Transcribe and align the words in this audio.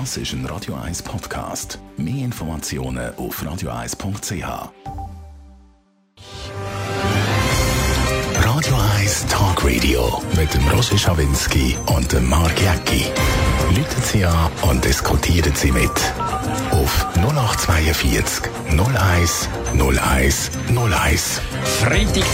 Das 0.00 0.16
ist 0.16 0.32
ein 0.32 0.44
Radio 0.46 0.74
1 0.74 1.04
Podcast. 1.04 1.78
Mehr 1.96 2.24
Informationen 2.24 3.14
auf 3.14 3.40
radio1.ch. 3.40 4.44
Radio 8.44 8.76
1 8.98 9.26
Talk 9.28 9.64
Radio 9.64 10.20
mit 10.36 10.52
dem 10.52 10.66
Roger 10.66 10.98
Schawinski 10.98 11.76
und 11.94 12.12
dem 12.12 12.28
Mark 12.28 12.60
Jäcki. 12.60 13.04
Leuten 13.68 14.02
Sie 14.02 14.24
an 14.24 14.50
und 14.68 14.84
diskutieren 14.84 15.54
Sie 15.54 15.70
mit. 15.70 15.92
Auf 16.70 17.06
0842 17.16 18.50
01 18.76 19.48
01 19.78 20.50
01. 20.76 21.40
Freitag, 21.80 22.24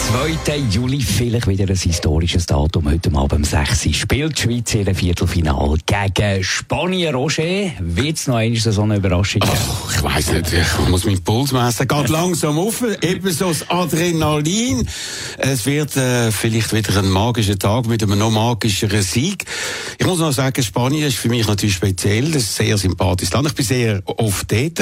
2. 0.44 0.56
Juli, 0.70 1.00
vielleicht 1.00 1.46
wieder 1.46 1.68
ein 1.68 1.76
historisches 1.76 2.46
Datum. 2.46 2.90
Heute 2.90 3.10
Abend 3.14 3.32
um 3.32 3.44
6 3.44 3.86
Uhr 3.86 3.94
spielt 3.94 4.38
die 4.38 4.42
Schweiz 4.42 4.74
in 4.74 4.94
Viertelfinale 4.94 5.76
gegen 5.86 6.44
Spanien. 6.44 7.14
Roger, 7.14 7.70
wird 7.78 8.16
es 8.16 8.26
noch 8.26 8.36
einmal 8.36 8.60
so 8.60 8.82
eine 8.82 8.96
Überraschung 8.96 9.40
geben? 9.40 9.52
Ach, 9.56 9.94
ich 9.94 10.02
weiss 10.02 10.32
nicht, 10.32 10.52
ich 10.52 10.88
muss 10.88 11.04
meinen 11.04 11.22
Puls 11.22 11.52
messen. 11.52 11.86
Geht 11.86 12.08
langsam 12.08 12.58
auf, 12.58 12.82
eben 13.02 13.30
so 13.32 13.48
das 13.48 13.68
Adrenalin. 13.70 14.86
Es 15.38 15.66
wird 15.66 15.96
äh, 15.96 16.30
vielleicht 16.32 16.72
wieder 16.72 16.98
ein 16.98 17.08
magischer 17.08 17.58
Tag 17.58 17.86
mit 17.86 18.02
einem 18.02 18.18
noch 18.18 18.30
magischeren 18.30 19.02
Sieg. 19.02 19.44
Ich 19.98 20.06
muss 20.06 20.18
noch 20.18 20.32
sagen, 20.32 20.62
Spanien 20.62 21.06
ist 21.06 21.16
für 21.16 21.28
mich 21.28 21.46
natürlich 21.46 21.76
speziell. 21.76 22.30
Das 22.30 22.42
ist 22.42 22.60
ein 22.60 22.66
sehr 22.66 22.78
sympathisches 22.78 23.32
Land. 23.32 23.48
Ich 23.48 23.54
bin 23.54 23.64
sehr 23.64 23.99
oft 24.06 24.50
dort. 24.50 24.78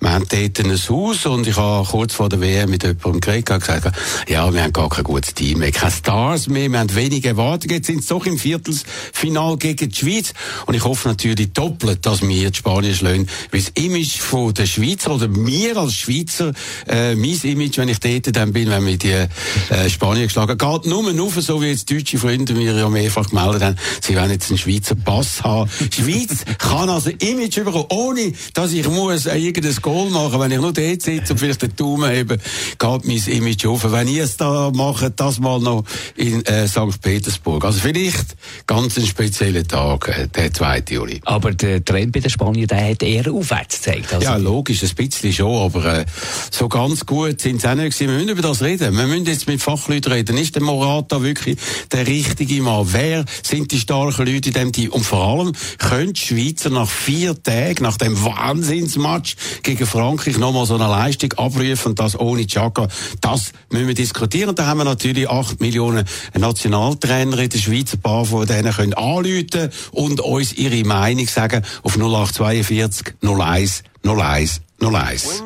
Wir 0.00 0.10
haben 0.10 0.26
dort 0.28 0.60
ein 0.60 0.72
Haus 0.72 1.26
und 1.26 1.46
ich 1.46 1.56
habe 1.56 1.86
kurz 1.86 2.14
vor 2.14 2.28
der 2.28 2.40
WM 2.40 2.70
mit 2.70 2.82
jemandem 2.82 3.20
geredet 3.20 3.50
und 3.50 3.60
gesagt, 3.60 3.96
ja, 4.28 4.52
wir 4.52 4.62
haben 4.62 4.72
gar 4.72 4.88
kein 4.88 5.04
gutes 5.04 5.34
Team 5.34 5.58
mehr, 5.58 5.72
keine 5.72 5.92
Stars 5.92 6.48
mehr, 6.48 6.68
wir 6.68 6.78
haben 6.78 6.94
wenige 6.94 7.28
Erwartungen. 7.28 7.76
Jetzt 7.76 7.86
sind 7.86 8.02
sie 8.02 8.08
doch 8.08 8.26
im 8.26 8.38
Viertelfinal 8.38 9.56
gegen 9.56 9.88
die 9.90 9.94
Schweiz 9.96 10.32
und 10.66 10.74
ich 10.74 10.84
hoffe 10.84 11.08
natürlich 11.08 11.52
doppelt, 11.52 12.04
dass 12.06 12.22
wir 12.22 12.50
die 12.50 12.56
Spanier 12.56 12.94
schlagen, 12.94 13.26
weil 13.50 13.60
das 13.60 13.70
Image 13.74 14.18
von 14.18 14.54
der 14.54 14.66
Schweizer 14.66 15.14
oder 15.14 15.28
mir 15.28 15.76
als 15.76 15.94
Schweizer, 15.94 16.52
äh, 16.86 17.14
mein 17.14 17.38
Image, 17.42 17.78
wenn 17.78 17.88
ich 17.88 18.00
dort 18.00 18.34
dann 18.36 18.52
bin, 18.52 18.70
wenn 18.70 18.86
wir 18.86 18.96
die 18.96 19.10
äh, 19.12 19.90
Spanier 19.90 20.24
geschlagen 20.24 20.58
geht 20.58 20.86
nur 20.86 21.24
auf, 21.24 21.34
so 21.40 21.60
wie 21.62 21.66
jetzt 21.66 21.90
deutsche 21.90 22.18
Freunde 22.18 22.54
mir 22.54 22.72
ja 22.74 22.88
mehrfach 22.88 23.28
gemeldet 23.28 23.62
haben, 23.62 23.76
sie 24.00 24.16
wollen 24.16 24.30
jetzt 24.30 24.50
einen 24.50 24.58
Schweizer 24.58 24.94
Pass 24.94 25.42
haben. 25.42 25.70
Schweiz 25.90 26.44
kann 26.58 26.88
also 26.88 27.10
Image 27.10 27.56
bekommen, 27.56 27.86
ohne 27.90 28.32
dass 28.54 28.72
ich 28.72 28.88
muss 28.88 29.26
irgendein 29.26 29.76
Goal 29.82 30.10
machen. 30.10 30.40
Wenn 30.40 30.52
ich 30.52 30.58
nur 30.58 30.72
dort 30.72 31.02
sitze 31.02 31.32
und 31.32 31.38
vielleicht 31.38 31.62
den 31.62 31.76
Daumen 31.76 32.10
hebe, 32.10 32.38
geht 32.78 33.04
mein 33.04 33.22
Image 33.26 33.66
auf. 33.66 33.90
Wenn 33.90 34.08
ihr 34.08 34.24
es 34.24 34.36
da 34.36 34.70
macht, 34.72 35.12
das 35.16 35.38
mal 35.40 35.60
noch 35.60 35.84
in 36.16 36.44
äh, 36.46 36.66
St. 36.66 37.00
Petersburg. 37.02 37.64
Also 37.64 37.80
vielleicht 37.80 38.36
ganz 38.66 38.96
ein 38.96 39.06
spezieller 39.06 39.66
Tag, 39.66 40.08
äh, 40.08 40.28
der 40.28 40.52
2. 40.52 40.84
Juli. 40.88 41.20
Aber 41.24 41.52
der 41.52 41.84
Trend 41.84 42.12
bei 42.12 42.20
den 42.20 42.30
Spaniern, 42.30 42.68
der 42.68 42.90
hat 42.90 43.02
eher 43.02 43.30
aufwärts 43.32 43.82
gezeigt. 43.82 44.12
Also 44.12 44.24
Ja, 44.24 44.36
logisch, 44.36 44.82
ein 44.82 44.94
bisschen 44.94 45.32
schon, 45.32 45.56
aber 45.56 45.98
äh, 45.98 46.04
so 46.50 46.68
ganz 46.68 47.04
gut 47.04 47.40
sind 47.40 47.60
sie 47.60 47.68
auch 47.68 47.74
nicht 47.74 47.96
gewesen. 47.96 48.08
Wir 48.08 48.18
müssen 48.18 48.28
über 48.30 48.42
das 48.42 48.62
reden. 48.62 48.96
Wir 48.96 49.06
müssen 49.06 49.26
jetzt 49.26 49.48
mit 49.48 49.60
Fachleuten 49.60 50.12
reden. 50.12 50.38
Ist 50.38 50.54
der 50.54 50.62
Morata 50.62 51.22
wirklich 51.22 51.58
der 51.90 52.06
richtige 52.06 52.62
Mann? 52.62 52.86
Wer 52.92 53.24
sind 53.42 53.72
die 53.72 53.80
starken 53.80 54.26
Leute 54.26 54.50
in 54.50 54.54
dem 54.54 54.72
Team? 54.72 54.90
Und 54.90 55.02
vor 55.02 55.24
allem, 55.24 55.52
können 55.78 56.12
die 56.12 56.20
Schweizer 56.20 56.70
nach 56.70 56.88
vier 56.88 57.40
Tagen, 57.42 57.82
nach 57.82 57.96
dem 57.96 58.22
Wahnsinnsmatch 58.44 59.36
gegen 59.62 59.86
Frankreich 59.86 60.38
nochmal 60.38 60.66
so 60.66 60.74
eine 60.74 60.86
Leistung 60.86 61.32
abrufen 61.34 61.90
und 61.90 61.98
das 61.98 62.18
ohne 62.18 62.46
Chaka? 62.46 62.88
Das 63.20 63.52
müssen 63.70 63.88
wir 63.88 63.94
diskutieren. 63.94 64.54
Da 64.54 64.66
haben 64.66 64.78
wir 64.78 64.84
natürlich 64.84 65.28
acht 65.28 65.60
Millionen 65.60 66.04
Nationaltrainer 66.36 67.38
in 67.38 67.48
der 67.48 67.58
Schweiz, 67.58 67.94
ein 67.94 68.00
paar 68.00 68.24
von 68.24 68.46
denen 68.46 68.72
können 68.72 68.94
anrufen 68.94 69.70
und 69.92 70.20
uns 70.20 70.52
ihre 70.52 70.84
Meinung 70.84 71.26
sagen 71.26 71.64
auf 71.82 71.96
0842 71.96 73.14
01 73.22 73.82
01 74.04 74.60
01. 74.80 75.42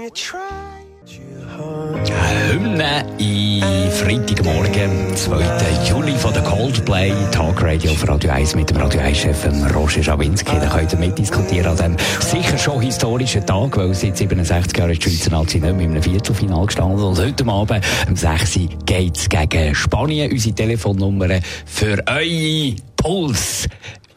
Hymne 1.88 3.06
in 3.18 3.90
Freitagmorgen, 3.90 5.16
2. 5.16 5.88
Juli 5.88 6.12
von 6.16 6.34
der 6.34 6.42
Coldplay 6.42 7.12
Talk 7.32 7.62
Radio 7.62 7.92
auf 7.92 8.06
Radio 8.06 8.30
1 8.30 8.54
mit 8.56 8.68
dem 8.68 8.76
Radio 8.76 9.00
1-Chef 9.00 9.46
Roger 9.74 10.02
Schawinski. 10.02 10.52
Da 10.60 10.68
könnt 10.68 10.92
ihr 10.92 10.98
mitdiskutieren 10.98 11.78
an 11.78 11.96
diesem 11.96 11.96
sicher 12.20 12.58
schon 12.58 12.82
historischen 12.82 13.46
Tag, 13.46 13.76
weil 13.76 13.94
seit 13.94 14.18
67 14.18 14.76
Jahren 14.76 14.90
ist 14.90 15.04
die 15.04 15.10
Schweizer 15.10 15.30
Nazi 15.30 15.60
nicht 15.60 15.76
mehr 15.76 15.88
einem 15.88 16.02
Viertelfinal 16.02 16.66
gestanden. 16.66 17.02
Und 17.02 17.18
heute 17.18 17.46
Abend 17.46 17.84
um 18.08 18.16
6 18.16 18.56
Uhr 18.56 18.68
geht 18.84 19.16
es 19.16 19.28
gegen 19.28 19.74
Spanien. 19.74 20.30
Unsere 20.30 20.54
Telefonnummer 20.54 21.40
für 21.64 22.02
eure 22.06 22.74
Puls 22.96 23.68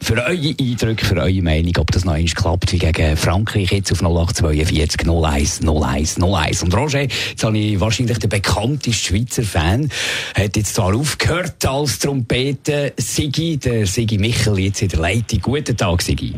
für 0.02 0.16
eure 0.16 0.54
Eindrücke, 0.60 1.06
für 1.06 1.16
eure 1.16 1.42
Meinung, 1.42 1.72
ob 1.78 1.90
das 1.92 2.04
noch 2.04 2.14
einmal 2.14 2.32
klappt 2.32 2.72
wie 2.72 2.78
gegen 2.78 3.16
Frankreich 3.16 3.70
jetzt 3.70 3.92
auf 3.92 4.02
0842 4.02 5.08
01 5.08 5.60
01 5.62 6.18
01. 6.20 6.62
Und 6.64 6.74
Roger, 6.74 7.02
jetzt 7.02 7.44
habe 7.44 7.56
ich 7.56 7.78
wahrscheinlich 7.78 8.18
der 8.18 8.28
bekannteste 8.28 8.92
Schweizer 8.92 9.44
Fan, 9.44 9.90
hat 10.34 10.56
jetzt 10.56 10.74
zwar 10.74 10.94
aufgehört 10.94 11.64
als 11.64 12.00
Trompeten 12.00 12.90
Sigi, 12.96 13.56
der 13.56 13.86
Sigi 13.86 14.18
Michel 14.18 14.58
jetzt 14.58 14.82
in 14.82 14.88
der 14.88 14.98
Leitung. 14.98 15.40
Guten 15.40 15.76
Tag, 15.76 16.02
Sigi. 16.02 16.34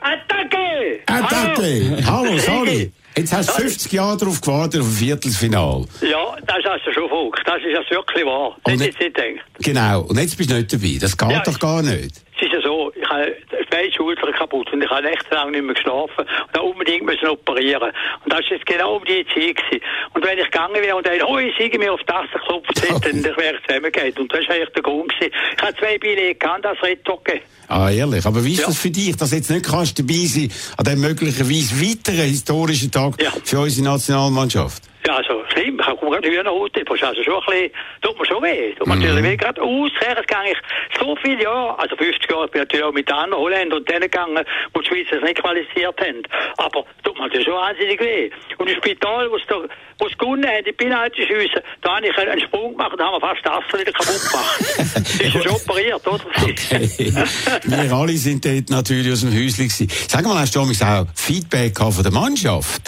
Attacke! 0.00 1.00
Attacke! 1.06 2.06
Hallo, 2.06 2.38
sorry. 2.38 2.92
Jetzt 3.18 3.32
hast 3.32 3.48
du 3.48 3.54
50 3.54 3.92
Jahre 3.92 4.16
darauf 4.16 4.40
gewartet, 4.40 4.80
auf 4.80 4.86
ein 4.86 4.92
Viertelfinal. 4.92 5.86
Ja, 6.08 6.36
das 6.48 6.64
hast 6.64 6.86
du 6.86 6.92
schon 6.92 7.08
verrückt. 7.08 7.42
Das 7.46 7.56
ist 7.58 7.72
ja 7.72 7.82
wirklich 7.96 8.24
wahr. 8.26 8.56
Das 8.64 8.74
Und 8.74 8.80
hätte 8.80 8.90
ich 8.90 8.98
nicht 8.98 9.14
gedacht. 9.14 9.46
Genau. 9.60 10.00
Und 10.02 10.18
jetzt 10.18 10.36
bist 10.36 10.50
du 10.50 10.54
nicht 10.54 10.72
dabei. 10.72 10.96
Das 11.00 11.16
geht 11.16 11.30
Ja, 11.30 11.42
doch 11.44 11.58
gar 11.58 11.82
nicht. 11.82 12.22
Es 12.40 12.42
ist 12.46 12.52
ja 12.52 12.60
so, 12.62 12.92
ich 12.94 13.08
habe 13.08 13.34
beide 13.68 13.92
Schultern 13.92 14.32
kaputt 14.32 14.72
und 14.72 14.82
ich 14.82 14.88
habe 14.88 15.02
nächtelang 15.02 15.50
nicht 15.50 15.64
mehr 15.64 15.74
geschlafen 15.74 16.20
und 16.20 16.54
habe 16.54 16.62
unbedingt 16.62 17.04
müssen 17.04 17.26
operieren. 17.28 17.90
Und 18.24 18.32
das 18.32 18.40
ist 18.40 18.50
jetzt 18.50 18.66
genau 18.66 18.96
um 18.96 19.04
die 19.04 19.26
Zeit 19.34 19.56
gewesen. 19.56 19.82
Und 20.14 20.24
wenn 20.24 20.38
ich 20.38 20.44
gegangen 20.44 20.74
wäre 20.80 20.94
und 20.96 21.04
dann, 21.06 21.20
oh, 21.26 21.38
ich 21.38 21.52
siege 21.58 21.78
mir 21.80 21.92
auf 21.92 22.00
Tasse 22.04 22.28
geklopft 22.32 22.80
hätte, 22.80 23.10
dann 23.22 23.36
wäre 23.36 23.56
ich 23.56 23.66
zusammengegangen. 23.66 24.12
Und 24.18 24.32
das 24.32 24.40
ist 24.40 24.50
eigentlich 24.50 24.68
der 24.70 24.82
Grund 24.82 25.12
gewesen. 25.18 25.32
Ich 25.56 25.62
habe 25.62 25.74
zwei 25.76 25.98
Billette 25.98 26.34
gehabt, 26.36 26.64
das 26.64 26.82
Retto 26.82 27.16
gegeben. 27.16 27.44
Ah, 27.66 27.90
ehrlich. 27.90 28.24
Aber 28.24 28.44
wie 28.44 28.52
ist 28.52 28.60
Ja. 28.60 28.66
das 28.66 28.78
für 28.78 28.90
dich, 28.90 29.16
dass 29.16 29.30
du 29.30 29.36
jetzt 29.36 29.50
nicht 29.50 29.66
kannst 29.66 29.98
dabei 29.98 30.24
sein 30.26 30.50
an 30.76 30.84
dem 30.84 31.00
möglicherweise 31.00 31.74
weiteren 31.82 32.26
historischen 32.28 32.90
Tag 32.92 33.20
Ja. 33.20 33.32
für 33.44 33.58
unsere 33.60 33.84
Nationalmannschaft? 33.84 34.84
Ja, 35.06 35.16
also 35.16 35.42
schlimm. 35.52 35.78
Ich 35.80 35.86
habe 35.86 35.98
gerade 35.98 36.28
Hühnerhaut. 36.28 36.72
Das 36.74 36.82
ist 36.82 37.04
also 37.04 37.22
schon 37.22 37.34
ein 37.34 37.46
bisschen, 37.46 37.70
tut 38.02 38.18
mir 38.18 38.26
schon 38.26 38.42
weh. 38.42 38.74
Tut 38.74 38.86
mir 38.86 38.96
natürlich 38.96 39.24
weh. 39.24 39.36
Gerade 39.36 39.62
ausgerechnet 39.62 40.28
gehe 40.28 40.52
ich 40.52 40.58
so 41.00 41.16
viele 41.22 41.42
Jahre, 41.42 41.78
also 41.78 41.96
50 41.96 42.30
Jahre, 42.30 42.46
ich 42.46 42.50
bin 42.50 42.60
natürlich 42.60 42.84
auch 42.84 42.92
mit 42.92 43.12
anderen 43.12 43.42
Holländern 43.42 43.78
und 43.78 43.88
denen 43.88 44.02
gegangen, 44.02 44.44
wo 44.74 44.80
die 44.80 44.88
Schweizer 44.88 45.16
es 45.16 45.22
nicht 45.22 45.40
qualifiziert 45.40 46.00
haben. 46.00 46.22
Aber 46.56 46.84
tut 47.04 47.14
mir 47.16 47.22
natürlich 47.22 47.46
schon 47.46 47.54
wahnsinnig 47.54 48.00
weh. 48.00 48.30
Und 48.58 48.68
im 48.68 48.76
Spital, 48.76 49.30
wo 49.30 49.36
es 49.36 49.42
da, 49.48 49.56
wo 49.98 50.06
es 50.06 50.18
gewonnen 50.18 50.46
haben, 50.46 50.64
die 50.64 50.72
Penaltyschüsse, 50.72 51.62
da 51.82 51.96
habe 51.96 52.06
ich 52.06 52.18
einen 52.18 52.40
Sprung 52.40 52.72
gemacht 52.72 52.92
und 52.92 53.00
haben 53.00 53.14
wir 53.14 53.20
fast 53.20 53.40
das 53.44 53.80
wieder 53.80 53.92
kaputt 53.92 54.20
gemacht. 54.30 54.60
das 54.94 55.14
ist 55.14 55.34
ja 55.34 55.42
schon 55.42 55.52
operiert, 55.52 56.06
oder? 56.06 56.24
Wir 57.88 57.92
alle 57.92 58.12
sind 58.12 58.44
dort 58.44 58.70
natürlich 58.70 59.12
aus 59.12 59.20
dem 59.20 59.30
Häuschen 59.30 59.68
gewesen. 59.68 59.88
Sag 60.08 60.24
mal, 60.24 60.38
hast 60.38 60.54
du 60.54 60.60
auch 60.60 61.06
Feedback 61.14 61.78
von 61.78 62.02
der 62.02 62.12
Mannschaft? 62.12 62.82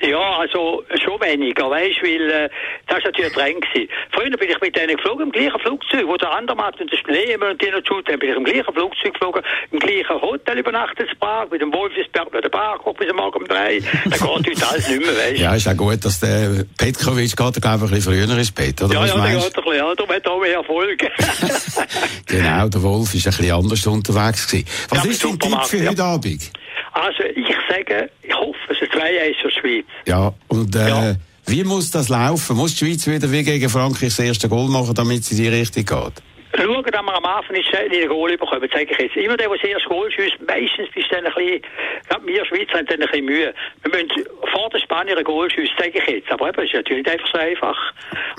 Ja, 0.00 0.38
also 0.38 0.84
schon 1.02 1.20
weniger, 1.20 1.70
weißt 1.70 2.02
weil 2.02 2.30
äh, 2.30 2.48
das 2.86 2.98
war 2.98 3.10
natürlich 3.10 3.32
dran 3.32 3.60
gewesen. 3.60 3.88
Früher 4.12 4.36
bin 4.36 4.50
ich 4.50 4.60
mit 4.60 4.76
denen 4.76 4.96
geflogen, 4.96 5.26
im 5.26 5.32
gleichen 5.32 5.58
Flugzeug, 5.60 6.06
wo 6.06 6.16
der 6.16 6.32
Andermatt 6.32 6.80
und 6.80 6.90
der 6.92 6.96
Schneemann 6.98 7.50
und 7.52 7.62
die 7.62 7.70
noch 7.70 7.80
tut, 7.82 8.08
dann 8.08 8.18
bin 8.18 8.30
ich 8.30 8.36
im 8.36 8.44
gleichen 8.44 8.72
Flugzeug 8.72 9.12
geflogen, 9.14 9.42
im 9.72 9.78
gleichen 9.78 10.20
Hotel 10.20 10.58
übernachtet 10.58 11.10
in 11.10 11.18
Prag, 11.18 11.50
mit 11.50 11.60
dem 11.60 11.72
Wolfsberg, 11.72 12.30
dem 12.30 12.50
Park, 12.50 12.82
bis 12.98 13.10
am 13.10 13.16
Morgen 13.16 13.38
um 13.38 13.48
drei. 13.48 13.80
Da 14.04 14.10
geht 14.10 14.20
heute 14.20 14.66
alles 14.70 14.88
nicht 14.88 15.00
mehr, 15.00 15.16
weißt 15.16 15.38
Ja, 15.38 15.54
ist 15.54 15.68
auch 15.68 15.76
gut, 15.76 16.04
dass 16.04 16.20
der 16.20 16.64
Petkovic 16.76 17.36
geht, 17.36 17.36
glaube 17.36 17.54
ich, 17.56 17.64
ein 17.64 17.90
bisschen 17.90 18.12
früher 18.12 18.38
ins 18.38 18.52
Bett, 18.52 18.82
oder? 18.82 18.94
Ja, 18.94 19.00
Was 19.02 19.10
ja, 19.10 19.16
der 19.16 19.34
geht 19.34 19.44
ein 19.44 19.62
bisschen, 19.64 19.76
ja, 19.76 19.94
darum 19.94 20.14
hat 20.14 20.26
auch 20.26 20.40
mehr 20.40 20.54
Erfolg. 20.54 20.98
Genau, 22.26 22.68
der 22.68 22.82
Wolf 22.82 23.14
ist 23.14 23.26
ein 23.26 23.30
bisschen 23.30 23.52
anders 23.52 23.86
unterwegs 23.86 24.46
gewesen. 24.46 24.66
Was 24.90 25.04
Ja, 25.04 25.10
ist 25.10 25.24
dein 25.24 25.38
Tipp 25.38 25.64
für 25.64 25.76
ja. 25.78 25.90
heute 25.90 26.04
Abend? 26.04 26.50
also, 26.92 27.22
ich 27.22 27.46
sage, 27.68 28.10
ich 28.22 28.34
hoffe, 28.34 28.74
2-1 28.98 29.34
für 29.42 29.48
die 29.48 29.54
Schweiz. 29.60 29.86
Ja, 30.06 30.32
und 30.48 30.74
äh, 30.74 30.88
Ja. 30.88 31.14
wie 31.46 31.64
muss 31.64 31.90
das 31.90 32.08
laufen? 32.08 32.56
Muss 32.56 32.74
die 32.76 32.84
Schweiz 32.86 33.06
wieder 33.06 33.30
wie 33.30 33.42
gegen 33.42 33.68
Frankreich 33.68 34.08
das 34.16 34.18
erste 34.20 34.48
Goal 34.48 34.68
machen, 34.68 34.94
damit 34.94 35.24
sie 35.24 35.36
in 35.44 35.50
die 35.50 35.58
Richtung 35.58 35.84
geht? 35.84 36.22
Schauen, 36.56 36.82
dass 36.82 37.02
wir 37.02 37.14
am 37.14 37.24
Anfang 37.24 37.54
nicht 37.56 37.72
in 37.72 37.92
den 37.92 38.08
Goal 38.08 38.36
bekommen, 38.36 38.68
sage 38.72 38.88
ich 38.90 38.98
jetzt. 38.98 39.16
Immer 39.16 39.36
der, 39.36 39.48
der 39.48 39.58
das 39.58 39.68
erste 39.68 39.88
Goal 39.90 40.10
schießt, 40.10 40.36
meistens 40.46 40.88
bist 40.94 41.10
du 41.10 41.14
dann 41.14 41.26
ein 41.26 41.32
bisschen, 41.34 41.60
gerade 42.08 42.26
wir 42.26 42.44
Schweizer 42.46 42.78
haben 42.78 42.86
dann 42.86 43.00
ein 43.02 43.06
bisschen 43.06 43.24
Mühe. 43.26 43.54
Wir 43.82 43.90
müssen 43.92 44.24
vor 44.50 44.68
der 44.70 44.78
Spanier 44.80 45.18
ein 45.18 45.24
Goal 45.24 45.50
schießen, 45.50 45.76
sage 45.78 45.92
ich 45.98 46.06
jetzt. 46.06 46.32
Aber 46.32 46.48
eben, 46.48 46.56
das 46.56 46.64
ist 46.64 46.74
natürlich 46.74 47.04
nicht 47.04 47.12
einfach 47.12 47.28
so 47.32 47.38
einfach. 47.38 47.78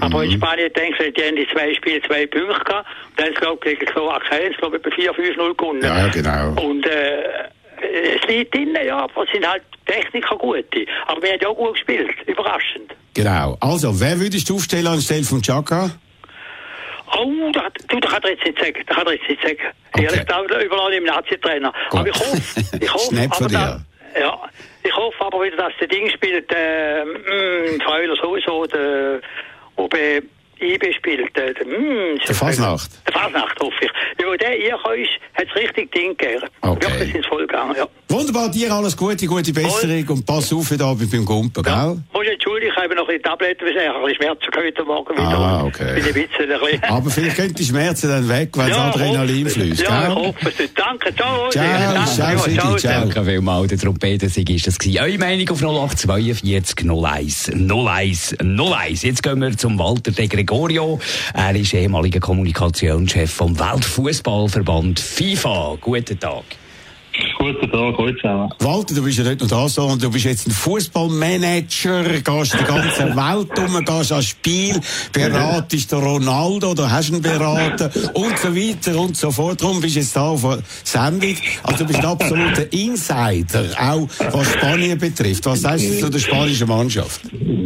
Aber 0.01 0.23
in 0.23 0.31
Spanien 0.31 0.73
denkst 0.73 0.97
du, 0.97 1.11
die 1.11 1.21
haben 1.23 1.35
die 1.35 1.47
zwei 1.53 1.73
Spiele 1.75 2.01
zwei 2.01 2.25
Punkte 2.25 2.59
gehabt. 2.65 2.87
Und 3.11 3.19
dann 3.19 3.33
glaube 3.35 3.69
ich, 3.69 3.79
gegen 3.79 3.91
Slowakei, 3.91 4.49
sie, 4.49 4.55
glaube 4.57 4.77
ich, 4.77 4.85
etwa 4.85 5.11
4-5-0 5.13 5.55
gewonnen. 5.55 5.81
Ja, 5.83 6.07
genau. 6.07 6.61
Und, 6.61 6.85
äh, 6.87 7.21
es 7.81 8.27
liegt 8.27 8.53
drin, 8.53 8.75
ja, 8.85 8.97
aber 9.03 9.23
es 9.23 9.31
sind 9.31 9.47
halt 9.47 9.63
Techniker 9.89 10.35
gute. 10.37 10.85
Aber 11.07 11.21
wir 11.21 11.31
haben 11.31 11.39
ja 11.41 11.47
auch 11.49 11.55
gut 11.55 11.73
gespielt. 11.73 12.11
Überraschend. 12.27 12.93
Genau. 13.13 13.57
Also, 13.59 13.99
wer 13.99 14.19
würdest 14.19 14.49
du 14.49 14.55
aufstellen 14.55 14.87
anstelle 14.87 15.23
von 15.23 15.41
Chaka? 15.41 15.89
Oh, 17.17 17.51
da, 17.53 17.67
du, 17.87 17.99
da 17.99 18.07
kann 18.07 18.23
er 18.23 18.29
jetzt 18.31 18.45
nicht 18.45 18.59
sagen. 18.59 18.83
Da 18.87 18.93
kann 18.95 19.07
er 19.07 19.13
jetzt 19.13 19.29
nicht 19.29 19.41
sagen. 19.41 19.57
Okay. 19.93 20.03
Ehrlich, 20.03 20.23
da 20.25 20.41
überlasse 20.43 20.91
ich 20.91 20.97
dem 20.97 21.03
Nazi-Trainer. 21.05 21.73
Aber 21.91 22.07
ich 22.07 22.15
hoffe, 22.15 22.61
ich 22.79 22.93
hoffe, 22.93 23.29
aber 23.31 23.47
da, 23.49 23.81
ja, 24.19 24.39
ich 24.83 24.95
hoffe 24.95 25.25
aber 25.25 25.41
wieder, 25.43 25.57
dass 25.57 25.73
der 25.79 25.87
Ding 25.87 26.09
spielt, 26.11 26.51
äh, 26.53 27.03
mh, 27.03 27.83
Freuler 27.83 28.15
sowieso, 28.15 28.65
der, 28.67 29.21
ob, 29.75 29.93
äh, 30.61 30.73
IB 30.75 30.93
spielt, 30.93 31.37
äh, 31.37 31.53
der, 31.53 31.65
mh, 31.65 32.23
Der 32.27 32.35
Fasnacht. 32.35 32.89
Der 33.07 33.13
Fasnacht, 33.13 33.59
hoffe 33.59 33.75
ich. 33.81 33.91
Ja, 34.19 34.25
wo 34.27 34.35
der 34.35 34.57
ihr 34.57 34.75
ist, 34.75 35.11
hat 35.35 35.47
es 35.49 35.55
richtig 35.55 35.91
Ding 35.91 36.15
gegeben. 36.17 36.45
Okay. 36.61 36.87
Wirklich 36.89 37.15
ins 37.15 37.25
Voll 37.27 37.47
gegangen, 37.47 37.75
ja. 37.77 37.87
Wunderbar, 38.09 38.49
dir 38.49 38.71
alles 38.73 38.97
Gute, 38.97 39.25
gute 39.27 39.53
Besserung 39.53 40.03
und 40.09 40.25
pass 40.25 40.51
auf 40.51 40.69
heute 40.71 40.83
Abend 40.83 41.11
beim 41.11 41.23
Gumpen, 41.25 41.63
Ja. 41.65 41.85
gell? 41.85 41.97
Muss 42.11 42.23
ich 42.25 42.31
entschuldigen, 42.33 42.71
ich 42.75 42.83
habe 42.83 42.95
noch 42.95 43.03
ein 43.03 43.07
bisschen 43.07 43.23
Tabletten, 43.23 43.67
habe 43.67 43.77
ein 43.77 44.03
bisschen 44.05 44.15
Schmerzen 44.15 44.47
heute 44.55 44.83
Morgen 44.83 45.13
wieder. 45.13 45.27
Ah, 45.37 45.61
Und 45.61 45.67
okay. 45.67 45.93
Bin 45.95 46.05
ein 46.05 46.13
bisschen, 46.13 46.51
ein 46.51 46.59
bisschen. 46.59 46.83
Aber 46.83 47.09
vielleicht 47.11 47.35
können 47.37 47.53
die 47.53 47.63
Schmerzen 47.65 48.09
dann 48.09 48.27
weg, 48.29 48.49
wenn 48.57 48.67
das 48.69 48.77
Ja, 48.77 48.89
Adrenalin 48.89 49.45
hoffe- 49.45 49.59
fließt, 49.59 49.81
Ja, 49.83 50.01
ich 50.09 50.15
gell? 50.15 50.15
hoffe 50.25 50.63
es. 50.63 50.73
Danke, 50.73 51.15
ciao. 51.15 51.49
Ciao, 51.51 51.63
Danke, 51.65 52.11
ciao, 52.11 52.29
ja, 52.31 52.37
Sigi, 52.39 52.57
ciao. 52.77 52.99
Danke 53.01 53.23
vielmals, 53.25 53.67
der 53.69 53.77
Trompetensieg 53.77 54.49
ist 54.49 54.67
das 54.67 54.79
gewesen. 54.79 54.99
Eure 55.03 55.17
Meinung 55.19 55.49
auf 55.49 55.61
0842 55.61 56.89
01 56.89 57.49
01 57.53 58.35
01. 58.39 59.03
Jetzt 59.03 59.21
gehen 59.23 59.39
wir 59.41 59.55
zum 59.55 59.77
Walter 59.77 60.11
de 60.11 60.27
Gregorio. 60.49 60.99
Er 61.35 61.55
ist 61.55 61.75
ehemaliger 61.75 62.19
Kommunikationschef 62.19 63.31
vom 63.31 63.59
Weltfußballverband 63.59 64.99
FIFA. 64.99 65.77
Guten 65.79 66.19
Tag. 66.19 66.43
Guten 67.41 67.71
Tag, 67.71 67.97
heute 67.97 68.17
zusammen. 68.17 68.49
Walter, 68.59 68.95
du 68.95 69.01
bist 69.01 69.17
ja 69.17 69.23
nicht 69.23 69.39
nur 69.39 69.47
da, 69.47 69.69
sondern 69.69 69.97
du 69.97 70.11
bist 70.11 70.25
jetzt 70.25 70.45
ein 70.45 70.51
Fußballmanager, 70.51 72.03
gehst 72.03 72.57
die 72.59 72.65
ganze 72.65 73.15
Welt 73.15 73.57
um, 73.57 73.85
gehst 73.85 74.11
ans 74.11 74.27
Spiel, 74.27 74.75
beratest 75.13 75.89
den 75.89 75.99
Ronaldo, 75.99 76.71
oder 76.71 76.91
hast 76.91 77.11
ihn 77.11 77.21
beraten 77.21 77.89
und 78.13 78.37
so 78.37 78.53
weiter 78.53 78.99
und 78.99 79.15
so 79.15 79.31
fort. 79.31 79.61
Darum 79.61 79.79
bist 79.79 79.95
du 79.95 79.99
jetzt 80.01 80.17
da 80.17 80.23
auf 80.23 80.41
der 80.41 80.59
Sendung. 80.83 81.35
Also 81.63 81.85
du 81.85 81.87
bist 81.87 81.99
ein 81.99 82.05
absoluter 82.07 82.73
Insider, 82.73 83.65
auch 83.79 84.09
was 84.33 84.53
Spanien 84.53 84.97
betrifft. 84.99 85.45
Was 85.45 85.61
sagst 85.61 85.89
du 85.89 85.97
zu 85.97 86.09
der 86.09 86.19
spanischen 86.19 86.67
Mannschaft? 86.67 87.21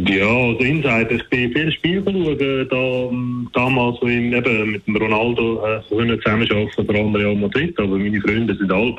Ja, 0.06 0.28
also 0.28 0.60
Insider, 0.60 1.10
ich 1.10 1.28
bin 1.30 1.52
viel 1.52 1.72
Spiel 1.72 2.02
schauen, 2.04 2.68
da, 2.70 3.60
damals, 3.60 3.96
ich 4.02 4.08
eben 4.08 4.70
mit 4.70 4.86
dem 4.86 4.96
Ronaldo 4.96 5.66
äh, 5.66 5.80
zusammenarbeiten, 5.88 6.86
vor 6.86 6.94
allem 6.94 7.14
Real 7.16 7.34
Madrid, 7.34 7.76
aber 7.80 7.98
meine 7.98 8.20
Freunde 8.20 8.54
sind 8.54 8.70
alle 8.70 8.92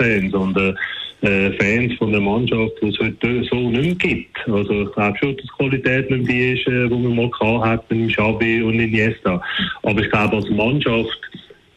Barcelona-Fans 0.00 0.34
und 0.34 0.56
äh, 0.56 0.74
äh, 1.22 1.52
Fans 1.58 1.94
von 1.98 2.12
der 2.12 2.20
Mannschaft, 2.20 2.72
die 2.80 2.88
es 2.88 2.98
heute 2.98 3.44
so 3.44 3.70
nicht 3.70 3.82
mehr 3.82 3.94
gibt. 3.94 4.48
Also 4.48 4.82
ich 4.82 4.92
glaube 4.92 5.18
schon, 5.18 5.36
dass 5.36 5.44
die 5.44 5.52
Qualität 5.58 6.10
nicht 6.10 6.26
mehr 6.26 6.34
die 6.34 6.52
ist, 6.52 6.66
äh, 6.66 6.88
die 6.88 6.90
wir 6.90 7.10
mal 7.10 7.30
gehabt 7.30 7.66
hatten, 7.66 8.06
mit 8.06 8.16
Xavi 8.16 8.62
und 8.62 8.80
Iniesta. 8.80 9.42
Aber 9.82 10.00
ich 10.00 10.10
glaube, 10.10 10.36
als 10.36 10.48
Mannschaft 10.48 11.18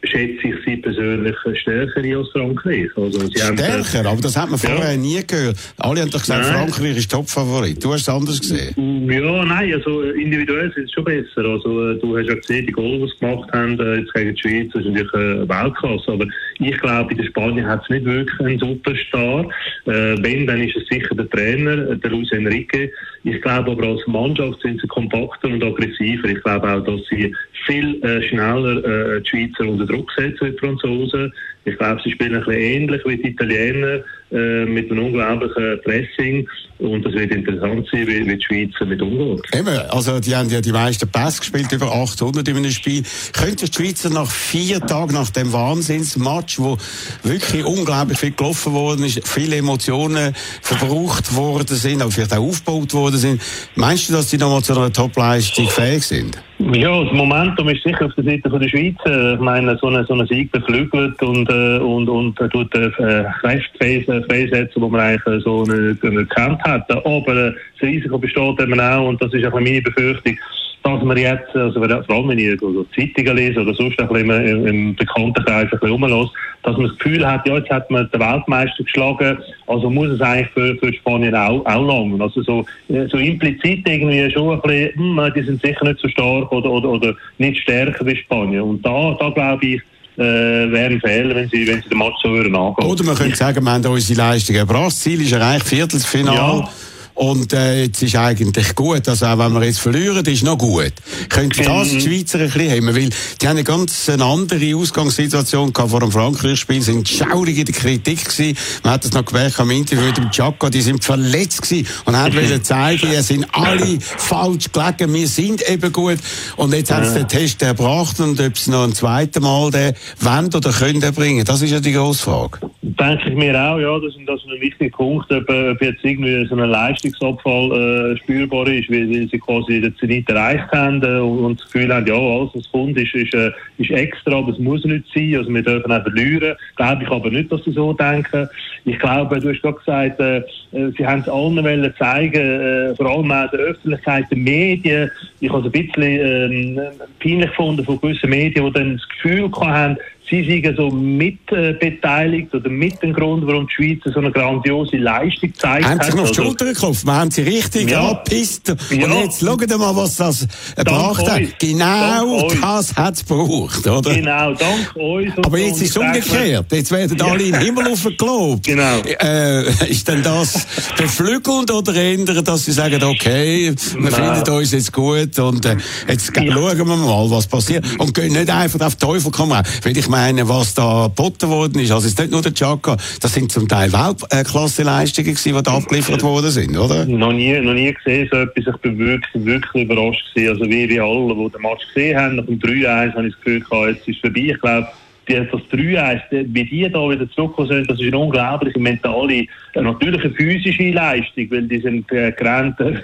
schätze 0.04 0.48
ich 0.48 0.54
sie 0.64 0.76
persönlich 0.76 1.34
stärker 1.60 2.00
als 2.18 2.28
Frankreich. 2.30 2.88
Also, 2.96 3.20
sie 3.26 3.42
haben, 3.42 3.58
äh, 3.58 3.84
Stärker, 3.84 4.08
aber 4.10 4.20
das 4.20 4.36
hat 4.36 4.50
man 4.50 4.58
vorher 4.58 4.92
Ja. 4.92 4.96
nie 4.96 5.22
gehört. 5.26 5.56
Alle 5.78 6.00
haben 6.02 6.10
doch 6.10 6.20
gesagt, 6.20 6.42
Nein. 6.42 6.52
Frankreich 6.68 6.96
ist 6.96 7.10
Topfavorit. 7.10 7.82
Du 7.84 7.92
hast 7.92 8.02
es 8.02 8.08
anders 8.08 8.40
gesehen. 8.40 8.74
Ja, 9.10 9.44
nein, 9.44 9.74
also 9.74 10.02
äh, 10.02 10.10
individuell 10.20 10.72
sind 10.74 10.84
es 10.84 10.92
schon 10.92 11.04
besser. 11.04 11.44
Also 11.44 11.90
äh, 11.90 11.98
du 11.98 12.16
hast 12.16 12.28
ja 12.28 12.34
gesehen, 12.34 12.66
die 12.66 12.72
Goal, 12.72 12.98
die 13.00 13.08
sie 13.12 13.18
gemacht 13.26 13.50
haben, 13.52 13.78
jetzt 13.98 14.14
gegen 14.14 14.34
die 14.34 14.40
Schweiz, 14.40 14.70
das 14.72 14.82
ist 14.84 14.88
natürlich 14.90 15.14
äh, 15.14 15.48
Weltklasse. 15.48 16.12
Aber 16.12 16.26
ich 16.58 16.78
glaube, 16.78 17.10
in 17.12 17.18
der 17.18 17.24
Spanien 17.24 17.66
hat 17.66 17.82
es 17.84 17.90
nicht 17.90 18.04
wirklich 18.04 18.40
einen 18.40 18.58
Superstar. 18.58 19.44
Äh, 19.86 20.16
wenn, 20.22 20.46
dann 20.46 20.60
ist 20.62 20.76
es 20.76 20.86
sicher 20.88 21.14
der 21.14 21.28
Trainer, 21.30 21.96
der 21.96 22.10
Luis 22.10 22.30
Enrique. 22.32 22.90
Ich 23.24 23.40
glaube 23.42 23.70
aber 23.72 23.86
als 23.88 24.06
Mannschaft 24.06 24.60
sind 24.62 24.80
sie 24.80 24.86
kompakter 24.86 25.48
und 25.48 25.64
aggressiver. 25.64 26.28
Ich 26.28 26.42
glaube 26.42 26.70
auch, 26.70 26.84
dass 26.84 27.00
sie 27.10 27.34
viel 27.66 28.02
äh, 28.04 28.22
schneller 28.28 28.84
äh, 29.16 29.20
die 29.22 29.28
Schweizer 29.28 29.68
unter 29.70 29.86
Druck 29.94 30.10
setzen, 30.16 30.52
die 30.52 30.58
Franzosen. 30.58 31.32
Ich 31.64 31.78
glaube, 31.78 32.00
sie 32.04 32.10
spielen 32.10 32.34
ein 32.34 32.44
bisschen 32.44 32.60
ähnlich 32.60 33.02
wie 33.06 33.16
die 33.16 33.28
Italiener 33.28 34.00
äh, 34.30 34.66
mit 34.66 34.90
einem 34.90 35.06
unglaublichen 35.06 35.80
Pressing. 35.82 36.48
Und 36.78 37.06
es 37.06 37.14
wird 37.14 37.30
interessant 37.30 37.88
sein, 37.90 38.06
wie, 38.06 38.26
wie 38.26 38.36
die 38.36 38.42
Schweizer 38.42 38.84
mit 38.84 39.00
umgehen. 39.00 39.40
Eben, 39.52 39.78
also 39.90 40.18
die 40.18 40.34
haben 40.34 40.50
ja 40.50 40.60
die 40.60 40.72
meisten 40.72 41.08
Pässe 41.08 41.38
gespielt, 41.38 41.70
über 41.72 41.86
800 41.92 42.46
in 42.48 42.56
einem 42.56 42.70
Spiel. 42.70 43.02
Könnte 43.32 43.66
die 43.66 43.72
Schweizer 43.72 44.10
nach 44.10 44.30
vier 44.30 44.80
Tagen 44.80 45.14
nach 45.14 45.30
dem 45.30 45.52
Wahnsinnsmatch, 45.52 46.58
wo 46.58 46.76
wirklich 47.22 47.64
unglaublich 47.64 48.18
viel 48.18 48.32
gelaufen 48.32 48.72
worden 48.72 49.04
ist, 49.04 49.26
viele 49.26 49.56
Emotionen 49.56 50.34
verbraucht 50.60 51.34
worden 51.36 51.76
sind, 51.76 52.02
aber 52.02 52.10
vielleicht 52.10 52.32
auch 52.32 52.42
aufgebaut 52.42 52.92
worden 52.92 53.16
sind, 53.16 53.40
meinst 53.76 54.08
du, 54.08 54.14
dass 54.14 54.28
die 54.28 54.38
nochmal 54.38 54.62
zu 54.62 54.76
einer 54.76 54.92
Topleistung 54.92 55.68
fähig 55.68 56.02
sind? 56.02 56.36
Ja, 56.58 57.02
das 57.02 57.12
Momentum 57.12 57.68
ist 57.68 57.82
sicher 57.82 58.06
auf 58.06 58.14
der 58.14 58.24
Seite 58.24 58.48
von 58.48 58.60
der 58.60 58.68
Schweiz. 58.68 58.94
Äh, 59.06 59.34
Ich 59.34 59.40
meine, 59.40 59.76
so 59.78 59.88
ein 59.88 60.04
so 60.06 60.14
eine 60.14 60.24
Sieg 60.26 60.52
beflügelt 60.52 61.20
und, 61.20 61.50
äh, 61.50 61.78
und, 61.78 62.08
und 62.08 62.36
tut 62.36 62.70
Kräfte 62.70 62.92
frei- 63.40 64.24
freisetzen, 64.28 64.82
die 64.82 64.88
man 64.88 65.00
eigentlich 65.00 65.26
äh, 65.26 65.40
so 65.40 65.64
nicht 65.64 66.00
gekannt 66.00 66.62
hat. 66.62 66.88
Aber 67.04 67.34
das 67.34 67.82
Risiko 67.82 68.18
besteht 68.18 68.60
eben 68.60 68.80
auch, 68.80 69.08
und 69.08 69.20
das 69.20 69.32
ist 69.34 69.44
auch 69.46 69.52
meine 69.54 69.82
Befürchtung, 69.82 70.38
dass 70.84 71.02
man 71.02 71.16
jetzt, 71.16 71.56
also 71.56 71.80
vor 71.80 72.14
allem 72.14 72.28
wenn 72.28 72.38
ich 72.38 72.60
so 72.60 72.84
Zeitungen 72.94 73.36
lese 73.36 73.60
oder 73.62 73.74
sonst 73.74 73.98
ein 73.98 74.06
bisschen 74.06 74.30
im, 74.30 74.66
im 74.66 74.94
Bekanntenkreis 74.94 75.64
ein 75.64 75.70
bisschen 75.70 75.90
rumlässt, 75.90 76.30
dass 76.62 76.76
man 76.76 76.88
das 76.88 76.98
Gefühl 76.98 77.26
hat, 77.26 77.46
ja, 77.48 77.56
jetzt 77.56 77.70
hat 77.70 77.90
man 77.90 78.08
den 78.10 78.20
Weltmeister 78.20 78.84
geschlagen, 78.84 79.38
also 79.66 79.88
muss 79.88 80.08
es 80.08 80.20
eigentlich 80.20 80.50
für, 80.50 80.76
für 80.76 80.92
Spanien 80.92 81.34
auch, 81.34 81.64
auch 81.64 81.86
langen. 81.86 82.20
Also 82.20 82.42
so, 82.42 82.66
äh, 82.88 83.06
so 83.08 83.16
implizit 83.16 83.88
irgendwie 83.88 84.30
schon 84.30 84.54
ein 84.54 84.60
bisschen, 84.60 84.94
hm, 84.94 85.32
die 85.34 85.42
sind 85.42 85.62
sicher 85.62 85.84
nicht 85.84 86.00
so 86.00 86.08
stark 86.08 86.52
oder, 86.52 86.70
oder, 86.70 86.88
oder 86.90 87.14
nicht 87.38 87.62
stärker 87.62 88.04
wie 88.04 88.16
Spanien. 88.16 88.62
Und 88.62 88.84
da, 88.84 89.16
da 89.18 89.30
glaube 89.30 89.66
ich, 89.66 89.82
äh, 90.16 90.70
wäre 90.70 90.92
ein 90.92 91.00
Fehler, 91.00 91.34
wenn 91.34 91.48
sie, 91.48 91.66
wenn 91.66 91.82
sie 91.82 91.88
den 91.88 91.98
Match 91.98 92.16
so 92.22 92.30
würden 92.30 92.54
angehen. 92.54 92.86
Oder 92.86 93.04
man 93.04 93.14
könnte 93.16 93.36
sagen, 93.36 93.64
wir 93.64 93.72
haben 93.72 93.86
unsere 93.86 94.18
Leistung 94.18 94.56
erbracht. 94.56 94.86
Das 94.88 95.00
Ziel 95.00 95.20
ist 95.22 95.32
erreicht, 95.32 95.66
Viertelfinale. 95.66 96.36
Ja. 96.36 96.68
Und 97.14 97.52
äh, 97.52 97.84
jetzt 97.84 98.02
ist 98.02 98.16
eigentlich 98.16 98.74
gut, 98.74 99.08
also 99.08 99.26
auch 99.26 99.38
wenn 99.38 99.52
wir 99.52 99.64
jetzt 99.64 99.78
verlieren, 99.78 100.24
ist 100.26 100.42
noch 100.42 100.58
gut. 100.58 100.92
Könnte 101.28 101.62
das 101.62 101.90
die 101.90 102.00
Schweizer 102.00 102.40
ein 102.40 102.50
bisschen 102.50 102.70
haben, 102.70 102.86
weil 102.88 103.10
die 103.40 103.46
haben 103.46 103.56
eine 103.56 103.62
ganz 103.62 104.08
eine 104.08 104.24
andere 104.24 104.76
Ausgangssituation 104.76 105.72
gehabt 105.72 105.90
vor 105.90 106.00
dem 106.00 106.10
Frankreich-Spiel, 106.10 106.82
sind 106.82 107.08
schaurig 107.08 107.56
in 107.58 107.66
der 107.66 107.74
Kritik 107.74 108.24
gewesen. 108.24 108.58
Man 108.82 108.94
hat 108.94 109.04
das 109.04 109.12
noch 109.12 109.24
gemerkt 109.24 109.60
am 109.60 109.70
Interview 109.70 110.06
mit 110.06 110.16
dem 110.16 110.30
Chaka, 110.32 110.70
die 110.70 110.80
sind 110.80 111.04
verletzt 111.04 111.62
gewesen 111.62 111.86
und 112.04 112.16
haben 112.16 112.34
wollen 112.36 112.64
zeigen, 112.64 113.12
ihr 113.12 113.22
sind 113.22 113.46
alle 113.52 114.00
falsch 114.00 114.72
gelegen, 114.72 115.14
wir 115.14 115.28
sind 115.28 115.62
eben 115.70 115.92
gut. 115.92 116.18
Und 116.56 116.74
jetzt 116.74 116.92
haben 116.92 117.04
sie 117.04 117.14
den 117.14 117.28
Test 117.28 117.62
erbracht 117.62 118.18
und 118.18 118.40
ob 118.40 118.58
sie 118.58 118.72
noch 118.72 118.82
ein 118.82 118.92
zweites 118.92 119.40
Mal 119.40 119.70
den 119.70 119.94
wollen 120.18 120.52
oder 120.52 120.72
können 120.72 121.00
erbringen, 121.00 121.44
das 121.44 121.62
ist 121.62 121.70
ja 121.70 121.78
die 121.78 121.92
grosse 121.92 122.24
Frage. 122.24 122.58
Denke 122.82 123.28
ich 123.28 123.34
mir 123.36 123.54
auch, 123.54 123.78
ja, 123.78 123.98
das 124.00 124.14
ist, 124.16 124.26
das 124.26 124.40
ist 124.40 124.50
ein 124.50 124.60
wichtiger 124.60 124.96
Punkt, 124.96 125.30
ob, 125.30 125.48
äh, 125.48 125.70
ob 125.70 125.80
jetzt 125.80 126.04
irgendwie 126.04 126.46
so 126.48 126.56
ein 126.56 126.70
Leistungsabfall 127.04 128.12
äh, 128.12 128.16
spürbar 128.18 128.68
ist, 128.68 128.90
weil, 128.90 129.08
weil 129.10 129.28
sie 129.28 129.38
quasi 129.38 129.80
den 129.80 129.94
Zenit 129.96 130.28
erreicht 130.28 130.70
haben 130.72 131.02
äh, 131.02 131.20
und, 131.20 131.38
und 131.40 131.60
das 131.60 131.70
Gefühl 131.70 131.94
haben, 131.94 132.06
ja, 132.06 132.14
alles 132.14 132.50
was 132.54 132.70
kommt 132.70 132.96
ist, 132.98 133.14
ist, 133.14 133.34
äh, 133.34 133.50
ist 133.78 133.90
extra, 133.90 134.36
aber 134.38 134.52
es 134.52 134.58
muss 134.58 134.84
nicht 134.84 135.04
sein, 135.14 135.36
also 135.36 135.52
wir 135.52 135.62
dürfen 135.62 135.92
auch 135.92 136.02
verlieren. 136.02 136.56
Glaube 136.76 137.02
ich 137.02 137.10
aber 137.10 137.30
nicht, 137.30 137.52
dass 137.52 137.64
sie 137.64 137.72
so 137.72 137.92
denken. 137.92 138.48
Ich 138.84 138.98
glaube, 138.98 139.40
du 139.40 139.50
hast 139.50 139.62
gerade 139.62 139.78
gesagt, 139.78 140.20
äh, 140.20 140.38
äh, 140.38 140.92
sie 140.96 141.06
haben 141.06 141.20
es 141.20 141.28
allen 141.28 141.56
wollen 141.56 141.94
zeigen, 141.98 142.40
äh, 142.40 142.94
vor 142.96 143.06
allem 143.06 143.30
auch 143.32 143.50
der 143.50 143.60
Öffentlichkeit, 143.60 144.30
den 144.30 144.44
Medien. 144.44 145.10
Ich 145.40 145.50
habe 145.50 145.60
es 145.60 145.74
ein 145.74 145.86
bisschen 145.86 146.02
ähm, 146.02 146.80
peinlich 147.20 147.50
gefunden 147.50 147.84
von 147.84 148.00
gewissen 148.00 148.30
Medien, 148.30 148.66
die 148.66 148.72
dann 148.72 148.96
das 148.96 149.08
Gefühl 149.08 149.50
haben, 149.60 149.96
Sie 150.30 150.42
sind 150.42 150.74
so 150.76 150.90
mitbeteiligt 150.90 152.54
oder 152.54 152.70
mit 152.70 153.02
dem 153.02 153.12
Grund, 153.12 153.46
warum 153.46 153.66
die 153.66 153.72
Schweiz 153.74 154.00
so 154.12 154.20
eine 154.20 154.32
grandiose 154.32 154.96
Leistung 154.96 155.52
gezeigt 155.52 155.84
haben 155.86 156.00
sich 156.00 156.14
noch 156.14 156.22
auf 156.22 156.30
die 156.30 156.38
Also, 156.38 156.42
Schulter 156.50 156.64
geklopft. 156.64 157.04
Wir 157.04 157.12
haben 157.14 157.30
sie 157.30 157.42
richtig 157.42 157.90
Ja. 157.90 158.08
angepisst. 158.08 158.70
Und 158.70 158.90
Ja. 159.00 159.20
jetzt 159.22 159.40
schaut 159.40 159.78
mal, 159.78 159.94
was 159.94 160.16
das 160.16 160.46
gebracht 160.76 161.28
hat. 161.28 161.40
euch. 161.40 161.58
Genau 161.58 162.38
Dank 162.40 162.52
euch. 162.52 162.60
das 162.60 162.96
hat 162.96 163.14
es 163.16 163.26
gebraucht, 163.26 163.86
oder? 163.86 164.14
Genau, 164.14 164.54
dank 164.54 164.96
und 164.96 165.44
Aber 165.46 165.58
jetzt 165.58 165.82
ist 165.82 165.90
es 165.90 165.96
umgekehrt. 165.98 166.72
Jetzt 166.72 166.90
werden 166.90 167.20
alle 167.20 167.42
in 167.44 167.52
den 167.52 167.60
Himmel 167.60 167.88
aufgelobt. 167.92 168.64
Genau. 168.66 169.00
Äh, 169.20 169.68
ist 169.90 170.08
denn 170.08 170.22
das 170.22 170.66
beflügelnd 170.96 171.70
oder 171.70 171.94
ändern, 171.96 172.42
dass 172.44 172.64
sie 172.64 172.72
sagen, 172.72 173.02
okay, 173.02 173.74
wir 173.98 174.10
Nein. 174.10 174.34
finden 174.36 174.50
uns 174.56 174.72
jetzt 174.72 174.92
gut 174.92 175.38
und 175.38 175.66
äh, 175.66 175.76
jetzt 176.08 176.32
ge- 176.32 176.50
schauen 176.50 176.78
wir 176.78 176.84
mal, 176.96 177.30
was 177.30 177.46
passiert. 177.46 177.84
Und 177.98 178.14
gehen 178.14 178.32
nicht 178.32 178.48
einfach 178.50 178.80
auf 178.80 178.96
den 178.96 179.00
Teufel 179.06 179.30
kommen. 179.30 179.62
Weil 179.82 179.96
ich 179.96 180.08
meine, 180.14 180.48
was 180.48 180.74
da 180.74 181.08
geboten 181.08 181.48
worden 181.48 181.80
ist, 181.80 181.90
also 181.90 182.06
es 182.06 182.12
ist 182.12 182.18
nicht 182.20 182.30
nur 182.30 182.40
der 182.40 182.54
Chaka, 182.54 182.96
das 183.20 183.34
sind 183.34 183.50
zum 183.50 183.66
Teil 183.66 183.92
Weltklasse-Leistungen 183.92 185.34
gewesen, 185.34 185.56
die 185.56 185.62
da 185.62 185.74
abgeliefert 185.74 186.22
worden 186.22 186.50
sind, 186.52 186.76
oder? 186.76 187.04
noch 187.04 187.32
nie, 187.32 187.58
noch 187.60 187.74
nie 187.74 187.92
gesehen, 187.92 188.28
so 188.30 188.38
etwas. 188.38 188.74
Ich 188.74 188.80
bin 188.80 188.96
wirklich, 188.96 189.44
wirklich 189.44 189.84
überrascht 189.84 190.32
gewesen. 190.32 190.52
Also 190.52 190.70
wie, 190.70 190.88
wie 190.88 191.00
alle, 191.00 191.34
die 191.34 191.50
den 191.50 191.62
Match 191.62 191.84
gesehen 191.92 192.16
haben, 192.16 192.36
nach 192.36 192.46
dem 192.46 192.60
3-1 192.60 193.14
habe 193.14 193.26
ich 193.26 193.34
das 193.34 193.42
Gefühl 193.42 193.60
gehabt, 193.60 193.88
jetzt 193.88 194.08
ist 194.08 194.16
es 194.16 194.20
vorbei. 194.20 194.52
Ich 194.52 194.60
glaube, 194.60 194.88
die, 195.28 195.34
das 195.34 195.60
3-1, 195.72 196.20
wie 196.30 196.64
die 196.64 196.88
da 196.90 197.08
wieder 197.08 197.28
zurückkommen 197.30 197.68
sind, 197.68 197.90
das 197.90 198.00
ist 198.00 198.06
eine 198.06 198.18
unglaubliche 198.18 198.78
mentale, 198.78 199.46
äh, 199.74 199.80
natürlich 199.80 200.24
eine 200.24 200.34
physische 200.34 200.90
Leistung, 200.90 201.50
weil 201.50 201.62
die 201.62 201.78
sind 201.78 202.10
äh, 202.12 202.32
gerannt, 202.32 202.78
äh, 202.80 202.94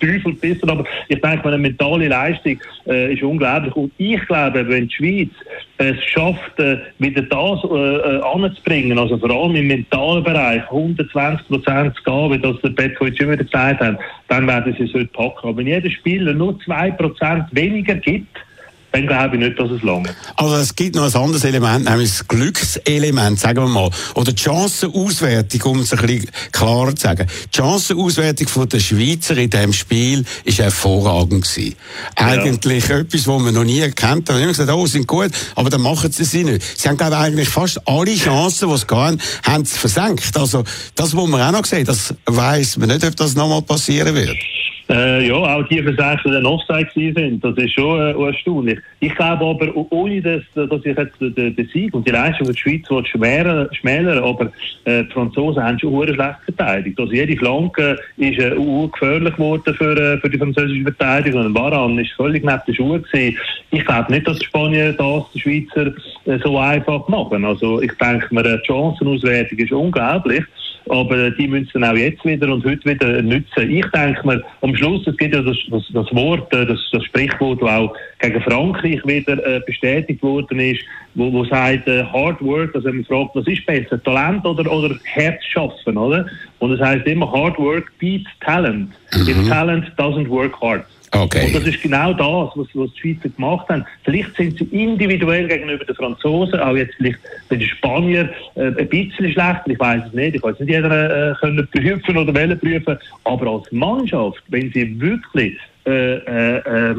Teufel 0.00 0.32
bissen, 0.34 0.68
aber 0.68 0.84
ich 1.08 1.20
denke, 1.20 1.48
eine 1.48 1.58
mentale 1.58 2.08
Leistung 2.08 2.58
äh, 2.86 3.14
ist 3.14 3.22
unglaublich. 3.22 3.74
Und 3.74 3.92
ich 3.98 4.20
glaube, 4.26 4.68
wenn 4.68 4.88
die 4.88 4.94
Schweiz 4.94 5.30
es 5.78 6.02
schafft, 6.04 6.58
äh, 6.58 6.78
wieder 6.98 7.22
das 7.22 7.60
äh, 7.64 7.76
äh, 7.76 8.20
anzubringen, 8.22 8.98
also 8.98 9.18
vor 9.18 9.30
allem 9.30 9.56
im 9.56 9.66
mentalen 9.66 10.22
Bereich, 10.22 10.62
120 10.64 11.48
Prozent 11.48 11.96
zu 11.96 12.02
gehen, 12.04 12.32
wie 12.32 12.38
das 12.38 12.60
der 12.62 12.70
Petkovic 12.70 13.20
immer 13.20 13.36
gesagt 13.36 13.80
hat, 13.80 13.98
dann 14.28 14.46
werden 14.46 14.74
sie 14.78 14.84
es 14.84 14.94
heute 14.94 15.06
packen. 15.06 15.48
Aber 15.48 15.56
wenn 15.56 15.66
jeder 15.66 15.90
Spieler 15.90 16.32
nur 16.34 16.58
2 16.60 16.92
Prozent 16.92 17.44
weniger 17.52 17.94
gibt, 17.94 18.38
dann 18.92 19.06
glaube 19.06 19.36
ich 19.36 19.42
nicht, 19.42 19.58
dass 19.58 19.70
es 19.70 19.82
lange. 19.82 20.14
Also 20.36 20.56
es 20.56 20.74
gibt 20.76 20.94
noch 20.94 21.04
ein 21.04 21.20
anderes 21.20 21.44
Element, 21.44 21.88
nämlich 21.88 22.10
das 22.10 22.28
Glückselement, 22.28 23.40
sagen 23.40 23.64
wir 23.64 23.68
mal. 23.68 23.90
Oder 24.14 24.32
die 24.32 24.42
Chancenauswertung, 24.42 25.62
um 25.72 25.80
es 25.80 25.92
ein 25.92 26.06
bisschen 26.06 26.30
klarer 26.52 26.94
zu 26.94 27.02
sagen. 27.02 27.26
Die 27.52 27.56
Chancenauswertung 27.56 28.48
von 28.48 28.68
der 28.68 28.80
Schweizer 28.80 29.36
in 29.38 29.48
diesem 29.48 29.72
Spiel 29.72 30.24
ist 30.44 30.58
hervorragend 30.58 31.48
gewesen. 31.48 31.74
Eigentlich 32.16 32.88
ja. 32.88 32.98
etwas, 32.98 33.26
was 33.26 33.42
man 33.42 33.54
noch 33.54 33.64
nie 33.64 33.80
erkannt 33.80 34.28
hat. 34.28 34.36
Ich 34.36 34.42
habe 34.42 34.52
gesagt, 34.52 34.70
oh, 34.70 34.86
sind 34.86 35.06
gut, 35.06 35.30
aber 35.54 35.70
dann 35.70 35.80
machen 35.80 36.12
sie 36.12 36.24
sie 36.24 36.44
nicht. 36.44 36.62
Sie 36.78 36.88
haben, 36.88 36.98
glaube 36.98 37.14
ich, 37.14 37.18
eigentlich 37.18 37.48
fast 37.48 37.80
alle 37.88 38.14
Chancen, 38.14 38.68
die 38.68 38.74
es 38.74 38.86
gab, 38.86 39.14
haben 39.42 39.64
sie 39.64 39.78
versenkt. 39.78 40.36
Also 40.36 40.64
das, 40.94 41.16
was 41.16 41.28
man 41.28 41.40
auch 41.40 41.52
noch 41.52 41.64
sehen, 41.64 41.86
das 41.86 42.14
weiss 42.26 42.76
man 42.76 42.90
nicht, 42.90 43.04
ob 43.04 43.16
das 43.16 43.34
nochmal 43.34 43.62
passieren 43.62 44.14
wird. 44.14 44.36
Äh, 44.92 45.26
ja, 45.26 45.36
auch 45.36 45.66
die 45.68 45.82
dann 45.82 46.44
Offside 46.44 46.90
sind, 46.94 47.42
das 47.42 47.56
ist 47.56 47.72
schon 47.72 47.98
äh, 47.98 48.26
erstaunlich. 48.26 48.78
Ich 49.00 49.14
glaube 49.14 49.46
aber, 49.46 49.72
ohne 49.90 50.20
dass, 50.20 50.42
dass 50.54 50.84
ich 50.84 50.96
jetzt 50.96 51.18
den, 51.18 51.56
den 51.56 51.70
Sieg 51.72 51.94
und 51.94 52.06
die 52.06 52.10
Leistung 52.10 52.46
der 52.46 52.54
Schweiz 52.54 52.86
schmälern, 53.08 54.22
aber 54.22 54.52
äh, 54.84 55.04
die 55.04 55.12
Franzosen 55.12 55.62
haben 55.62 55.78
schon 55.78 56.06
schlecht 56.06 56.36
verteidigt. 56.44 57.00
Also 57.00 57.10
jede 57.10 57.34
Flanke 57.38 57.98
ist 58.18 58.38
äh, 58.38 58.50
gefährlich 58.50 59.34
geworden 59.34 59.74
für, 59.74 59.96
äh, 59.96 60.18
für 60.18 60.28
die 60.28 60.36
französische 60.36 60.82
Verteidigung. 60.82 61.46
Und 61.46 61.54
Baran 61.54 61.98
ist 61.98 62.12
völlig 62.12 62.44
neben 62.44 62.60
den 62.66 62.74
Schuhen 62.74 63.02
gewesen. 63.02 63.38
Ich 63.70 63.86
glaube 63.86 64.12
nicht, 64.12 64.28
dass 64.28 64.38
die 64.40 64.44
Spanier 64.44 64.92
das 64.92 65.24
die 65.32 65.40
Schweizer 65.40 65.86
äh, 66.26 66.38
so 66.44 66.58
einfach 66.58 67.08
machen. 67.08 67.46
Also 67.46 67.80
ich 67.80 67.92
denke 67.92 68.34
mir, 68.34 68.42
die 68.42 68.66
Chancenauswertung 68.66 69.58
ist 69.58 69.72
unglaublich 69.72 70.44
aber 70.88 71.30
die 71.30 71.48
müssen 71.48 71.80
dann 71.80 71.84
auch 71.84 71.96
jetzt 71.96 72.24
wieder 72.24 72.52
und 72.52 72.64
heute 72.64 72.84
wieder 72.84 73.22
nutzen. 73.22 73.70
Ich 73.70 73.86
denke 73.90 74.26
mir, 74.26 74.42
am 74.60 74.74
Schluss, 74.74 75.06
es 75.06 75.16
gibt 75.16 75.34
ja 75.34 75.42
das, 75.42 75.56
das, 75.70 75.82
das 75.92 76.14
Wort, 76.14 76.52
äh, 76.52 76.66
das, 76.66 76.78
das 76.92 77.04
Sprichwort, 77.04 77.62
das 77.62 77.70
auch 77.70 77.94
gegen 78.20 78.40
Frankreich 78.42 79.00
wieder 79.04 79.44
äh, 79.46 79.60
bestätigt 79.66 80.22
worden 80.22 80.58
ist, 80.60 80.82
wo, 81.14 81.32
wo 81.32 81.44
sagt, 81.44 81.88
äh, 81.88 82.04
Hard 82.04 82.42
Work, 82.42 82.74
also 82.74 82.92
man 82.92 83.04
fragt, 83.04 83.34
was 83.34 83.46
ist 83.46 83.64
besser, 83.66 84.02
Talent 84.02 84.44
oder, 84.44 84.70
oder 84.70 84.94
Herz 85.04 85.42
schaffen, 85.44 85.96
oder? 85.96 86.26
Und 86.58 86.72
es 86.72 86.80
heißt 86.80 87.06
immer, 87.06 87.30
Hard 87.30 87.58
Work 87.58 87.92
beats 87.98 88.30
Talent. 88.40 88.90
Mhm. 89.14 89.28
If 89.28 89.48
Talent 89.48 89.92
doesn't 89.96 90.28
work 90.28 90.60
hard. 90.60 90.84
Okay. 91.14 91.46
Und 91.46 91.54
das 91.54 91.66
ist 91.66 91.82
genau 91.82 92.14
das, 92.14 92.56
was, 92.56 92.66
was 92.72 92.90
die 92.94 93.00
Schweizer 93.00 93.28
gemacht 93.28 93.68
haben. 93.68 93.84
Vielleicht 94.04 94.34
sind 94.34 94.58
sie 94.58 94.64
individuell 94.64 95.46
gegenüber 95.46 95.84
den 95.84 95.94
Franzosen, 95.94 96.58
auch 96.58 96.74
jetzt 96.74 96.94
vielleicht 96.96 97.18
bei 97.50 97.56
den 97.56 97.68
Spaniern, 97.68 98.30
äh, 98.54 98.68
ein 98.68 98.88
bisschen 98.88 99.30
schlechter. 99.30 99.64
Ich 99.66 99.78
weiß 99.78 100.04
es 100.06 100.12
nicht. 100.14 100.36
Ich 100.36 100.42
weiß 100.42 100.58
nicht 100.58 100.70
jeder 100.70 101.32
äh, 101.32 101.34
können 101.34 101.68
prüfen 101.70 102.16
oder 102.16 102.34
wollen 102.34 102.58
prüfen. 102.58 102.98
Aber 103.24 103.50
als 103.50 103.70
Mannschaft, 103.72 104.42
wenn 104.48 104.72
sie 104.72 104.98
wirklich 104.98 105.58
äh, 105.84 106.14
äh, 106.14 106.56
äh, 106.58 106.94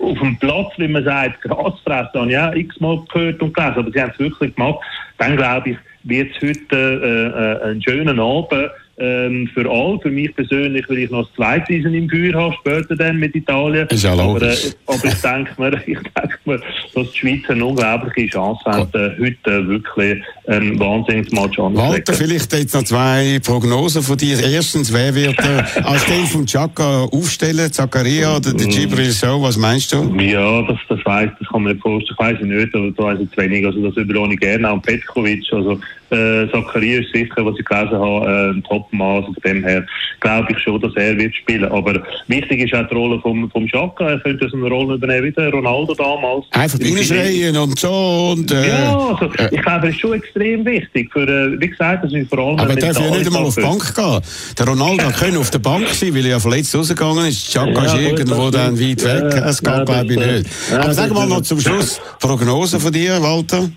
auf 0.00 0.18
dem 0.18 0.38
Platz, 0.38 0.72
wie 0.78 0.88
man 0.88 1.04
sagt, 1.04 1.42
Gras 1.42 1.74
fressen, 1.84 2.20
habe 2.20 2.30
ich 2.30 2.38
auch 2.38 2.54
x-mal 2.54 3.04
gehört 3.12 3.42
und 3.42 3.52
gelesen, 3.52 3.74
aber 3.76 3.90
sie 3.90 4.00
haben 4.00 4.12
es 4.12 4.18
wirklich 4.18 4.54
gemacht, 4.54 4.78
dann 5.18 5.36
glaube 5.36 5.70
ich, 5.70 5.76
wird 6.04 6.30
es 6.30 6.48
heute 6.48 6.76
äh, 6.76 7.66
äh, 7.66 7.70
einen 7.70 7.82
schönen 7.82 8.20
Abend 8.20 8.70
ähm, 8.98 9.48
für 9.54 9.68
alle. 9.70 9.98
Für 10.00 10.10
mich 10.10 10.34
persönlich 10.34 10.88
will 10.88 10.98
ich 10.98 11.10
noch 11.10 11.26
das 11.26 11.34
zweite 11.36 11.72
Eisen 11.72 11.94
im 11.94 12.08
Feuer 12.08 12.34
haben, 12.34 12.54
später 12.60 12.96
dann 12.96 13.18
mit 13.18 13.34
Italien. 13.34 13.86
Ist 13.88 14.04
ja 14.04 14.12
aber, 14.12 14.42
äh, 14.42 14.56
aber 14.86 15.04
ich 15.04 15.20
denke 15.20 15.50
mir, 15.58 15.72
ich 15.86 15.98
denke 15.98 16.38
mir, 16.44 16.60
dass 16.94 17.12
die 17.12 17.18
Schweiz 17.18 17.42
eine 17.48 17.64
unglaubliche 17.64 18.32
Chance 18.32 18.64
hat, 18.64 18.94
äh, 18.94 19.10
heute 19.18 19.68
wirklich 19.68 20.22
ein 20.46 20.78
wahnsinniges 20.78 21.32
Match 21.32 21.58
Walter, 21.58 22.12
vielleicht 22.14 22.52
jetzt 22.52 22.74
noch 22.74 22.84
zwei 22.84 23.38
Prognosen 23.44 24.02
von 24.02 24.16
dir. 24.16 24.38
Erstens, 24.42 24.92
wer 24.92 25.14
wird 25.14 25.38
äh, 25.38 25.80
anstelle 25.82 26.26
von 26.26 26.46
Chaka 26.46 27.04
aufstellen? 27.04 27.72
Zakaria 27.72 28.36
oder 28.36 28.52
der 28.52 28.66
Gibril 28.66 29.10
So? 29.10 29.42
Was 29.42 29.56
meinst 29.56 29.92
du? 29.92 30.14
Ja, 30.18 30.62
das, 30.62 30.78
das 30.88 31.04
weiß 31.04 31.30
das 31.38 31.48
kann 31.48 31.62
man 31.62 31.72
nicht 31.72 31.82
vorstellen. 31.82 32.16
Ich 32.18 32.18
weiß 32.18 32.40
nicht, 32.40 32.74
aber 32.74 32.90
da 32.90 33.02
weiß 33.02 33.20
ich 33.20 33.30
zu 33.30 33.36
wenig. 33.38 33.66
Also 33.66 33.88
das 33.88 33.96
überlohne 33.96 34.34
ich 34.34 34.40
gerne. 34.40 34.70
Auch 34.70 34.82
Petkovic, 34.82 35.44
also 35.52 35.80
äh, 36.10 36.50
Zakaria 36.50 37.00
ist 37.00 37.12
sicher, 37.12 37.44
was 37.44 37.58
ich 37.58 37.64
gelesen 37.64 37.98
habe, 37.98 38.26
äh, 38.26 38.50
ein 38.50 38.62
Top-Maß. 38.64 39.24
Von 39.24 39.36
dem 39.44 39.64
her 39.64 39.86
glaube 40.20 40.52
ich 40.52 40.58
schon, 40.58 40.80
dass 40.80 40.94
er 40.96 41.16
wird 41.16 41.34
spielen. 41.34 41.70
Aber 41.70 42.02
wichtig 42.26 42.60
ist 42.60 42.74
auch 42.74 42.88
die 42.88 42.94
Rolle 42.94 43.20
vom, 43.20 43.50
vom 43.50 43.66
Xhaka. 43.66 44.10
Er 44.10 44.20
könnte 44.20 44.48
so 44.48 44.56
eine 44.56 44.68
Rolle 44.68 44.94
übernehmen 44.94 45.26
wie 45.26 45.32
der 45.32 45.50
Ronaldo 45.50 45.94
damals. 45.94 46.46
Einfach 46.52 46.78
reinschreien 46.80 47.56
und 47.56 47.78
so. 47.78 48.34
Und, 48.36 48.50
äh, 48.52 48.68
ja, 48.68 48.96
also, 48.96 49.26
äh, 49.34 49.54
ich 49.54 49.62
glaube, 49.62 49.86
er 49.86 49.90
ist 49.90 50.00
schon 50.00 50.14
extrem 50.14 50.64
wichtig. 50.64 51.12
Für, 51.12 51.28
äh, 51.28 51.60
wie 51.60 51.68
gesagt, 51.68 52.04
das 52.04 52.12
ist 52.12 52.28
vor 52.28 52.38
allem... 52.38 52.58
Aber 52.58 52.70
er 52.70 52.76
darf 52.76 53.00
ja 53.00 53.10
nicht 53.10 53.26
einmal 53.26 53.44
auf 53.44 53.54
die 53.54 53.60
Bank 53.60 53.94
gehen. 53.94 54.20
Der 54.58 54.66
Ronaldo 54.66 55.04
könnte 55.18 55.38
auf 55.38 55.50
der 55.50 55.58
Bank 55.58 55.88
sein, 55.88 56.14
weil 56.14 56.24
er 56.24 56.32
ja 56.32 56.40
verletzt 56.40 56.74
rausgegangen 56.74 57.26
ist. 57.26 57.48
Xhaka 57.48 57.70
ja, 57.70 57.84
ist 57.84 57.94
irgendwo 57.94 58.50
dann 58.50 58.78
weit 58.78 59.04
weg. 59.04 59.42
Es 59.44 59.62
geht, 59.62 59.86
glaube 59.86 60.06
ich, 60.12 60.18
nicht. 60.18 60.46
Aber 60.72 60.94
sag 60.94 61.12
mal 61.12 61.26
noch 61.26 61.42
zum 61.42 61.60
Schluss, 61.60 62.00
Prognose 62.20 62.80
von 62.80 62.92
dir, 62.92 63.22
Walter? 63.22 63.68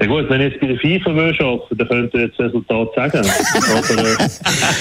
Ja 0.00 0.06
gut, 0.06 0.30
wenn 0.30 0.40
ich 0.40 0.52
jetzt 0.52 0.60
bei 0.60 0.66
der 0.68 0.78
FIFA 0.78 1.14
will 1.16 1.34
arbeiten, 1.40 1.76
dann 1.76 1.88
könnte 1.88 2.18
ich 2.18 2.24
jetzt 2.24 2.38
das 2.38 2.46
Resultat 2.46 2.88
sagen. 2.94 3.18
Aber, 3.18 3.90
äh, 3.98 4.16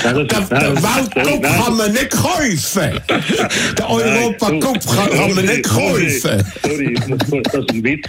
nein, 0.04 0.26
ist, 0.26 0.52
der 0.52 0.76
Weltcup 0.76 1.44
kann 1.44 1.78
man 1.78 1.92
nicht 1.92 2.12
kaufen. 2.12 3.02
Der 3.78 3.90
Europacup 3.90 4.86
kann, 4.86 5.10
kann 5.10 5.36
man 5.36 5.46
nicht 5.46 5.64
kaufen. 5.64 6.44
Sorry, 6.64 6.94
das 6.94 7.10
war 7.10 7.66
ein 7.70 7.84
Witz. 7.84 8.08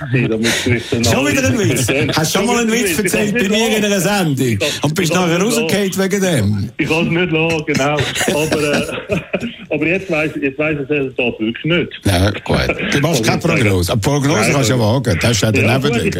Schon 1.10 1.26
wieder 1.26 1.48
ein 1.48 1.58
Witz? 1.58 1.86
Hast 2.14 2.34
du 2.34 2.38
schon 2.38 2.46
mal 2.46 2.58
einen 2.58 2.72
Witz 2.72 2.98
erzählt 2.98 3.34
bei 3.34 3.48
mir 3.48 3.78
in 3.78 3.84
einer 3.84 4.00
Sendung? 4.00 4.58
Und 4.82 4.94
bist 4.94 5.14
nachher 5.14 5.40
rausgefallen 5.40 5.92
wegen 5.96 6.20
dem? 6.20 6.70
Ich 6.76 6.88
kann 6.88 7.06
es 7.06 7.10
nicht 7.10 7.32
lassen, 7.32 7.64
genau. 7.66 7.96
Aber, 8.34 8.62
äh, 8.62 9.20
aber 9.70 9.86
jetzt 9.86 10.10
weiss, 10.10 10.32
jetzt 10.42 10.58
weiss 10.58 10.72
ich 10.78 10.88
das 10.88 10.90
Resultat 10.90 11.40
wirklich 11.40 11.64
nicht. 11.64 12.00
Nein, 12.04 12.32
gut. 12.44 12.58
Du 12.92 13.00
machst 13.00 13.24
keine 13.24 13.40
Prognose. 13.40 13.92
Eine 13.92 14.00
Prognose 14.02 14.52
kannst 14.52 14.68
du 14.68 14.74
ja 14.74 14.78
wagen. 14.78 15.18
Das 15.22 15.30
ist 15.30 15.42
ja 15.42 15.52
daneben. 15.52 15.94
Ja, 15.94 16.02
ich 16.04 16.14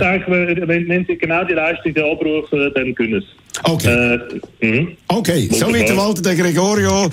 wenn, 0.78 0.88
wenn 0.88 1.04
sie 1.06 1.16
genau 1.16 1.44
die 1.44 1.54
Leistung 1.54 1.96
abrufen, 1.96 2.72
dann 2.74 2.94
können 2.94 3.20
sie. 3.20 3.47
Okay. 3.64 4.18
Äh, 4.60 4.66
mhm. 4.66 4.96
okay, 5.08 5.48
so 5.52 5.72
wie 5.72 5.84
der 5.84 5.96
Walter 5.96 6.22
de 6.22 6.36
Gregorio, 6.36 7.10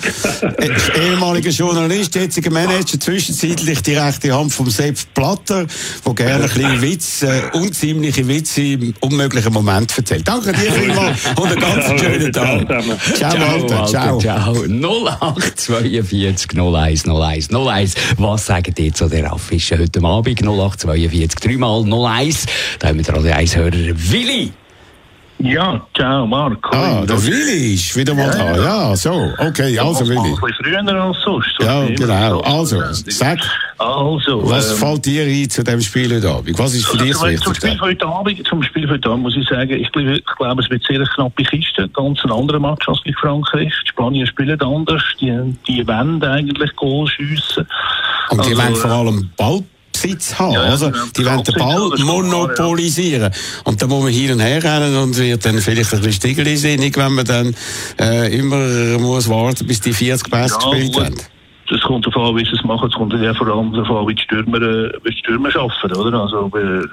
ehemaliger 1.00 1.50
Journalist, 1.50 2.14
jetziger 2.14 2.50
Manager, 2.50 2.98
zwischenzeitlich 2.98 3.82
die 3.82 3.94
rechte 3.94 4.32
Hand 4.34 4.52
vom 4.52 4.70
Sepp 4.70 4.96
Platter, 5.14 5.66
der 6.04 6.14
gerne 6.14 6.44
ein 6.44 6.50
bisschen 6.50 6.82
Witz, 6.82 7.22
äh, 7.22 7.42
unziemliche 7.52 8.26
Witze 8.26 8.62
im 8.62 8.94
unmöglichen 9.00 9.52
Moment 9.52 9.96
erzählt. 9.96 10.26
Danke 10.26 10.52
dir 10.52 10.72
vielmals 10.72 11.20
und 11.36 11.46
einen 11.46 11.60
ganz 11.60 12.00
schönen 12.00 12.32
Tag. 12.32 12.66
Ciao, 13.14 13.30
ciao 13.30 13.62
Walter. 13.62 13.86
Ciao. 13.86 14.18
ciao. 14.18 14.54
0842 14.54 16.48
01 16.56 17.06
01 17.06 17.50
01. 17.50 17.94
Was 18.18 18.46
sagt 18.46 18.78
ihr 18.78 18.92
zu 18.92 19.08
der 19.08 19.32
Affische 19.32 19.78
heute 19.78 20.02
Abend? 20.02 20.40
0842 20.42 21.40
3 21.40 21.56
mal 21.58 21.84
01. 21.84 22.46
Da 22.78 22.88
haben 22.88 22.98
wir 22.98 23.04
gerade 23.04 23.34
eins 23.34 23.56
Hörer 23.56 23.72
Willi. 23.72 24.52
Ja, 25.38 25.80
ciao 25.94 26.26
Marco. 26.26 26.74
Ah, 26.74 27.04
der 27.04 27.22
Willi 27.22 27.74
ist 27.74 27.94
wieder 27.94 28.14
mal 28.14 28.30
da. 28.30 28.56
Ja, 28.56 28.96
so. 28.96 29.30
Okay, 29.38 29.78
also 29.78 30.08
Willi. 30.08 30.18
Ein 30.18 30.34
bisschen 30.34 30.86
früher 30.86 31.02
als 31.02 31.20
sonst. 31.22 31.56
Ja, 31.60 31.84
genau. 31.86 32.40
Also, 32.40 32.82
sag, 32.90 33.38
also, 33.76 34.48
was 34.48 34.72
ähm, 34.72 34.78
fällt 34.78 35.04
dir 35.04 35.24
ein 35.24 35.50
zu 35.50 35.62
dem 35.62 35.82
Spiel 35.82 36.14
heute 36.14 36.30
Abend? 36.30 36.58
Was 36.58 36.74
ist 36.74 36.86
für 36.86 36.96
dich 36.96 37.14
also, 37.14 37.44
Zum 37.44 37.54
Spiel 37.54 37.78
heute 37.78 38.06
Abend, 38.06 38.46
zum 38.46 38.62
Spiel 38.62 38.88
heute 38.88 39.10
Abend 39.10 39.24
muss 39.24 39.36
ich 39.36 39.46
sagen, 39.46 39.72
ich 39.72 39.92
glaube, 39.92 40.16
ich 40.16 40.24
glaube 40.24 40.62
es 40.62 40.70
wird 40.70 40.82
sehr 40.84 41.04
knappe 41.04 41.42
Kiste. 41.42 41.86
Ganz 41.90 42.24
ein 42.24 42.32
anderer 42.32 42.58
Match 42.58 42.88
als 42.88 43.02
gegen 43.02 43.16
Frankreich. 43.18 43.72
Die 43.84 43.88
Spanier 43.88 44.26
spielen 44.26 44.60
anders. 44.60 45.02
Die, 45.20 45.54
die 45.68 45.86
wollen 45.86 46.22
eigentlich 46.24 46.74
Goal 46.76 47.06
schiessen. 47.08 47.66
Und 48.30 48.46
die 48.46 48.50
also, 48.52 48.62
wollen 48.62 48.76
vor 48.76 48.90
allem 48.90 49.30
Ball 49.36 49.62
Besitz 50.06 50.38
haben. 50.38 50.52
Ja, 50.52 50.62
also, 50.62 50.90
die 51.16 51.24
wollen 51.24 51.42
den 51.42 51.54
Ball 51.54 51.90
monopolisieren. 52.04 53.32
Und 53.64 53.80
da 53.80 53.86
muss 53.86 54.04
man 54.04 54.12
hier 54.12 54.32
und 54.32 54.40
her 54.40 54.62
rennen 54.62 54.96
und 54.96 55.16
wird 55.18 55.44
dann 55.44 55.58
vielleicht 55.58 55.92
ein 55.92 56.00
bisschen 56.00 56.12
stigelisinnig, 56.12 56.96
wenn 56.96 57.12
man 57.12 57.24
dann 57.24 57.54
äh, 58.00 58.36
immer 58.36 58.98
muss 58.98 59.28
warten, 59.28 59.66
bis 59.66 59.80
die 59.80 59.92
40 59.92 60.30
Pässe 60.30 60.56
gespielt 60.56 60.96
haben. 60.96 61.16
Das 61.68 61.80
kommt 61.80 62.06
davon 62.06 62.28
an, 62.28 62.36
wie 62.36 62.44
sie 62.44 62.52
es 62.52 62.62
machen. 62.62 62.88
Es 62.88 62.94
kommt 62.94 63.12
ja 63.14 63.34
vor 63.34 63.48
allem 63.48 63.72
davon 63.72 63.96
an, 63.96 64.06
wie 64.06 64.14
die 64.14 64.22
Stürmer, 64.22 64.62
äh, 64.62 64.92
wie 65.02 65.10
die 65.10 65.18
Stürmer 65.18 65.48
arbeiten, 65.56 65.96
oder? 65.96 66.20
Also, 66.20 66.48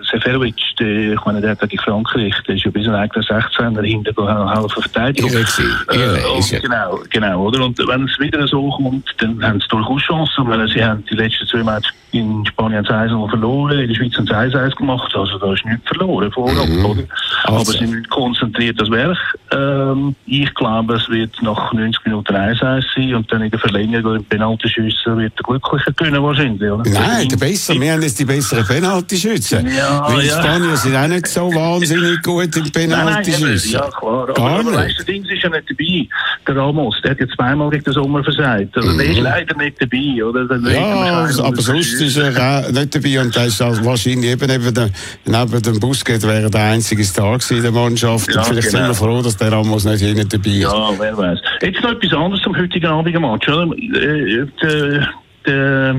Seferovic, 0.09 0.55
der, 0.79 1.13
ich 1.13 1.25
meine, 1.25 1.41
der 1.41 1.51
hat 1.51 1.59
gegen 1.59 1.83
Frankreich, 1.83 2.33
der 2.47 2.55
ist 2.55 2.65
ja 2.65 2.71
bis 2.71 2.87
in 2.87 2.95
eigenen 2.95 3.23
16 3.23 3.73
dahinter 3.75 4.55
helfen 4.55 4.81
verteidigen. 4.81 5.29
Äh, 5.29 6.59
genau, 6.59 6.99
genau, 7.11 7.43
oder? 7.43 7.65
Und 7.65 7.77
wenn 7.77 8.05
es 8.05 8.19
wieder 8.19 8.47
so 8.47 8.71
kommt, 8.71 9.05
dann 9.19 9.43
haben 9.43 9.59
sie 9.59 9.67
durchaus 9.67 10.01
Chancen. 10.01 10.47
Weil 10.47 10.67
sie 10.67 10.83
haben 10.83 11.05
die 11.05 11.15
letzten 11.15 11.45
zwei 11.45 11.63
Matches 11.63 11.93
in 12.13 12.45
Spanien 12.45 12.85
1-0 12.85 13.29
verloren, 13.29 13.79
in 13.79 13.87
der 13.87 13.95
Schweiz 13.95 14.17
ein 14.17 14.27
1-1 14.27 14.75
gemacht. 14.75 15.15
Also 15.15 15.37
da 15.39 15.53
ist 15.53 15.65
nichts 15.65 15.87
verloren 15.87 16.31
vorab, 16.31 16.67
mhm. 16.67 16.85
oder? 16.85 17.03
Also. 17.43 17.57
Aber 17.57 17.71
sie 17.71 17.87
müssen 17.87 18.07
konzentriert 18.09 18.79
das 18.79 18.89
Werk. 18.91 19.17
Ähm, 19.51 20.15
ich 20.25 20.53
glaube, 20.53 20.95
es 20.95 21.09
wird 21.09 21.31
nach 21.41 21.73
90 21.73 22.05
Minuten 22.05 22.35
1-1 22.35 22.83
sein 22.95 23.15
und 23.15 23.31
dann 23.31 23.41
in 23.41 23.51
der 23.51 23.59
Verlängerung 23.59 24.17
im 24.17 24.25
Penaltyschüssen 24.25 25.17
wird 25.17 25.33
der 25.37 25.43
Glückliche 25.43 25.91
gewinnen 25.93 26.21
wahrscheinlich, 26.21 26.71
oder? 26.71 26.89
Nein, 26.89 27.27
der 27.29 27.37
besser. 27.37 27.73
Wir 27.79 27.93
haben 27.93 28.01
jetzt 28.03 28.19
die 28.19 28.25
besseren 28.25 28.65
Penaltyschützen. 28.65 29.67
Ja, 29.75 30.07
Weil 30.07 30.21
die 30.21 30.27
ja. 30.27 30.39
Spanier 30.39 30.77
sind 30.77 30.95
auch 30.95 31.07
nicht 31.07 31.27
so 31.27 31.41
wahnsinnig 31.53 32.21
gut 32.21 32.55
im 32.55 32.71
Penaltyschüssen. 32.71 33.71
Ja, 33.71 33.89
klar. 33.89 34.23
Aber, 34.23 34.33
Gar 34.33 34.59
aber 34.59 34.73
weißt 34.73 34.99
du, 34.99 35.03
Dings 35.05 35.29
ist 35.29 35.43
ja 35.43 35.49
nicht 35.49 35.69
dabei. 35.69 36.07
Der 36.47 36.55
Ramos, 36.55 37.01
der 37.03 37.11
hat 37.11 37.19
ja 37.19 37.27
zweimal 37.35 37.69
gegen 37.71 37.83
den 37.83 37.93
Sommer 37.93 38.23
versagt. 38.23 38.77
Also 38.77 38.91
mhm. 38.91 38.97
der 38.97 39.07
ist 39.07 39.17
mhm. 39.17 39.23
leider 39.23 39.57
nicht 39.57 39.81
dabei, 39.81 40.23
oder? 40.23 40.71
ja, 40.71 41.27
aber 41.43 41.61
sonst 41.61 42.02
ist 42.03 42.17
er 42.17 42.71
nicht 42.71 42.95
dabei 42.95 43.19
und 43.21 43.35
da 43.35 43.45
ist 43.45 43.61
also 43.61 43.83
wahrscheinlich 43.85 44.31
eben 44.31 44.47
neben 44.47 44.73
dem, 44.73 44.89
neben 45.25 45.61
dem 45.61 45.79
Busquets 45.79 46.27
wäre 46.27 46.49
der 46.49 46.63
einzige 46.63 47.03
Star 47.03 47.39
in 47.49 47.61
der 47.61 47.71
Mannschaft. 47.71 48.33
Ja, 48.33 48.43
vielleicht 48.43 48.69
genau. 48.69 48.79
sind 48.79 48.87
wir 48.89 48.95
froh, 48.95 49.21
dass 49.21 49.37
der 49.37 49.51
Ramos 49.51 49.85
nicht 49.85 50.01
hinten 50.01 50.27
dabei 50.29 50.49
ist. 50.49 50.61
Ja, 50.61 50.89
wer 50.97 51.17
weiß. 51.17 51.39
Jetzt 51.61 51.81
noch 51.81 51.91
etwas 51.91 52.13
anderes 52.13 52.43
zum 52.43 52.55
heutigen 52.55 52.87
Abendmatch, 52.87 53.47
oder? 53.47 53.75
Äh, 53.77 54.47
der, 54.61 55.09
der, 55.45 55.95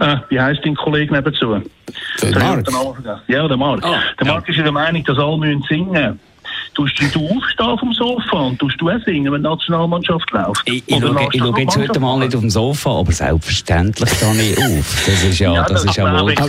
äh, 0.00 0.16
wie 0.28 0.40
heisst 0.40 0.60
dein 0.64 0.74
Kollege 0.76 1.12
nebenzu? 1.14 1.60
Der 2.22 2.38
Mark. 2.38 2.68
Ja, 3.28 3.48
der 3.48 3.56
Mark. 3.56 3.80
Oh, 3.84 3.94
der 4.18 4.26
Mark 4.26 4.46
ja. 4.46 4.52
ist 4.52 4.58
in 4.58 4.64
der 4.64 4.72
Meinung, 4.72 5.04
dass 5.04 5.18
alle 5.18 5.38
müssen 5.38 5.64
singen 5.68 6.18
Tust 6.74 6.94
du 7.12 7.26
aufstehen 7.26 7.78
vom 7.78 7.92
Sofa 7.92 8.38
und 8.38 8.58
tust 8.58 8.80
du 8.80 8.88
auch 8.90 8.98
singen, 9.04 9.32
wenn 9.32 9.42
die 9.42 9.48
Nationalmannschaft 9.48 10.30
läuft? 10.30 10.62
Ich, 10.66 10.82
ich 10.86 10.98
schaue, 10.98 11.28
ich 11.32 11.40
schaue 11.40 11.60
jetzt 11.60 11.76
heute 11.76 12.00
mal 12.00 12.18
nicht 12.18 12.34
auf 12.34 12.40
dem 12.40 12.50
Sofa, 12.50 13.00
aber 13.00 13.12
selbstverständlich 13.12 14.08
stehe 14.08 14.52
ich 14.52 14.58
auf. 14.58 15.04
Das 15.06 15.24
ist 15.24 15.38
ja, 15.40 15.52
ja 15.52 15.62
das, 15.62 15.82
das 15.82 15.84
ist 15.90 15.96
ja 15.96 16.04
wohl... 16.04 16.32
Mark, 16.32 16.46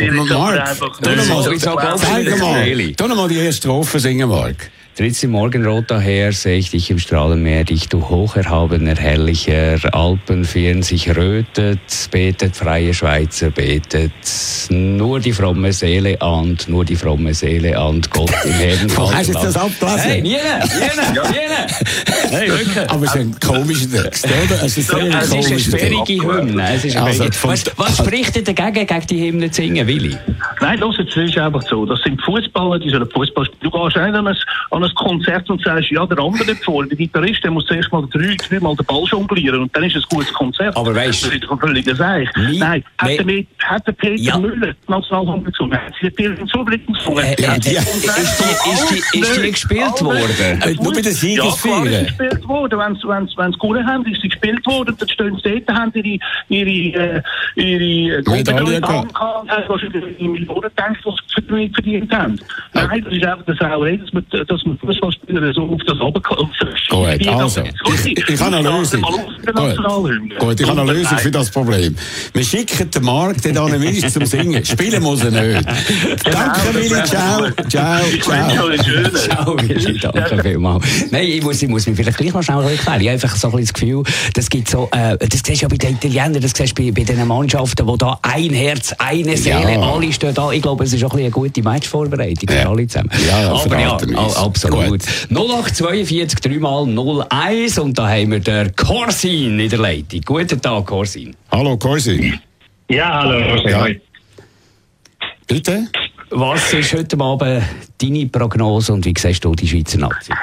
tu 2.97 3.07
noch 3.07 3.15
mal 3.15 3.27
die 3.27 3.37
erste 3.37 3.61
Strophe 3.61 3.99
singen, 3.99 4.29
Mark. 4.29 4.71
Trittst 4.93 5.24
im 5.24 5.31
Morgenrot 5.31 5.86
daher, 5.88 6.33
seh 6.33 6.57
ich 6.57 6.71
dich 6.71 6.91
im 6.91 7.00
Strahlenmeer, 7.00 7.63
dich 7.63 7.88
du 7.88 8.10
hocherhabener, 8.10 8.95
herrlicher, 8.98 9.77
Alpenfirn 9.93 10.83
sich 10.83 11.15
rötet, 11.15 11.79
betet, 12.12 12.57
freie 12.57 12.93
Schweizer 12.93 13.51
betet, 13.51 14.12
nur 14.69 15.21
die 15.21 15.31
fromme 15.31 15.71
Seele 15.71 16.21
ahnt, 16.21 16.67
nur 16.67 16.83
die 16.83 16.98
fromme 16.98 17.33
Seele 17.33 17.77
ahnt, 17.77 18.12
Gott 18.12 18.33
im 18.43 18.51
Herden. 18.51 18.91
Wo 18.98 19.10
hast 19.10 19.29
du 19.29 19.33
das 19.33 19.55
abgeblasen? 19.55 20.00
Hey, 20.01 20.21
jene, 20.24 20.39
jene, 20.77 21.31
jene. 21.31 21.67
Hey, 22.29 22.50
wirklich. 22.50 22.89
Aber 22.89 23.05
es 23.05 23.15
ist 23.15 23.21
ein 23.21 23.39
komischer 23.39 24.03
Text, 24.03 24.25
oder? 24.25 24.62
Es 24.62 24.77
ist, 24.77 24.93
ein 24.93 25.07
es 25.07 25.33
ist 25.33 25.51
eine 25.51 25.60
sperrige 25.60 26.21
Hymne. 26.21 26.74
Es 26.75 26.83
ist 26.83 26.98
also, 26.98 27.24
weißt, 27.24 27.71
was 27.77 27.98
spricht 27.98 28.36
denn 28.36 28.43
dagegen, 28.43 28.86
gegen 28.86 29.07
die 29.07 29.25
Hymne 29.25 29.51
zu 29.51 29.62
singen, 29.62 29.88
Willi? 29.88 30.17
Nein, 30.60 30.79
los, 30.79 31.00
es 31.00 31.15
ist 31.15 31.38
einfach 31.38 31.62
so. 31.62 31.86
Das 31.86 32.01
sind 32.03 32.21
Fußballer, 32.21 32.77
die 32.79 32.89
sollen 32.89 33.10
Fußball 33.10 33.45
spielen. 33.45 33.60
Du 33.62 33.71
gehst 33.71 33.95
rein 33.95 34.13
an 34.15 34.80
an 34.83 34.89
ein 34.89 34.95
Konzert 34.95 35.50
und 35.50 35.63
sagst, 35.63 35.91
ja, 35.91 36.05
der 36.05 36.19
andere 36.19 36.55
vor, 36.55 36.85
der 36.85 36.97
Gitarrist, 36.97 37.43
der 37.43 37.51
muss 37.51 37.65
zuerst 37.65 37.91
mal 37.91 38.05
drei, 38.11 38.35
dreimal 38.35 38.75
den 38.75 38.85
Ball 38.85 39.03
jonglieren 39.09 39.61
und 39.61 39.75
dann 39.75 39.83
ist 39.83 39.95
es 39.95 40.03
ein 40.03 40.15
gutes 40.15 40.33
Konzert. 40.33 40.75
Aber 40.75 40.93
weißt 40.95 41.23
du... 41.23 41.27
Das 41.27 41.35
ist 41.35 41.43
doch 41.43 41.59
völlig 41.59 41.85
Nein, 41.85 42.29
Nein 42.59 42.83
hat, 42.97 43.09
der, 43.09 43.45
hat 43.59 43.88
der 43.88 43.91
Peter 43.93 44.15
ja. 44.15 44.38
Müller 44.38 44.73
die 44.73 44.91
Nationalhymne 44.91 45.51
gesungen? 45.51 45.77
Hat 45.77 45.93
sie 46.01 46.09
den 46.09 46.47
Zublick 46.47 46.85
gesungen? 46.88 47.23
Äh, 47.23 47.33
äh, 47.33 47.59
die, 47.59 47.69
ist, 47.69 48.03
die, 48.03 48.07
ist, 48.07 49.13
die, 49.13 49.19
ist 49.19 49.43
die 49.43 49.51
gespielt 49.51 50.01
worden? 50.01 50.61
Äh, 50.61 50.73
nur 50.81 50.93
bei 50.93 51.01
den 51.01 51.11
Siegesfeiern? 51.11 51.85
Ja, 51.85 52.00
ist 52.00 52.17
gespielt 52.17 52.47
worden. 52.47 52.79
Wenn 52.79 52.95
sie, 52.95 53.57
gewonnen 53.57 53.88
haben, 53.88 54.05
ist 54.05 54.21
sie 54.21 54.29
gespielt 54.29 54.65
worden. 54.65 54.95
Dann 54.97 55.09
stehen 55.09 55.41
sie 55.43 55.61
dort, 55.65 55.77
haben 55.77 55.91
ihre, 55.93 56.19
ihre, 56.50 57.15
äh, 57.15 57.21
ihre 57.55 58.21
Medaille 58.29 58.81
gehabt. 58.81 59.07
Und 59.07 59.51
haben 59.51 59.63
wahrscheinlich 59.67 60.19
Millionen 60.19 60.61
gedacht, 60.61 60.97
was 61.03 61.15
sie 61.35 61.69
verdient 61.73 62.13
haben. 62.13 62.39
Nein, 62.73 63.03
das 63.03 63.13
ist 63.13 63.23
einfach 63.23 63.45
das 63.45 63.57
Sauerei, 63.57 63.97
dass 63.97 64.13
man, 64.13 64.25
dass 64.47 64.65
man 64.65 64.70
Fußballspieler 64.77 65.53
so 65.53 65.63
auf 65.63 65.81
das 65.87 65.99
runterkommt. 65.99 66.51
Gut, 66.89 67.27
also, 67.27 67.63
ich, 68.05 68.29
ich 68.29 68.39
habe 68.39 68.57
eine 68.57 68.69
Lösung. 68.69 69.01
Gut, 69.01 70.39
Gut 70.39 70.59
ich 70.59 70.67
habe 70.67 70.81
eine 70.81 70.93
Lösung 70.93 71.17
für 71.17 71.31
das 71.31 71.49
Problem. 71.49 71.95
Wir 72.33 72.43
schicken 72.43 72.91
den 72.91 73.03
Markt 73.03 73.45
den 73.45 73.57
an 73.57 73.71
zum 74.09 74.25
Singen. 74.25 74.65
Spielen 74.65 75.01
muss 75.01 75.23
er 75.23 75.31
nicht. 75.31 75.67
Danke, 76.23 76.73
Willi, 76.73 77.03
ciao. 77.05 77.49
Ciao, 77.69 78.01
ciao. 78.21 78.71
Ciao, 79.21 79.57
Willi, 79.57 79.99
danke 79.99 80.41
vielmals. 80.41 80.85
Nein, 81.11 81.27
ich 81.27 81.43
muss, 81.43 81.61
ich 81.61 81.69
muss 81.69 81.87
mich 81.87 81.96
vielleicht 81.96 82.17
gleich 82.17 82.33
noch 82.33 82.43
schnell 82.43 82.61
erklären. 82.61 83.01
Ich 83.01 83.07
habe 83.07 83.09
einfach 83.11 83.35
so 83.35 83.51
ein 83.51 83.61
das 83.61 83.74
Gefühl, 83.74 84.03
das 84.33 84.50
gibt 84.50 84.69
so, 84.69 84.89
äh, 84.91 85.17
das 85.17 85.41
siehst 85.46 85.61
du 85.61 85.65
ja 85.65 85.67
bei 85.67 85.77
den 85.77 85.96
Italienern, 85.96 86.41
das 86.41 86.51
siehst 86.55 86.77
du 86.77 86.83
bei, 86.83 86.91
bei 86.91 87.03
den 87.03 87.25
Mannschaften, 87.27 87.87
wo 87.87 87.96
da 87.96 88.19
ein 88.22 88.50
Herz, 88.51 88.93
eine 88.98 89.37
Seele, 89.37 89.74
ja. 89.74 89.81
alle 89.81 90.11
stehen 90.11 90.33
da. 90.33 90.51
Ich 90.51 90.61
glaube, 90.61 90.83
es 90.83 90.93
ist 90.93 91.03
auch 91.03 91.13
ein 91.13 91.22
eine 91.22 91.31
gute 91.31 91.61
Matchvorbereitung 91.61 92.50
für 92.50 92.67
alle 92.67 92.87
zusammen. 92.87 93.09
Ja, 93.27 93.51
Aber 93.51 93.79
ja, 93.79 93.93
absolut. 93.93 94.60
0842 94.69 96.39
3 96.39 96.59
mal 96.59 96.85
01 97.29 97.79
und 97.79 97.97
da 97.97 98.09
haben 98.09 98.31
wir 98.31 98.39
den 98.39 98.75
Corsin 98.75 99.59
in 99.59 99.69
der 99.69 99.79
Leitung. 99.79 100.21
Guten 100.25 100.61
Tag, 100.61 100.85
Corsin. 100.85 101.35
Hallo, 101.51 101.77
Corsin. 101.77 102.39
Ja, 102.89 103.21
hallo. 103.21 103.67
Ja. 103.67 103.87
Bitte? 105.47 105.87
Was 106.29 106.74
ist 106.74 106.93
heute 106.93 107.19
Abend 107.19 107.63
deine 108.01 108.25
Prognose 108.27 108.93
und 108.93 109.05
wie 109.05 109.13
siehst 109.17 109.43
du 109.43 109.53
die 109.53 109.67
Schweizer 109.67 109.97
Nation? 109.97 110.37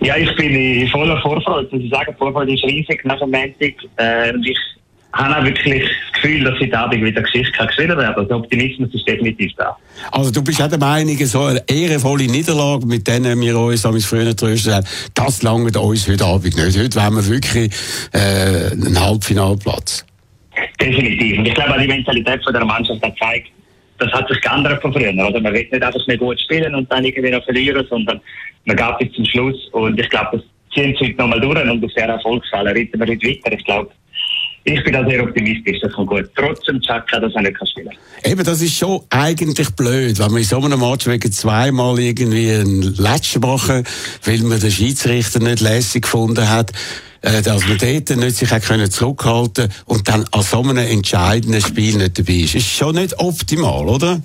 Ja, 0.00 0.16
ich 0.16 0.34
bin 0.36 0.54
in 0.54 0.88
voller 0.88 1.20
Vorfreude. 1.20 1.76
Ich 1.76 1.90
sage, 1.90 2.14
Vorfreude 2.16 2.54
ist 2.54 2.64
riesig 2.64 3.04
nach 3.04 3.18
dem 3.18 3.30
Montag. 3.30 3.74
Äh, 3.96 4.32
ich 4.44 4.58
habe 5.12 5.36
auch 5.38 5.44
wirklich 5.44 5.82
das 5.82 6.22
Gefühl, 6.22 6.44
dass 6.44 6.58
heute 6.58 6.78
Abend 6.78 7.04
wieder 7.04 7.22
Geschichte 7.22 7.52
kann 7.52 7.66
geschrieben 7.66 7.96
werden. 7.96 8.14
Also 8.14 8.24
der 8.24 8.36
Optimismus 8.36 8.94
ist 8.94 9.06
definitiv 9.06 9.52
da. 9.56 9.76
Also 10.10 10.30
du 10.30 10.42
bist 10.42 10.62
auch 10.62 10.68
der 10.68 10.78
Meinung, 10.78 11.16
so 11.18 11.44
eine 11.44 11.62
ehrenvolle 11.68 12.24
Niederlage, 12.24 12.86
mit 12.86 13.06
denen 13.06 13.40
wir 13.40 13.58
uns 13.58 13.84
am 13.84 13.98
früher 14.00 14.34
trösten 14.34 14.74
haben, 14.74 14.86
das 15.14 15.42
langt 15.42 15.76
uns 15.76 16.08
heute 16.08 16.24
Abend 16.24 16.56
nicht. 16.56 16.78
Heute 16.78 16.96
wollen 16.96 17.14
wir 17.14 17.28
wirklich 17.28 17.72
äh, 18.12 18.72
einen 18.72 18.98
Halbfinalplatz. 18.98 20.06
Definitiv. 20.80 21.38
Und 21.38 21.46
ich 21.46 21.54
glaube, 21.54 21.80
die 21.80 21.88
Mentalität 21.88 22.42
von 22.42 22.52
der 22.52 22.64
Mannschaft 22.64 23.02
hat 23.02 23.14
gezeigt, 23.14 23.48
das 23.98 24.12
hat 24.12 24.28
sich 24.28 24.40
geändert 24.40 24.80
von 24.82 24.92
früher. 24.92 25.12
Oder? 25.12 25.40
Man 25.40 25.52
will 25.52 25.68
nicht 25.70 25.82
einfach 25.82 26.06
mehr 26.06 26.18
gut 26.18 26.40
spielen 26.40 26.74
und 26.74 26.90
dann 26.90 27.04
irgendwie 27.04 27.30
noch 27.30 27.44
verlieren, 27.44 27.86
sondern 27.88 28.20
man 28.64 28.76
geht 28.76 28.98
bis 28.98 29.12
zum 29.12 29.24
Schluss. 29.26 29.68
Und 29.72 29.98
ich 30.00 30.08
glaube, 30.08 30.38
das 30.38 30.42
ziehen 30.74 30.96
sie 30.98 31.08
heute 31.08 31.18
nochmal 31.18 31.40
durch 31.40 31.62
und 31.62 31.84
auf 31.84 31.92
sehr 31.92 32.08
Erfolgsfälle 32.08 32.70
reiten 32.70 32.98
wir 32.98 33.06
heute 33.06 33.28
weiter. 33.28 33.52
Ich 33.52 33.64
glaube, 33.64 33.90
ich 34.64 34.84
bin 34.84 34.92
da 34.92 35.04
sehr 35.08 35.22
optimistisch, 35.22 35.80
das 35.80 35.92
kommt 35.92 36.10
gut. 36.10 36.30
Trotzdem 36.36 36.80
Chaka, 36.80 37.18
dass 37.18 37.34
er 37.34 37.42
nicht 37.42 37.58
kann 37.58 37.66
spielen 37.66 37.90
Eben, 38.24 38.44
das 38.44 38.62
ist 38.62 38.76
schon 38.76 39.00
eigentlich 39.10 39.70
blöd, 39.70 40.18
wenn 40.18 40.30
man 40.30 40.38
in 40.38 40.44
so 40.44 40.62
einem 40.62 40.78
Match 40.78 41.06
wegen 41.06 41.32
zweimal 41.32 41.98
irgendwie 41.98 42.50
ein 42.50 42.82
Latsch 42.96 43.36
machen, 43.38 43.84
weil 44.24 44.38
man 44.38 44.60
den 44.60 44.70
Schiedsrichter 44.70 45.40
nicht 45.40 45.60
lässig 45.60 46.02
gefunden 46.02 46.48
hat, 46.48 46.70
äh, 47.22 47.42
dass 47.42 47.66
man 47.66 47.78
dort 47.78 48.10
nicht 48.10 48.36
sich 48.36 48.50
hat 48.50 48.62
können 48.62 48.90
zurückhalten 48.90 49.68
und 49.86 50.08
dann 50.08 50.24
an 50.30 50.42
so 50.42 50.60
einem 50.62 50.78
entscheidenden 50.78 51.60
Spiel 51.60 51.96
nicht 51.96 52.18
dabei 52.18 52.32
ist. 52.32 52.54
Ist 52.54 52.68
schon 52.68 52.94
nicht 52.94 53.18
optimal, 53.18 53.88
oder? 53.88 54.20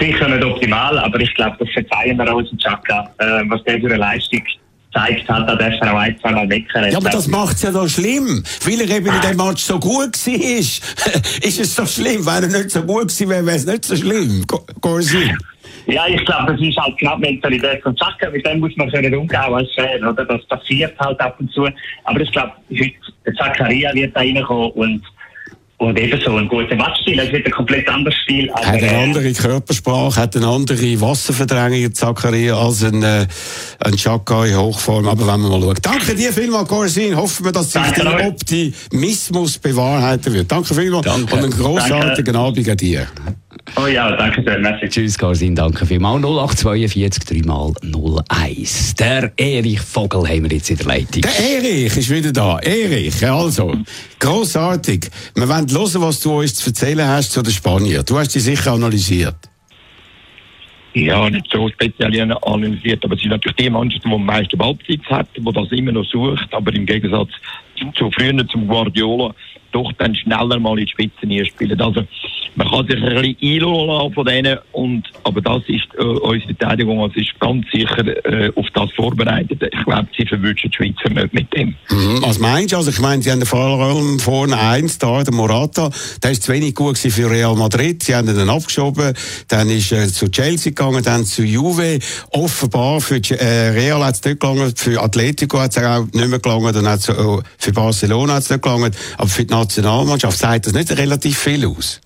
Sicher 0.00 0.28
nicht 0.28 0.44
optimal, 0.44 0.98
aber 0.98 1.20
ich 1.20 1.32
glaube, 1.34 1.56
das 1.58 1.68
verzeihen 1.70 2.16
wir 2.16 2.34
uns 2.34 2.48
Chaka, 2.58 3.10
äh, 3.18 3.42
was 3.48 3.62
der 3.64 3.80
für 3.80 3.86
eine 3.86 3.96
Leistung 3.96 4.42
gezeigt 4.94 5.28
hat, 5.28 5.48
auch 5.50 5.96
ein, 5.96 6.18
zwei 6.20 6.30
Mal 6.30 6.46
meckern. 6.46 6.90
Ja, 6.90 6.98
aber 6.98 7.10
das 7.10 7.26
macht 7.28 7.56
es 7.56 7.62
ja 7.62 7.72
doch 7.72 7.88
schlimm. 7.88 8.42
Weil 8.64 8.80
er 8.80 8.96
eben 8.96 9.06
in 9.06 9.20
dem 9.20 9.36
Match 9.36 9.62
so 9.62 9.78
gut 9.78 10.14
war, 10.26 10.34
ist 11.42 11.60
es 11.60 11.74
so 11.74 11.86
schlimm. 11.86 12.24
Wenn 12.24 12.44
er 12.44 12.58
nicht 12.58 12.70
so 12.70 12.82
gut 12.82 13.02
gewesen 13.02 13.28
wäre, 13.28 13.46
wäre 13.46 13.56
es 13.56 13.66
nicht 13.66 13.84
so 13.84 13.96
schlimm. 13.96 14.44
Gorsin. 14.80 15.36
Ja, 15.86 16.06
ich 16.08 16.24
glaube, 16.24 16.52
das 16.52 16.60
ist 16.60 16.78
halt 16.78 16.96
knapp 16.98 17.18
Mentalität 17.18 17.82
von 17.82 17.96
Zacker. 17.96 18.30
Mit 18.30 18.46
dem 18.46 18.60
muss 18.60 18.74
man 18.76 18.90
können 18.90 19.14
umgehen 19.14 19.38
als 19.38 19.68
Fan, 19.74 20.04
oder? 20.04 20.24
Das 20.24 20.44
passiert 20.46 20.98
halt 20.98 21.20
ab 21.20 21.36
und 21.38 21.52
zu. 21.52 21.68
Aber 22.04 22.20
ich 22.20 22.32
glaube, 22.32 22.52
heute, 22.70 22.92
der 23.26 23.34
Zakaria 23.34 23.92
wird 23.92 24.16
da 24.16 24.20
reinkommen 24.20 24.70
und 24.72 25.02
und 25.78 25.98
eben 25.98 26.20
so 26.20 26.36
ein 26.36 26.48
guter 26.48 26.76
Matchstil. 26.76 27.18
Es 27.18 27.32
wird 27.32 27.46
ein 27.46 27.52
komplett 27.52 27.88
anderes 27.88 28.16
Spiel. 28.20 28.50
Hat 28.52 28.64
eine 28.64 28.86
äh, 28.86 29.02
andere 29.02 29.32
Körpersprache, 29.32 30.20
hat 30.20 30.36
eine 30.36 30.46
andere 30.46 31.00
Wasserverdrängung, 31.00 31.92
Zakaria, 31.94 32.56
als 32.56 32.84
ein, 32.84 33.02
äh, 33.02 33.26
ein 33.80 33.96
Chaka 33.96 34.44
in 34.44 34.56
Hochform. 34.56 35.08
Aber 35.08 35.26
wenn 35.26 35.40
wir 35.40 35.48
mal 35.50 35.60
schauen. 35.60 35.78
Danke 35.82 36.14
dir 36.14 36.32
vielmals, 36.32 36.68
Corsin. 36.68 37.16
Hoffen 37.16 37.44
wir, 37.46 37.52
dass 37.52 37.72
sich 37.72 37.82
der 37.82 38.28
Optimismus 38.28 39.58
bewahrheiten 39.58 40.32
wird. 40.32 40.50
Danke 40.50 40.74
vielmals 40.74 41.06
Danke. 41.06 41.34
und 41.34 41.42
einen 41.42 41.52
grossartigen 41.52 42.36
Abend 42.36 42.68
an 42.68 42.76
dir. 42.76 43.06
Oh 43.76 43.86
ja, 43.88 44.14
danke 44.16 44.42
sehr. 44.42 44.58
Merci. 44.58 44.88
Tschüss, 44.88 45.18
Garsin, 45.18 45.56
danke 45.56 45.84
vielmals. 45.84 46.22
0842 46.22 47.42
3 47.42 47.46
mal 47.46 47.72
01. 48.28 48.94
Der 48.94 49.32
Erich 49.36 49.80
Vogel 49.80 50.28
haben 50.28 50.44
wir 50.44 50.56
jetzt 50.56 50.70
in 50.70 50.76
der 50.76 50.86
Leitung. 50.86 51.22
Der 51.22 51.40
Erich 51.40 51.96
ist 51.96 52.08
wieder 52.08 52.32
da. 52.32 52.58
Erich, 52.60 53.26
also, 53.26 53.74
grossartig. 54.20 55.10
Wir 55.34 55.48
wollen 55.48 55.68
hören, 55.68 56.02
was 56.02 56.20
du 56.20 56.38
uns 56.38 56.54
zu 56.54 56.70
erzählen 56.70 57.06
hast 57.06 57.32
zu 57.32 57.42
den 57.42 57.52
Spaniern. 57.52 58.04
Du 58.06 58.16
hast 58.16 58.34
die 58.34 58.40
sicher 58.40 58.72
analysiert. 58.72 59.36
Ja, 60.94 61.28
nicht 61.28 61.50
so 61.50 61.68
speziell 61.68 62.32
analysiert, 62.42 63.04
aber 63.04 63.16
es 63.16 63.20
sind 63.20 63.30
natürlich 63.30 63.56
die 63.56 63.68
Mannschaft, 63.68 64.04
die 64.04 64.12
am 64.12 64.24
meisten 64.24 64.56
Ballbesitz 64.56 65.04
hat, 65.06 65.26
die 65.36 65.52
das 65.52 65.72
immer 65.72 65.90
noch 65.90 66.04
sucht, 66.04 66.46
aber 66.52 66.72
im 66.72 66.86
Gegensatz 66.86 67.30
zu 67.96 68.08
früher, 68.12 68.46
zum 68.46 68.68
Guardiola, 68.68 69.34
doch 69.74 69.92
dann 69.98 70.14
schneller 70.14 70.58
mal 70.58 70.78
in 70.78 70.86
die 70.86 70.92
Spitze 70.92 71.46
spielen. 71.46 71.80
Also 71.80 72.04
man 72.56 72.68
kann 72.70 72.86
sich 72.86 73.02
ein 73.02 73.36
bisschen 73.38 73.64
einlassen 73.64 74.14
von 74.14 74.24
denen, 74.26 74.58
und, 74.72 75.04
aber 75.24 75.40
das 75.40 75.62
ist 75.66 75.86
äh, 75.98 76.02
unsere 76.02 76.54
Verteidigung, 76.54 77.00
also 77.00 77.14
ist 77.16 77.38
ganz 77.40 77.66
sicher 77.72 78.06
äh, 78.26 78.52
auf 78.54 78.66
das 78.74 78.90
vorbereitet. 78.92 79.60
Ich 79.62 79.84
glaube, 79.84 80.06
sie 80.16 80.24
verwünschen 80.24 80.70
die 80.70 80.76
Schweizer 80.76 81.12
nicht 81.12 81.34
mit 81.34 81.52
dem. 81.54 81.74
Mhm. 81.90 82.22
Was 82.22 82.38
meinst 82.38 82.72
du? 82.72 82.76
Also 82.76 82.90
ich 82.90 83.00
meine, 83.00 83.22
sie 83.22 83.32
haben 83.32 83.44
vor 83.44 83.58
allem 83.58 84.18
vorne 84.20 84.56
eins 84.56 84.98
da, 84.98 85.22
der 85.22 85.34
Morata, 85.34 85.90
der 86.22 86.30
ist 86.30 86.44
zu 86.44 86.52
wenig 86.52 86.74
gut 86.74 86.96
für 86.96 87.30
Real 87.30 87.56
Madrid, 87.56 88.02
sie 88.02 88.14
haben 88.14 88.28
ihn 88.28 88.48
abgeschoben, 88.48 89.14
dann 89.48 89.68
ist 89.68 89.90
er 89.92 90.06
zu 90.08 90.30
Chelsea 90.30 90.70
gegangen, 90.70 91.02
dann 91.02 91.24
zu 91.24 91.42
Juve, 91.42 91.98
offenbar 92.30 93.00
für 93.00 93.16
äh, 93.16 93.70
Real 93.70 94.04
hat 94.04 94.14
es 94.14 94.24
nicht 94.24 94.40
gelangt, 94.40 94.78
für 94.78 95.02
Atletico 95.02 95.58
hat 95.58 95.76
es 95.76 95.82
auch 95.82 96.04
nicht 96.12 96.28
mehr 96.28 96.38
gelangt, 96.38 96.76
dann 96.76 96.86
hat's, 96.86 97.08
äh, 97.08 97.14
für 97.58 97.72
Barcelona 97.72 98.34
hat 98.34 98.42
es 98.42 98.50
nicht 98.50 98.62
gelangt, 98.62 98.96
aber 99.18 99.28
für 99.28 99.44
die 99.44 99.54
Nationalmannschaft 99.64 100.38
sagt 100.38 100.66
das 100.66 100.72
nicht 100.74 100.90
relativ 100.96 101.38
viel 101.38 101.66
aus. 101.66 102.00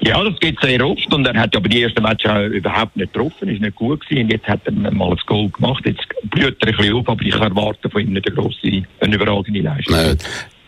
Ja, 0.00 0.22
das 0.22 0.38
geht 0.40 0.58
sehr 0.60 0.84
oft 0.86 1.12
und 1.14 1.26
er 1.26 1.40
hat 1.40 1.56
aber 1.56 1.68
die 1.68 1.82
ersten 1.82 2.02
Match 2.02 2.26
auch 2.26 2.44
überhaupt 2.44 2.96
nicht 2.96 3.12
getroffen, 3.12 3.48
ist 3.48 3.60
nicht 3.60 3.74
gut 3.74 4.00
gewesen 4.06 4.24
und 4.24 4.32
jetzt 4.32 4.46
hat 4.46 4.60
er 4.64 4.72
mal 4.72 5.10
ein 5.10 5.18
Goal 5.26 5.48
gemacht. 5.48 5.82
Jetzt 5.86 6.04
blüht 6.24 6.56
er 6.60 6.68
ein 6.68 6.76
bisschen 6.76 6.94
auf, 6.94 7.08
aber 7.08 7.22
ich 7.22 7.34
erwarte 7.34 7.88
von 7.88 8.02
ihm 8.02 8.12
nicht 8.12 8.26
eine 8.26 8.36
grosse, 8.36 8.82
eine 9.00 9.14
überragende 9.14 9.60
Leistung. 9.60 9.96
Nein. 9.96 10.18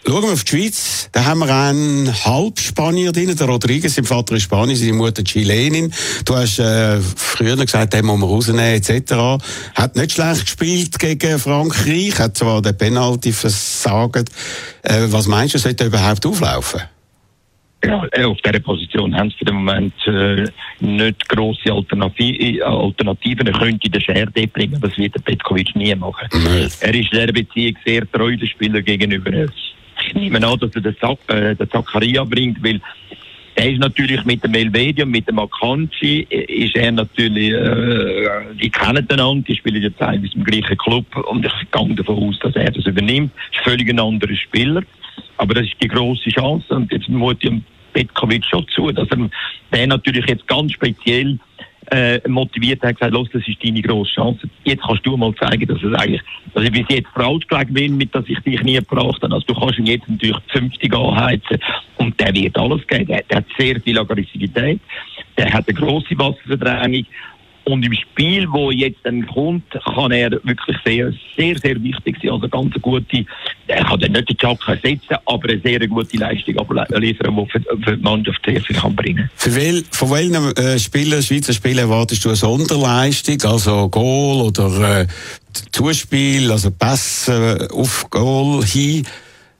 Schauen 0.09 0.23
wir 0.23 0.33
auf 0.35 0.45
die 0.45 0.57
Schweiz. 0.57 1.09
Da 1.11 1.25
haben 1.25 1.41
wir 1.41 1.53
einen 1.53 2.07
Halbspanier 2.25 3.11
drin, 3.11 3.35
der 3.37 3.49
Rodriguez. 3.49 3.97
Sein 3.97 4.05
Vater 4.05 4.37
ist 4.37 4.45
Spanier, 4.45 4.77
seine 4.77 4.93
Mutter 4.93 5.25
Chilenin. 5.25 5.93
Du 6.25 6.37
hast 6.37 6.61
äh, 6.61 7.01
früher 7.01 7.57
gesagt, 7.57 7.93
den 7.93 8.07
muss 8.07 8.21
man 8.21 8.29
rausnehmen, 8.29 8.81
etc. 8.81 9.43
Hat 9.75 9.97
nicht 9.97 10.13
schlecht 10.13 10.43
gespielt 10.43 10.99
gegen 11.01 11.41
Frankreich, 11.41 12.21
hat 12.21 12.37
zwar 12.37 12.63
den 12.63 12.79
Penalty 12.79 13.33
versagt. 13.33 14.31
Äh, 14.83 15.07
was 15.09 15.27
meinst 15.27 15.55
du, 15.55 15.59
sollte 15.59 15.83
er 15.83 15.89
überhaupt 15.89 16.25
auflaufen? 16.25 16.83
Ja, 17.85 18.07
äh, 18.13 18.25
auf 18.25 18.39
dieser 18.45 18.61
Position 18.61 19.13
haben 19.13 19.31
sie 19.31 19.39
für 19.39 19.45
den 19.47 19.57
Moment 19.57 19.95
äh, 20.07 20.45
nicht 20.79 21.29
grosse 21.29 21.73
Alternativen. 21.73 22.63
Alternativen. 22.63 23.49
Er 23.49 23.59
könnte 23.59 23.91
den 23.91 24.01
Scherde 24.01 24.47
bringen, 24.47 24.77
aber 24.77 24.87
das 24.87 24.99
wird 24.99 25.17
der 25.17 25.21
Petkovic 25.21 25.75
nie 25.75 25.95
machen. 25.97 26.29
Nein. 26.33 26.71
Er 26.81 26.95
ist 26.95 27.13
in 27.13 27.19
dieser 27.19 27.33
Beziehung 27.33 27.77
sehr 27.85 28.09
treu 28.13 28.37
den 28.37 28.47
Spieler 28.47 28.83
gegenüber. 28.83 29.49
Ich 30.05 30.15
nehme 30.15 30.47
an, 30.47 30.59
dass 30.59 30.75
er 30.75 30.81
den, 30.81 30.97
Zack, 30.99 31.19
äh, 31.29 31.55
den 31.55 31.71
Zakaria 31.71 32.25
bringt, 32.25 32.63
weil 32.63 32.81
er 33.55 33.71
ist 33.71 33.79
natürlich 33.79 34.23
mit 34.25 34.45
dem 34.45 34.53
Elvedi 34.53 35.05
mit 35.07 35.27
dem 35.29 35.39
Akanji, 35.39 36.27
äh, 36.29 36.65
ist 36.65 36.77
er 36.77 36.93
natürlich, 36.93 37.53
äh, 37.53 38.29
die 38.61 38.71
kennen 38.71 39.07
einander, 39.09 39.45
die 39.49 39.57
spielen 39.57 39.83
ja 39.83 39.89
teilweise 39.91 40.35
im 40.35 40.45
gleichen 40.45 40.77
Club 40.77 41.07
und 41.31 41.47
ich 41.47 41.53
gehe 41.71 41.95
davon 41.95 42.29
aus, 42.29 42.39
dass 42.41 42.55
er 42.55 42.71
das 42.71 42.85
übernimmt. 42.85 43.33
Ist 43.53 43.65
völlig 43.65 43.89
ein 43.89 43.99
anderer 43.99 44.37
Spieler. 44.37 44.83
Aber 45.39 45.55
das 45.55 45.65
ist 45.65 45.83
die 45.83 45.89
grosse 45.89 46.31
Chance 46.31 46.75
und 46.75 46.93
jetzt 46.93 47.09
muss 47.09 47.37
ich 47.41 47.53
Petkovic 47.95 48.45
schon 48.45 48.67
zu, 48.69 48.93
dass 48.93 49.09
er 49.09 49.31
den 49.73 49.89
natürlich 49.89 50.27
jetzt 50.27 50.47
ganz 50.47 50.73
speziell 50.73 51.39
äh, 51.91 52.21
motiviert 52.29 52.83
hat, 52.83 52.97
gesagt, 52.97 53.13
los, 53.13 53.29
das 53.33 53.47
ist 53.47 53.63
deine 53.63 53.83
grosse 53.83 54.15
Chance. 54.15 54.49
Jetzt 54.65 54.83
kannst 54.83 55.07
du 55.07 55.17
mal 55.17 55.35
zeigen, 55.37 55.67
dass 55.67 55.83
es 55.83 55.95
eigentlich, 55.95 56.23
dass 56.55 56.65
ich 56.65 56.73
bis 56.73 56.87
jetzt 56.89 57.09
falsch 57.15 57.47
gelegen 57.47 57.75
bin, 57.75 57.97
mit 57.97 58.15
dass 58.15 58.25
ich 58.29 58.39
dich 58.41 58.63
nie 58.63 58.75
gebracht 58.75 59.23
habe. 59.23 59.35
Also 59.35 59.47
du 59.47 59.55
kannst 59.55 59.79
ihn 59.79 59.87
jetzt 59.87 60.09
natürlich 60.09 60.39
zünftig 60.53 60.95
anheizen 60.95 61.59
und 61.97 62.19
der 62.21 62.35
wird 62.35 62.59
alles 62.59 62.87
geben. 62.87 63.07
Der, 63.07 63.23
der 63.31 63.39
hat 63.39 63.47
sehr 63.59 63.81
viel 63.81 63.99
Aggressivität, 63.99 64.81
der 65.37 65.53
hat 65.53 65.69
eine 65.69 65.79
grosse 65.79 66.19
Wasserverdrängung 66.19 67.07
und 67.67 67.85
im 67.85 67.93
Spiel, 67.95 68.47
wo 68.51 68.71
jetzt 68.71 69.01
dann 69.03 69.27
kommt, 69.27 69.65
kann 69.71 70.13
er 70.13 70.31
wirklich 70.31 70.77
sehr, 70.85 71.13
sehr, 71.37 71.59
sehr 71.59 71.83
wichtig 71.83 72.17
sein. 72.23 72.31
Also 72.31 72.49
ganz 72.49 72.75
gute, 72.81 73.25
er 73.67 73.85
kann 73.85 73.99
dann 73.99 74.13
nicht 74.13 74.29
den 74.29 74.37
Chaka 74.37 74.75
ersetzen, 74.75 75.17
aber 75.27 75.49
eine 75.49 75.61
sehr 75.61 75.87
gute 75.89 76.17
Leistung 76.17 76.59
abliefern, 76.59 77.03
die 77.03 77.15
für, 77.15 77.61
für 77.85 77.97
die 77.97 78.03
Mannschaft 78.03 78.41
sehr 78.45 78.61
viel 78.61 78.77
kann 78.77 78.95
bringen 78.95 79.29
Für 79.35 79.55
wel, 79.55 79.85
von 79.91 80.11
welchen 80.11 80.57
äh, 80.57 80.79
Spieler, 80.79 81.21
Schweizer 81.21 81.53
Spieler 81.53 81.83
erwartest 81.83 82.25
du 82.25 82.29
eine 82.29 82.37
Sonderleistung, 82.37 83.43
also 83.43 83.89
Goal 83.89 84.47
oder 84.47 85.01
äh, 85.01 85.07
Zuspiel, 85.73 86.53
also 86.53 86.71
Pass 86.71 87.29
äh, 87.29 87.67
auf 87.73 88.09
Goal 88.11 88.65
hin? 88.65 89.05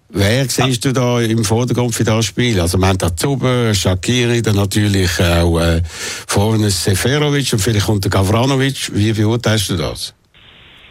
Wer 0.09 0.49
siehst 0.49 0.85
du 0.85 0.93
da 0.93 1.21
im 1.21 1.45
Vordergrund 1.45 1.95
für 1.95 2.05
das 2.05 2.27
Spiel? 2.27 2.61
Also, 2.61 2.79
man 2.79 2.91
hat 2.91 3.03
da 3.03 3.15
Zuber, 3.15 3.75
Shakiri, 3.75 4.41
dann 4.41 4.57
natürlich 4.57 5.21
auch 5.21 5.59
äh, 5.59 5.83
vorne 6.27 6.71
Seferovic 6.71 7.53
und 7.53 7.59
vielleicht 7.59 7.87
kommt 7.87 8.05
der 8.05 8.11
Gavranovic. 8.11 8.93
Wie 8.95 9.13
beurteilst 9.13 9.71
du 9.71 9.77
das? 9.77 10.15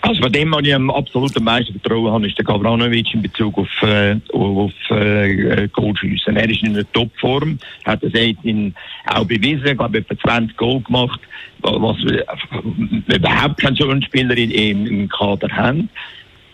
Also 0.06 0.22
bei 0.22 0.30
dem, 0.30 0.52
was 0.52 0.62
ich 0.64 0.76
am 0.76 0.92
absolut 0.92 1.36
am 1.36 1.46
meisten 1.46 1.80
Vertrauen 1.80 2.12
habe, 2.12 2.28
ist 2.28 2.38
der 2.38 2.46
Gavranovic 2.46 3.12
in 3.16 3.24
Bezug 3.24 3.58
auf, 3.58 3.68
äh, 3.82 4.16
auf 4.34 4.72
äh, 4.92 5.68
Goalschiessen. 5.70 6.38
Er 6.38 6.48
ist 6.48 6.62
in 6.62 6.76
einer 6.76 6.92
Topform, 6.92 7.58
hat 7.86 8.04
das 8.04 8.14
in, 8.14 8.76
auch 9.08 9.26
bewiesen, 9.26 9.66
ich 9.66 9.78
glaube, 9.78 9.98
etwa 9.98 10.16
20 10.16 10.56
Goal 10.58 10.82
gemacht, 10.82 11.20
was 11.62 11.98
wir 12.04 12.22
äh, 12.22 13.16
überhaupt 13.16 13.60
keinen 13.60 13.76
so 13.76 14.02
Spieler 14.02 14.38
im, 14.38 14.86
im 14.86 15.10
Kader 15.10 15.50
haben. 15.50 15.90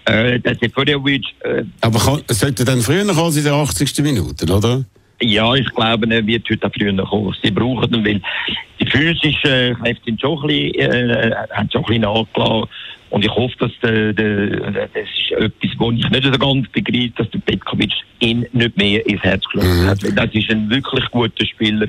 Äh, 0.06 0.40
der 0.40 0.56
Seferovic... 0.56 1.24
Äh, 1.44 1.64
Aber 1.82 2.00
kann, 2.00 2.22
sollte 2.28 2.66
dann 2.66 2.82
früher 2.82 3.06
kommen 3.06 3.20
als 3.20 3.38
in 3.38 3.44
der 3.44 3.54
80. 3.54 4.00
Minute, 4.00 4.52
oder? 4.52 4.84
Ja, 5.22 5.54
ich 5.54 5.70
glaube, 5.76 6.14
er 6.14 6.26
wird 6.26 6.50
heute 6.50 6.68
auch 6.68 6.72
früher 6.74 7.06
kommen. 7.06 7.36
Sie 7.44 7.52
brauchen 7.52 7.94
ihn, 7.94 8.06
weil 8.06 8.22
die 8.80 8.86
physischen 8.86 9.76
Kräfte 9.76 10.02
sind 10.06 10.20
schon 10.22 10.40
ein 10.42 10.48
bisschen, 10.48 11.10
äh, 11.10 11.32
haben 11.52 11.70
schon 11.72 11.82
ein 11.82 11.86
bisschen 11.86 12.02
nachgelassen. 12.02 12.70
Und 13.12 13.26
ich 13.26 13.32
hoffe, 13.32 13.54
dass 13.60 13.72
der, 13.84 14.14
der, 14.14 14.72
das 14.72 14.90
ist 14.96 15.32
etwas, 15.38 15.72
wo 15.78 15.92
ich 15.92 16.10
nicht 16.10 16.24
so 16.24 16.32
ganz 16.32 16.68
begreife, 16.70 17.12
dass 17.18 17.30
der 17.30 17.40
Petkovic 17.40 17.92
ihn 18.20 18.46
nicht 18.54 18.78
mehr 18.78 19.06
ins 19.06 19.22
Herz 19.22 19.44
geschlossen 19.44 19.86
hat. 19.86 20.02
Weil 20.02 20.14
das 20.14 20.34
ist 20.34 20.50
ein 20.50 20.70
wirklich 20.70 21.06
guter 21.12 21.46
Spieler. 21.46 21.88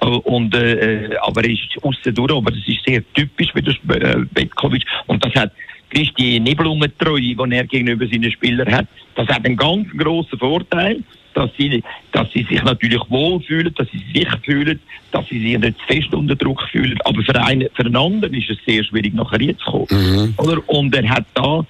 Äh, 0.00 0.06
Und, 0.06 0.54
äh, 0.54 1.10
aber 1.22 1.42
er 1.42 1.50
ist 1.50 1.60
aussen 1.82 2.14
durch, 2.14 2.32
aber 2.32 2.52
das 2.52 2.60
ist 2.68 2.84
sehr 2.86 3.02
typisch 3.14 3.50
für 3.52 3.60
den 3.60 3.74
äh, 3.90 4.24
Petkovic. 4.32 4.84
Und 5.08 5.24
das 5.24 5.34
hat, 5.34 5.52
ist 5.92 6.12
die 6.18 6.40
Nibelungentreue, 6.40 7.20
die 7.20 7.36
er 7.50 7.64
gegenüber 7.64 8.06
seinen 8.06 8.30
Spielern 8.30 8.72
hat. 8.72 8.86
Das 9.14 9.28
hat 9.28 9.44
einen 9.44 9.56
ganz 9.56 9.88
grossen 9.96 10.38
Vorteil, 10.38 11.02
dass 11.34 11.50
sie, 11.56 11.82
dass 12.12 12.30
sie 12.32 12.44
sich 12.44 12.62
natürlich 12.62 13.02
wohlfühlen, 13.08 13.74
dass 13.74 13.88
sie 13.90 14.02
sich 14.12 14.28
fühlen, 14.44 14.80
dass 15.12 15.26
sie 15.28 15.40
sich 15.40 15.58
nicht 15.58 15.80
fest 15.86 16.12
unter 16.14 16.36
Druck 16.36 16.62
fühlen. 16.70 16.98
Aber 17.04 17.22
für 17.22 17.40
einen, 17.42 17.68
für 17.74 17.84
einen 17.84 17.96
anderen 17.96 18.34
ist 18.34 18.50
es 18.50 18.58
sehr 18.66 18.84
schwierig, 18.84 19.14
nachher 19.14 19.40
jetzt 19.40 19.60
zu 19.60 19.70
kommen. 19.70 19.86
Mhm. 19.90 20.34
Oder? 20.38 20.68
Und 20.68 20.94
er 20.94 21.08
hat 21.08 21.26
da 21.34 21.64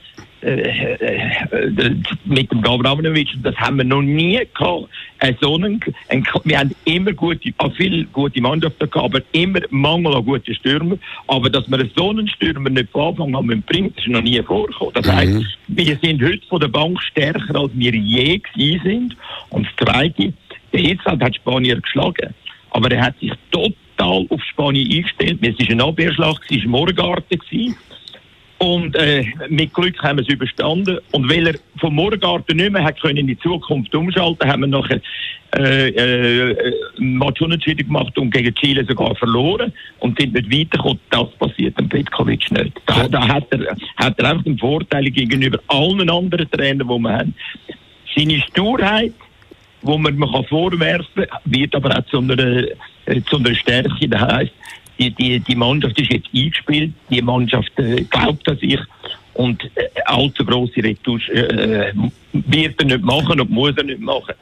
mit 2.24 2.50
dem 2.50 2.62
Gavranovic, 2.62 3.28
das 3.42 3.54
haben 3.56 3.78
wir 3.78 3.84
noch 3.84 4.02
nie 4.02 4.40
gehabt. 4.54 4.88
Äh, 5.18 5.34
so 5.40 5.54
einen, 5.56 5.80
ein, 6.08 6.26
wir 6.44 6.58
haben 6.58 6.74
immer 6.84 7.12
gute, 7.12 7.52
auch 7.58 7.72
viele 7.76 8.04
gute 8.06 8.40
Mannschaften 8.40 8.90
gehabt, 8.90 9.04
aber 9.14 9.20
immer 9.32 9.60
Mangel 9.70 10.14
an 10.14 10.24
guten 10.24 10.54
Stürmern. 10.54 10.98
Aber 11.26 11.50
dass 11.50 11.70
wir 11.70 11.88
so 11.94 12.10
einen 12.10 12.26
Stürmer 12.28 12.70
nicht 12.70 12.90
von 12.90 13.08
Anfang 13.08 13.34
an 13.34 13.62
bringen, 13.66 13.92
das 13.94 14.04
ist 14.06 14.10
noch 14.10 14.22
nie 14.22 14.42
vorgekommen. 14.42 14.94
Das 14.94 15.06
heisst, 15.12 15.30
Mhm. 15.34 15.46
wir 15.68 15.98
sind 16.02 16.22
heute 16.22 16.46
von 16.48 16.60
der 16.60 16.68
Bank 16.68 17.00
stärker, 17.02 17.56
als 17.60 17.70
wir 17.74 17.94
je 17.94 18.38
gewesen 18.38 18.80
sind. 18.84 19.16
Und 19.50 19.66
das 19.66 19.86
Zweite, 19.86 20.32
der 20.72 20.80
Hitzland 20.80 21.22
hat 21.22 21.36
Spanier 21.36 21.80
geschlagen. 21.80 22.34
Aber 22.70 22.90
er 22.90 23.02
hat 23.06 23.18
sich 23.18 23.32
total 23.50 24.26
auf 24.30 24.42
Spanien 24.44 24.90
eingestellt. 24.90 25.38
Es 25.42 25.58
war 25.58 25.70
ein 25.70 25.80
Abwehrschlag, 25.80 26.40
es 26.48 26.62
war 26.62 26.68
Morgarten. 26.68 27.38
Gewesen. 27.38 27.76
Und 28.60 28.94
äh, 28.94 29.24
mit 29.48 29.72
Glück 29.72 29.98
haben 30.02 30.18
wir 30.18 30.22
es 30.22 30.28
überstanden. 30.28 30.98
Und 31.12 31.30
weil 31.30 31.46
er 31.46 31.54
vom 31.78 31.94
Morgarten 31.94 32.58
nicht 32.58 32.70
mehr 32.70 32.84
hat 32.84 33.00
können 33.00 33.16
in 33.16 33.26
die 33.26 33.38
Zukunft 33.38 33.94
umschalten, 33.94 34.46
haben 34.46 34.60
wir 34.60 34.66
nachher 34.66 35.00
äh, 35.56 35.88
äh, 35.88 36.74
Match 36.98 37.40
unentschieden 37.40 37.86
gemacht 37.86 38.18
und 38.18 38.30
gegen 38.30 38.54
Chile 38.54 38.84
sogar 38.86 39.14
verloren 39.14 39.72
und 40.00 40.20
sind 40.20 40.34
nicht 40.34 40.52
weitergekommen. 40.52 41.00
Das 41.08 41.30
passiert 41.38 41.78
dem 41.78 41.88
Petkovic 41.88 42.50
nicht. 42.50 42.78
Da, 42.84 43.08
da 43.08 43.26
hat, 43.26 43.46
er, 43.50 43.76
hat 43.96 44.18
er 44.18 44.30
einfach 44.30 44.44
einen 44.44 44.58
Vorteil 44.58 45.04
gegenüber 45.04 45.58
allen 45.68 46.10
anderen 46.10 46.50
Trainern, 46.50 46.86
die 46.86 46.98
wir 46.98 47.12
haben. 47.12 47.34
Seine 48.14 48.40
Sturheit, 48.42 49.14
wo 49.80 49.96
man, 49.96 50.18
man 50.18 50.30
kann 50.30 50.44
vorwerfen 50.44 51.24
wird 51.46 51.74
aber 51.74 51.98
auch 51.98 52.04
zu 52.10 52.18
einer, 52.18 52.38
äh, 53.06 53.22
zu 53.30 53.38
einer 53.38 53.54
Stärke. 53.54 54.06
Das 54.06 54.20
heisst, 54.20 54.52
die, 55.00 55.10
die, 55.10 55.40
die 55.40 55.56
Mannschaft 55.56 55.98
ist 55.98 56.12
jetzt 56.12 56.28
eingespielt, 56.34 56.92
die 57.08 57.22
Mannschaft 57.22 57.72
äh, 57.78 58.04
glaubt 58.04 58.46
an 58.48 58.58
sich 58.58 58.78
und 59.34 59.64
äh, 59.74 59.88
allzu 60.04 60.44
grosse 60.44 60.82
Retouche 60.82 61.32
äh, 61.32 61.92
wird 62.32 62.78
er 62.78 62.86
nicht 62.86 63.02
machen 63.02 63.40
und 63.40 63.50
muss 63.50 63.76
er 63.76 63.84
nicht 63.84 64.00
machen. 64.00 64.34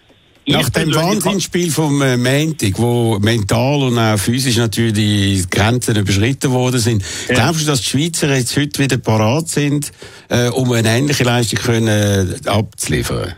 Nach 0.51 0.68
dem 0.71 0.94
Wahnsinnsspiel 0.94 1.71
vom 1.71 2.01
äh, 2.01 2.16
Montag, 2.16 2.79
wo 2.79 3.18
mental 3.18 3.83
und 3.83 3.99
auch 3.99 4.18
physisch 4.18 4.57
natürlich 4.57 4.94
die 4.94 5.44
Grenzen 5.51 5.94
überschritten 5.97 6.51
worden 6.53 6.81
sind, 6.81 7.05
Ja. 7.29 7.35
glaubst 7.35 7.62
du, 7.62 7.66
dass 7.66 7.83
die 7.83 7.90
Schweizer 7.90 8.35
jetzt 8.35 8.57
heute 8.57 8.83
wieder 8.83 8.97
parat 8.97 9.49
sind, 9.49 9.92
äh, 10.31 10.49
um 10.49 10.73
eine 10.73 10.88
ähnliche 10.88 11.25
Leistung 11.25 11.59
können, 11.59 11.88
äh, 11.88 12.49
abzuliefern? 12.49 13.35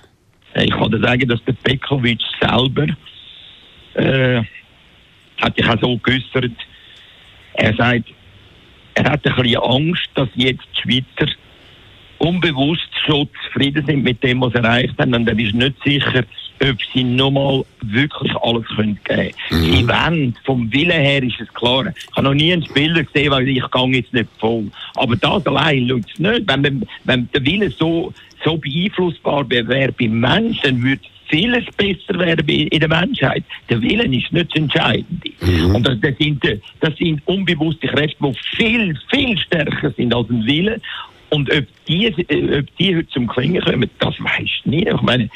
Ich 0.55 0.71
kann 0.71 0.91
dir 0.91 1.01
sagen, 1.01 1.29
dass 1.29 1.45
der 1.45 1.53
Pekovic 1.53 2.21
selber 2.41 2.87
äh, 3.95 4.43
hat 5.39 5.57
sich 5.57 5.69
auch 5.69 5.81
so 5.81 5.99
geäußert. 5.99 6.53
Er 7.55 7.75
sagt, 7.75 8.05
er 8.95 9.05
hat 9.05 9.27
ein 9.27 9.35
bisschen 9.35 9.63
Angst, 9.63 10.09
dass 10.15 10.29
jetzt 10.35 10.67
die 10.77 10.83
Schweizer 10.83 11.33
unbewusst 12.19 12.89
schon 13.07 13.29
zufrieden 13.45 13.85
sind 13.87 14.05
mit 14.05 14.23
dem, 14.23 14.41
was 14.41 14.53
sie 14.53 14.59
erreicht 14.59 14.99
haben. 14.99 15.15
Und 15.15 15.29
er 15.29 15.39
ist 15.39 15.55
nicht 15.55 15.77
sicher, 15.85 16.25
ob 16.63 16.77
sie 16.93 17.03
nochmal 17.03 17.65
wirklich 17.81 18.33
alles 18.43 18.67
können 18.77 18.99
geben 19.05 19.33
können. 19.49 19.63
Mhm. 19.63 19.77
Sie 19.77 19.89
wollen, 19.89 20.37
vom 20.45 20.73
Willen 20.73 21.01
her 21.01 21.23
ist 21.23 21.41
es 21.41 21.53
klar. 21.55 21.87
Ich 21.87 22.17
habe 22.17 22.25
noch 22.25 22.35
nie 22.35 22.53
einen 22.53 22.65
Spieler 22.65 23.03
gesehen, 23.03 23.31
weil 23.31 23.49
ich 23.49 23.71
gehe 23.71 23.89
jetzt 23.89 24.13
nicht 24.13 24.29
voll. 24.39 24.71
Aber 24.97 25.17
das 25.17 25.47
allein 25.47 25.89
schaut 25.89 26.05
es 26.13 26.19
nicht. 26.19 26.43
Wenn, 26.47 26.87
wenn 27.05 27.29
der 27.33 27.45
Wille 27.47 27.71
so, 27.71 28.13
so 28.45 28.59
beeinflussbar 28.59 29.49
wäre 29.49 29.93
beim 29.93 30.21
Menschen, 30.21 30.83
würde 30.83 31.01
vieles 31.31 31.65
besser 31.77 32.19
werden 32.19 32.49
in 32.49 32.81
der 32.81 32.89
Menschheit. 32.89 33.45
Der 33.69 33.81
Willen 33.81 34.13
ist 34.13 34.33
nicht 34.33 34.51
das 34.51 34.57
Entscheidende. 34.57 35.31
Mhm. 35.41 35.75
Und 35.77 35.87
das, 35.87 35.99
das, 36.01 36.17
sind, 36.19 36.43
das 36.81 36.97
sind 36.97 37.23
unbewusste 37.27 37.87
Kräfte, 37.87 38.17
die 38.21 38.57
viel, 38.57 38.99
viel 39.11 39.39
stärker 39.39 39.91
sind 39.93 40.15
als 40.15 40.29
ein 40.29 40.45
Wille. 40.45 40.81
Und 41.31 41.53
ob 41.53 41.65
die, 41.87 42.07
äh, 42.07 42.59
ob 42.59 42.77
die 42.77 42.97
heute 42.97 43.09
zum 43.09 43.29
Klingen 43.29 43.63
kommen, 43.63 43.89
das 44.01 44.15
weiß 44.19 44.43
ich 44.43 44.67
nicht. 44.67 44.89
Ich 44.89 45.03
meine, 45.03 45.31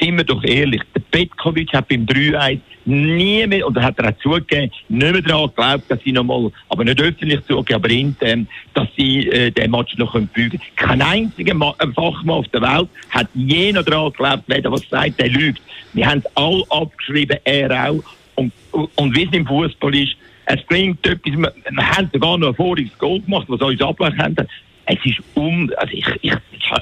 sind 0.00 0.16
wir 0.16 0.24
doch 0.24 0.42
ehrlich, 0.44 0.82
der 0.94 1.00
Petkovic 1.10 1.72
hat 1.72 1.88
beim 1.88 2.06
3-1 2.06 2.60
nie 2.84 3.46
mehr, 3.46 3.66
oder 3.66 3.82
hat 3.82 3.98
er 3.98 4.10
auch 4.10 4.18
zugegeben, 4.18 4.70
nicht 4.88 5.12
mehr 5.12 5.22
daran 5.22 5.48
geglaubt, 5.48 5.84
dass 5.88 6.00
sie 6.02 6.12
nochmal, 6.12 6.50
aber 6.68 6.84
nicht 6.84 7.00
öffentlich 7.00 7.44
zugegeben, 7.46 7.74
aber 7.76 7.90
intern, 7.90 8.48
dass 8.74 8.88
sie 8.96 9.28
äh, 9.28 9.50
den 9.50 9.70
Match 9.70 9.96
noch 9.98 10.12
können. 10.12 10.60
Kein 10.76 11.02
einziger 11.02 11.54
Ma 11.54 11.74
Fachmann 11.94 12.36
auf 12.36 12.48
der 12.48 12.62
Welt 12.62 12.88
hat 13.10 13.28
je 13.34 13.72
noch 13.72 13.84
daran 13.84 14.10
geglaubt, 14.12 14.44
wer 14.46 14.72
was 14.72 14.88
sagt, 14.88 15.20
der 15.20 15.28
lügt. 15.28 15.62
Wir 15.92 16.06
haben 16.06 16.22
alle 16.34 16.64
abgeschrieben, 16.70 17.38
er 17.44 17.90
auch. 17.90 18.02
Und, 18.36 18.52
und 18.72 19.16
wie 19.16 19.24
es 19.24 19.32
im 19.32 19.46
Fußball 19.46 19.94
ist, 19.94 20.16
es 20.46 20.62
bringt 20.64 21.06
etwas, 21.06 21.32
wir, 21.36 21.52
wir 21.70 21.90
haben 21.90 22.10
sogar 22.12 22.38
noch 22.38 22.48
ein 22.48 22.54
voriges 22.54 22.96
Goal 22.98 23.20
gemacht, 23.20 23.46
was 23.48 23.60
uns 23.60 23.80
aberkannt 23.80 24.38
hat 24.38 24.48
es 24.86 24.98
ist 25.04 25.18
um, 25.34 25.70
also 25.76 25.92
ich, 25.92 26.06
ich, 26.22 26.32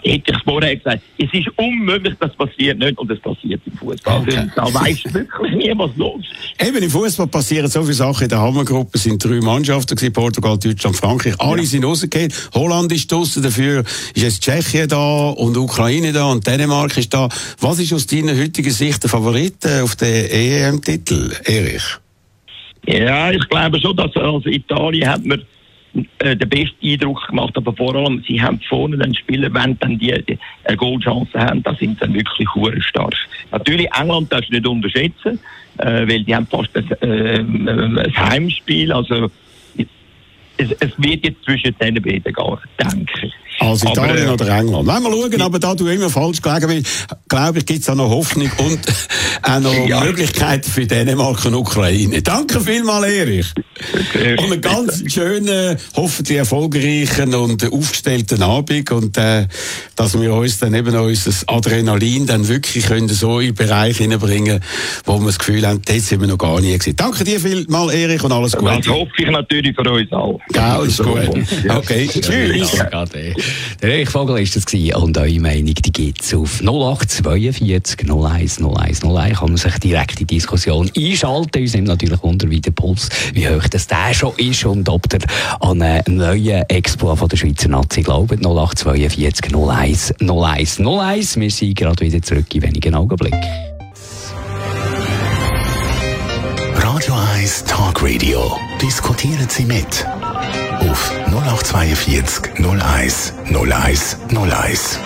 ich 0.03 0.13
hätte 0.13 0.33
es 0.33 0.43
vorher 0.43 0.77
gesagt, 0.77 1.03
es 1.19 1.33
ist 1.33 1.49
unmöglich, 1.57 2.15
das 2.21 2.35
passiert 2.35 2.79
nicht 2.79 2.99
und 2.99 3.11
es 3.11 3.21
passiert 3.21 3.61
im 3.67 3.73
Fußball. 3.77 4.21
Okay. 4.21 4.51
Da 4.55 4.63
weiß 4.73 5.05
wirklich 5.13 5.55
nie, 5.55 5.73
was 5.77 5.91
los 5.97 6.21
ist. 6.21 6.67
Eben 6.67 6.83
im 6.83 6.91
Fußball 6.91 7.27
passieren 7.27 7.69
so 7.69 7.83
viele 7.83 7.95
Sachen. 7.95 8.25
In 8.25 8.29
der 8.31 8.41
Hammergruppe 8.41 8.99
sind 8.99 9.23
drei 9.23 9.41
Mannschaften 9.41 9.95
gewesen, 9.97 10.13
Portugal, 10.13 10.59
Deutschland, 10.59 10.97
Frankreich. 10.97 11.35
Alle 11.39 11.63
ja. 11.63 11.67
sind 11.67 11.85
rausgegangen. 11.85 12.33
Holland 12.55 12.93
ist 12.93 13.11
draussen, 13.11 13.43
dafür 13.43 13.81
ist 13.81 14.17
jetzt 14.17 14.43
Tschechien 14.43 14.89
da 14.89 15.31
und 15.31 15.57
Ukraine 15.57 16.13
da 16.13 16.27
und 16.27 16.47
Dänemark 16.47 16.97
ist 16.97 17.13
da. 17.13 17.29
Was 17.61 17.79
ist 17.79 17.93
aus 17.93 18.07
deiner 18.07 18.37
heutigen 18.37 18.71
Sicht 18.71 19.03
der 19.03 19.11
Favorit 19.11 19.65
äh, 19.65 19.83
auf 19.83 19.97
den 19.97 20.31
EM-Titel, 20.31 21.33
Erich? 21.45 21.85
Ja, 22.87 23.31
ich 23.31 23.47
glaube 23.49 23.79
schon, 23.81 23.97
dass 23.97 24.15
als 24.17 24.47
Italien 24.47 25.09
hat 25.09 25.25
man 25.25 25.43
äh, 26.19 26.37
den 26.37 26.49
besten 26.49 26.87
Eindruck 26.87 27.27
gemacht, 27.29 27.57
aber 27.57 27.73
vor 27.73 27.95
allem, 27.95 28.23
sie 28.27 28.41
haben 28.41 28.61
vorne 28.69 28.99
den 28.99 29.15
Spieler, 29.15 29.53
wenn 29.55 29.79
dann 29.79 29.99
die, 29.99 30.13
die 30.29 30.39
eine 30.65 30.77
Goalchance 30.77 31.39
haben, 31.39 31.63
da 31.63 31.75
sind 31.75 31.95
sie 31.95 32.01
dann 32.01 32.15
wirklich 32.15 32.49
hure 32.55 32.81
stark. 32.83 33.15
Natürlich, 33.51 33.89
England 33.99 34.33
darfst 34.33 34.51
du 34.51 34.55
nicht 34.55 34.67
unterschätzen, 34.67 35.39
äh, 35.79 36.07
weil 36.09 36.25
die 36.25 36.35
haben 36.35 36.47
fast 36.47 36.77
ein, 36.77 36.91
äh, 37.01 37.39
ein 37.39 38.17
Heimspiel, 38.17 38.93
also 38.93 39.31
es, 40.59 40.71
es, 40.81 40.91
wird 40.99 41.25
jetzt 41.25 41.45
zwischen 41.45 41.75
den 41.81 41.95
beiden 42.03 42.23
gehen, 42.23 42.59
denke 42.81 43.13
ich. 43.23 43.33
Also 43.61 43.89
Italien 43.89 44.29
aber, 44.29 44.43
äh, 44.43 44.47
oder 44.47 44.59
England. 44.59 44.87
Wenn 44.87 45.03
wir 45.03 45.11
schauen, 45.11 45.43
aber 45.43 45.59
da 45.59 45.75
du 45.75 45.89
immer 45.89 46.11
falsch 46.11 46.41
gelegen 46.41 46.69
bist, 46.69 47.09
glaube 47.29 47.59
ich, 47.59 47.67
gibt 47.67 47.81
es 47.81 47.89
auch 47.89 47.97
noch 47.97 48.09
Hoffnung 48.09 48.51
und 48.59 48.81
auch 49.43 49.61
noch 49.61 49.89
ja. 49.89 50.01
Möglichkeiten 50.05 50.71
für 50.71 50.87
Dänemark 50.87 51.45
und 51.45 51.55
Ukraine. 51.55 52.23
Danke 52.23 52.61
vielmals, 52.61 53.07
Erich. 53.07 53.53
Und 54.39 54.53
einen 54.53 54.61
ganz 54.61 55.03
schönen, 55.13 55.77
hoffentlich 55.97 56.39
erfolgreichen 56.39 57.35
und 57.35 57.73
aufgestellten 57.73 58.43
Abend 58.43 58.93
und 58.93 59.17
äh, 59.19 59.49
dass 59.97 60.21
wir 60.21 60.33
uns 60.35 60.59
dann 60.59 60.75
eben 60.75 60.95
unser 60.95 61.33
Adrenalin 61.49 62.27
dann 62.27 62.47
wirklich 62.47 62.87
können 62.87 63.09
so 63.09 63.41
in 63.41 63.49
den 63.49 63.55
Bereich 63.55 63.99
hineinbringen 63.99 64.61
wo 65.05 65.19
wir 65.19 65.27
das 65.27 65.39
Gefühl 65.39 65.67
haben, 65.67 65.81
dort 65.85 66.01
sind 66.01 66.21
wir 66.21 66.29
noch 66.29 66.39
gar 66.39 66.61
nie 66.61 66.77
gesehen. 66.77 66.97
Danke 66.97 67.25
dir 67.25 67.41
vielmals, 67.41 67.93
Erich, 67.93 68.23
und 68.23 68.33
alles 68.33 68.53
Gute. 68.57 68.77
Das 68.77 68.87
hoffe 68.89 69.11
ich 69.17 69.31
natürlich 69.31 69.75
für 69.75 69.91
uns 69.91 70.13
alle. 70.13 70.39
Genau, 70.53 70.83
ist 70.83 71.03
gut. 71.03 71.31
Okay, 71.69 72.09
tschüss. 72.09 72.73
Der 73.83 73.91
Erich 73.91 74.09
Vogel 74.09 74.39
ist 74.41 74.57
das 74.57 74.65
gewesen. 74.67 74.95
und 74.97 75.17
eure 75.19 75.41
Meinung, 75.41 75.75
die 75.75 75.93
gibt 75.93 76.23
es 76.23 76.35
auf 76.35 76.61
0842 76.61 78.11
01 78.11 78.61
01 78.61 79.05
01. 79.05 79.39
Kann 79.39 79.49
man 79.49 79.57
sich 79.57 79.79
direkt 79.79 80.21
in 80.21 80.27
die 80.27 80.37
Diskussion 80.37 80.91
einschalten. 80.97 81.63
Uns 81.63 81.75
nimmt 81.75 81.89
natürlich 81.89 82.23
Wunder, 82.23 82.49
wie 82.51 82.61
der 82.61 82.71
Puls, 82.71 83.09
wie 83.35 83.49
hoch 83.49 83.67
das 83.71 83.87
der 83.87 84.15
schon 84.15 84.33
ist 84.37 84.65
und 84.65 84.89
ob 84.89 85.09
der 85.09 85.21
an 85.61 85.83
einen 85.83 86.17
neuen 86.17 86.63
Expo 86.69 87.15
von 87.15 87.29
der 87.29 87.37
Schweizer 87.37 87.69
Nazi 87.69 88.03
glaubt. 88.03 88.33
0842 88.33 89.55
01 89.55 90.15
01 90.21 90.81
01. 90.81 91.37
Wir 91.41 91.51
sind 91.51 91.77
gerade 91.77 92.05
wieder 92.05 92.23
zurück 92.23 92.55
in 92.55 92.63
wenigen 92.63 92.95
Augenblicken. 92.95 93.41
Radio 96.75 97.15
1 97.35 97.65
Talk 97.65 98.03
Radio. 98.03 98.57
Diskutieren 98.81 99.47
Sie 99.49 99.65
mit 99.65 100.05
auf 101.35 101.63
0842 101.63 102.65
01 102.65 103.35
01 103.53 104.17
01. 104.31 104.99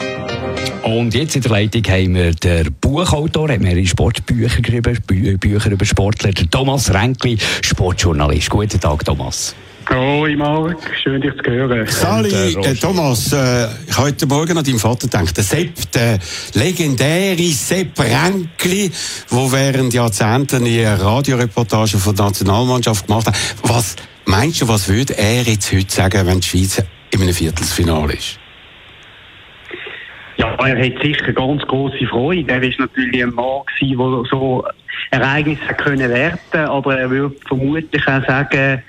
Und 0.83 1.15
jetzt 1.15 1.37
in 1.37 1.43
der 1.43 1.51
Leitung 1.51 1.83
haben 1.85 2.15
wir 2.15 2.33
den 2.33 2.73
Buchautor, 2.81 3.49
hat 3.49 3.61
mehrere 3.61 3.87
Sportbücher 3.87 4.61
geschrieben, 4.61 4.99
Bü 5.07 5.39
Bücher 5.39 5.71
über 5.71 5.85
Sportler, 5.85 6.33
Thomas 6.51 6.93
Renkli, 6.93 7.39
Sportjournalist. 7.63 8.51
Guten 8.51 8.81
Tag, 8.81 9.05
Thomas. 9.05 9.55
Hoi 9.91 10.37
Marc, 10.37 10.79
schön 11.03 11.21
dich 11.21 11.33
zu 11.43 11.51
hören. 11.51 11.87
Sali, 11.89 12.55
äh, 12.55 12.75
Thomas, 12.75 13.33
äh, 13.33 13.67
ich 13.87 13.97
habe 13.97 14.07
heute 14.09 14.27
Morgen 14.27 14.57
an 14.57 14.65
deinen 14.65 14.79
Vater 14.79 15.09
gedacht. 15.09 15.37
Der 15.37 15.45
Sepp, 15.45 15.91
der 15.93 16.19
legendäre 16.55 17.43
Sepp 17.49 17.99
Renkli, 17.99 18.91
der 19.31 19.53
während 19.53 19.93
Jahrzehnten 19.93 20.65
eine 20.65 21.01
Radioreportage 21.01 21.99
von 21.99 22.15
der 22.15 22.27
Nationalmannschaft 22.27 23.07
gemacht 23.07 23.27
hat. 23.27 23.35
Was 23.65 23.97
Meinst 24.25 24.63
du, 24.63 24.69
was 24.69 24.89
würde 24.89 25.17
er 25.19 25.43
jetzt 25.43 25.73
heute 25.73 25.93
sagen, 25.93 26.27
wenn 26.27 26.41
die 26.41 26.47
Schweiz 26.47 26.83
in 27.11 27.23
einem 27.23 27.35
Viertelfinale 27.35 28.15
ist? 28.15 28.39
Ja, 30.37 30.55
er 30.55 30.85
hat 30.85 31.03
sicher 31.03 31.33
ganz 31.33 31.63
große 31.63 32.07
Freude. 32.07 32.53
Er 32.53 32.63
ist 32.63 32.79
natürlich 32.79 33.23
ein 33.23 33.35
Mann 33.35 33.63
der 33.81 34.25
so 34.31 34.65
Ereignisse 35.11 35.75
werten, 36.09 36.57
aber 36.57 36.99
er 36.99 37.11
würde 37.11 37.37
vermutlich 37.47 38.07
auch 38.09 38.27
sagen, 38.27 38.83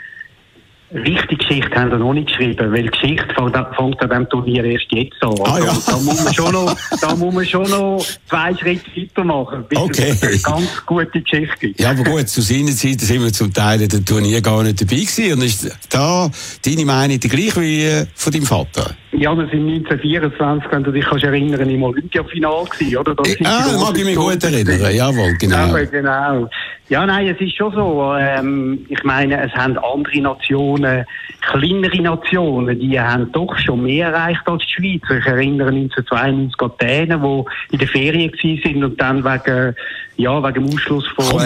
Richtig 0.93 1.39
Geschichte 1.39 1.75
haben 1.75 1.89
wir 1.89 1.97
noch 1.97 2.13
nicht 2.13 2.27
geschrieben, 2.27 2.71
weil 2.71 2.87
Geschichte 2.87 3.27
fängt 3.35 3.55
an 3.55 4.09
diesem 4.09 4.29
Turnier 4.29 4.63
erst 4.63 4.85
jetzt 4.91 5.23
an. 5.23 5.33
Ah, 5.43 5.57
ja. 5.57 5.75
da, 5.87 5.97
muss 5.97 6.23
man 6.23 6.33
schon 6.33 6.51
noch, 6.51 6.77
da 7.01 7.15
muss 7.15 7.33
man 7.33 7.45
schon 7.45 7.69
noch 7.69 8.05
zwei 8.29 8.55
Schritte 8.55 8.91
weitermachen, 8.95 9.65
bis 9.67 9.79
okay. 9.79 10.09
es 10.11 10.23
eine 10.23 10.37
ganz 10.37 10.85
gute 10.85 11.21
Geschichte 11.21 11.57
gibt. 11.59 11.79
Ja, 11.79 11.91
aber 11.91 12.03
gut, 12.03 12.29
zu 12.29 12.41
seiner 12.41 12.71
Zeit 12.71 13.01
sind 13.01 13.23
wir 13.23 13.33
zum 13.33 13.51
Teil 13.51 13.81
in 13.81 13.89
dem 13.89 14.05
Turnier 14.05 14.41
gar 14.41 14.61
nicht 14.61 14.81
dabei 14.81 14.97
gewesen. 14.97 15.33
Und 15.33 15.43
ist 15.43 15.77
da 15.89 16.29
deine 16.63 16.85
Meinung 16.85 17.19
die 17.19 17.29
gleiche 17.29 17.61
wie 17.61 17.85
äh, 17.85 18.05
von 18.13 18.31
deinem 18.31 18.45
Vater? 18.45 18.95
Ja, 19.13 19.35
wir 19.35 19.47
sind 19.49 19.67
1924, 19.67 20.71
wenn 20.71 20.83
du 20.83 20.91
dich 20.91 21.05
kannst 21.05 21.23
erinnern, 21.23 21.69
im 21.69 21.83
Olympiafinal 21.83 22.65
gewesen, 22.65 22.97
oder? 22.97 23.15
Das 23.15 23.27
ah, 23.43 23.77
mag 23.79 23.97
ich 23.97 24.05
mich 24.05 24.15
gut 24.15 24.43
erinnern, 24.43 24.95
jawohl, 24.95 25.33
genau. 25.39 25.75
Ja, 25.75 25.85
genau. 25.85 26.49
Ja, 26.89 27.05
nein, 27.05 27.27
es 27.27 27.39
ist 27.39 27.55
schon 27.55 27.73
so. 27.73 28.13
Ähm, 28.19 28.85
ich 28.89 29.03
meine, 29.03 29.41
es 29.41 29.53
haben 29.53 29.77
andere 29.77 30.19
Nationen, 30.19 31.05
kleinere 31.39 32.01
Nationen, 32.01 32.77
die 32.77 32.99
haben 32.99 33.31
doch 33.31 33.57
schon 33.57 33.83
mehr 33.83 34.09
erreicht 34.09 34.41
als 34.45 34.63
die 34.65 34.73
Schweiz. 34.73 35.19
Ich 35.19 35.25
erinnere 35.25 35.69
1992 35.69 36.61
an 36.61 36.71
Dänen, 36.81 37.21
die 37.23 37.73
in 37.73 37.79
der 37.79 37.87
Ferien 37.87 38.31
waren 38.33 38.83
und 38.83 39.01
dann 39.01 39.23
wegen, 39.23 39.75
ja, 40.17 40.43
wegen 40.43 40.65
dem 40.65 40.73
Ausschluss 40.73 41.05
von... 41.15 41.25
Komm, 41.25 41.41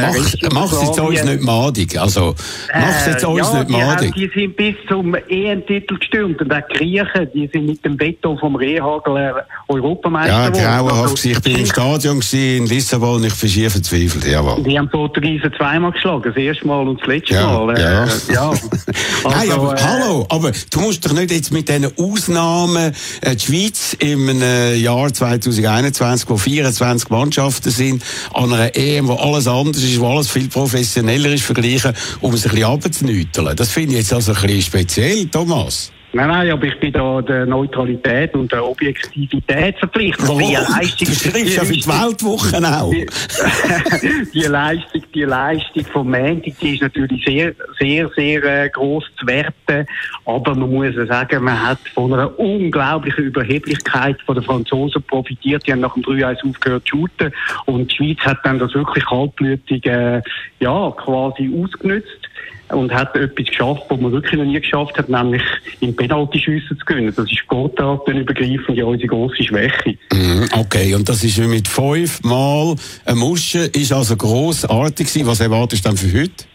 mach, 0.54 0.72
es 0.72 0.82
jetzt 0.82 1.00
uns 1.00 1.24
nicht 1.24 1.42
madig. 1.42 1.98
Also, 2.00 2.36
mach 2.74 2.90
es 2.90 3.06
jetzt 3.08 3.24
äh, 3.24 3.28
uns 3.28 3.52
ja, 3.52 3.60
nicht 3.60 3.70
madig. 3.70 4.14
Die, 4.14 4.28
die 4.28 4.40
sind 4.40 4.56
bis 4.56 4.76
zum 4.88 5.16
EM-Titel 5.16 5.98
gestürmt 5.98 6.42
und 6.42 6.54
auch 6.54 6.62
die 6.72 6.78
Griechen, 6.78 7.30
die 7.34 7.50
sind 7.52 7.66
mit 7.66 7.86
dem 7.86 8.00
Veto 8.00 8.36
vom 8.38 8.56
Rehagel 8.56 9.36
Europameister. 9.68 10.60
Ja, 10.60 10.80
grauenhaft. 10.80 11.12
Also, 11.12 11.30
ich 11.30 11.42
bin 11.42 11.58
im 11.58 11.66
Stadion 11.66 12.22
in 12.32 12.66
Lissabon, 12.66 13.24
ich 13.24 13.36
bin 13.36 13.50
schier 13.50 13.72
verzweifelt, 13.72 14.26
jawohl. 14.26 14.64
Die 14.64 14.78
haben 14.78 14.90
Portugiesen 14.90 15.52
zweimal 15.58 15.92
geschlagen, 15.92 16.24
das 16.26 16.36
erste 16.36 16.68
Mal 16.68 16.88
und 16.88 17.00
das 17.00 17.08
letzte 17.08 17.36
ja, 17.36 17.48
Mal. 17.48 17.78
Äh, 17.78 17.82
ja. 17.82 18.08
ja. 18.34 18.50
Also, 18.50 18.70
Nein, 19.30 19.52
aber 19.52 19.74
äh, 19.76 19.82
hallo, 19.82 20.26
aber 20.30 20.52
du 20.70 20.80
musst 20.82 21.06
doch 21.06 21.14
nicht 21.14 21.32
jetzt 21.32 21.52
mit 21.52 21.70
diesen 21.70 21.88
Ausnahmen 21.98 22.94
äh, 23.22 23.36
die 23.36 23.46
Schweiz 23.46 23.96
im 24.00 24.28
Jahr 24.76 25.14
2021, 25.14 26.30
wo 26.30 26.38
24 26.38 27.10
Mannschaften 27.10 27.70
sind, 27.70 28.04
an 28.34 28.57
einer 28.58 28.76
EM, 28.76 29.08
wo 29.08 29.14
alles 29.14 29.48
anders 29.48 29.84
ist, 29.84 30.00
wo 30.00 30.08
alles 30.08 30.30
viel 30.30 30.48
professioneller 30.48 31.32
ist, 31.32 31.44
vergleichen, 31.44 31.94
um 32.22 32.34
es 32.34 32.46
ein 32.46 32.52
bisschen 32.52 32.66
abzunüteln. 32.66 33.56
Das 33.56 33.70
finde 33.70 33.94
ich 33.94 34.00
jetzt 34.00 34.14
also 34.14 34.34
ein 34.34 34.42
bisschen 34.42 34.62
speziell, 34.62 35.28
Thomas. 35.28 35.92
Nein, 36.14 36.30
nein, 36.30 36.52
aber 36.52 36.64
ich 36.64 36.80
bin 36.80 36.94
da 36.94 37.22
der 37.22 37.46
Neutralität 37.46 38.34
und 38.34 38.50
der 38.52 38.66
Objektivität 38.66 39.78
verpflichtet. 39.78 40.26
Warum? 40.26 40.40
Die 40.40 40.54
Leistung, 40.54 41.08
Du 41.08 41.14
schreibst 41.14 41.56
ja 41.56 41.64
für 41.66 41.74
die 41.74 41.86
Weltwoche 41.86 42.58
auch. 42.58 42.92
die, 42.92 44.32
die 44.34 44.46
Leistung, 44.46 45.04
die 45.14 45.24
Leistung 45.24 45.86
vom 45.86 46.12
Montag, 46.12 46.58
die 46.62 46.76
ist 46.76 46.82
natürlich 46.82 47.26
sehr, 47.26 47.54
sehr, 47.78 48.10
sehr 48.16 48.44
äh, 48.44 48.70
gross 48.70 49.04
zu 49.20 49.28
werten. 49.28 49.86
Aber 50.26 50.56
man 50.56 50.72
muss 50.72 50.96
ja 50.96 51.06
sagen, 51.08 51.44
man 51.44 51.62
hat 51.62 51.80
von 51.94 52.14
einer 52.14 52.40
unglaublichen 52.40 53.26
Überheblichkeit 53.26 54.18
von 54.26 54.36
den 54.36 54.46
Franzosen 54.46 55.04
profitiert. 55.04 55.68
Die 55.68 55.74
haben 55.74 55.82
nach 55.82 55.94
dem 55.94 56.04
3-1 56.04 56.50
aufgehört 56.50 56.84
zu 56.88 56.98
shooten. 56.98 57.34
Und 57.66 57.92
die 57.92 57.96
Schweiz 57.96 58.20
hat 58.20 58.40
dann 58.46 58.60
das 58.60 58.74
wirklich 58.74 59.06
kaltblütig, 59.06 59.86
äh, 59.86 60.22
ja, 60.60 60.92
quasi 60.92 61.52
ausgenutzt 61.54 62.27
und 62.70 62.94
hat 62.94 63.16
etwas 63.16 63.46
geschafft, 63.48 63.84
was 63.90 64.00
man 64.00 64.12
wirklich 64.12 64.34
noch 64.34 64.46
nie 64.46 64.60
geschafft 64.60 64.98
hat, 64.98 65.10
nämlich 65.10 65.42
im 65.80 65.96
Penaltyschiessen 65.96 66.78
zu 66.78 66.86
gewinnen. 66.86 67.14
Das 67.16 67.26
ist 67.26 67.38
sportartenübergreifend 67.38 68.78
ja 68.78 68.86
unsere 68.86 69.08
grosse 69.08 69.44
Schwäche. 69.44 69.98
Mhm, 70.12 70.48
Okay, 70.54 70.96
und 70.96 71.08
das 71.08 71.24
ist 71.24 71.38
mit 71.38 71.68
fünf 71.68 72.22
Mal 72.24 72.76
eine 73.06 73.16
Musche, 73.16 73.60
ist 73.60 73.92
also 73.94 74.16
grossartig 74.16 75.08
gewesen. 75.08 75.28
Was 75.28 75.40
erwartest 75.40 75.86
du 75.86 75.90
dann 75.90 75.98
für 75.98 76.22
heute? 76.22 76.46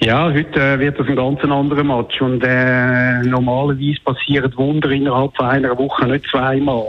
Ja, 0.00 0.32
heute 0.32 0.60
äh, 0.60 0.78
wird 0.78 0.96
das 0.98 1.08
ein 1.08 1.16
ganz 1.16 1.42
anderer 1.42 1.82
Match 1.82 2.20
und 2.20 2.40
äh, 2.44 3.20
normalerweise 3.22 3.98
passieren 4.04 4.52
Wunder 4.56 4.90
innerhalb 4.90 5.34
von 5.36 5.46
einer 5.46 5.76
Woche, 5.76 6.06
nicht 6.06 6.24
zweimal. 6.30 6.86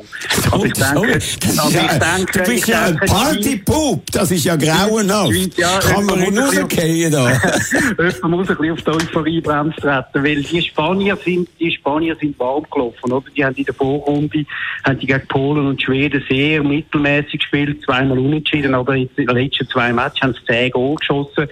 Also 0.52 0.65
ich 0.65 0.74
denke, 0.74 1.13
das 1.13 1.26
ist 1.26 1.60
also 1.60 1.76
ja, 1.76 1.86
ich 1.86 2.00
denke, 2.00 2.39
du 2.39 2.52
bist 2.52 2.67
ja 2.67 2.86
ein 2.86 2.98
Partypup, 2.98 4.12
das 4.12 4.30
ist 4.30 4.45
ja 4.45 4.56
grauenhaft. 4.56 5.58
Ja, 5.58 5.80
Kann 5.80 6.06
man 6.06 6.22
ein 6.22 6.38
rausgehen 6.38 7.12
da? 7.12 7.32
Jemand 7.98 8.30
muss 8.30 8.50
ein 8.50 8.58
bisschen 8.58 8.72
auf 8.74 8.82
die 8.84 8.91
Euphoriebremse 8.91 9.82
treten, 9.82 10.24
weil 10.24 10.43
die 10.43 10.62
Spanier 10.62 11.17
sind, 11.26 11.50
die 11.60 11.72
Spanier 11.72 12.15
sind 12.15 12.38
warm 12.38 12.65
gelaufen, 12.72 13.12
oder? 13.12 13.26
Die 13.36 13.43
haben 13.43 13.56
in 13.56 13.65
der 13.65 13.74
Vorrunde, 13.74 14.45
haben 14.84 15.00
die 15.00 15.08
gegen 15.08 15.28
Polen 15.28 15.65
und 15.65 15.82
Schweden 15.82 16.24
sehr 16.30 16.63
mittelmäßig 16.63 17.39
gespielt, 17.39 17.82
zweimal 17.84 18.19
unentschieden, 18.19 18.76
aber 18.76 18.95
in 18.95 19.10
den 19.17 19.28
letzten 19.30 19.67
zwei 19.67 19.91
Matches 19.91 20.22
haben 20.22 20.34
sie 20.36 20.45
zehn 20.45 20.72
Goal 20.72 20.95
geschossen. 20.95 21.48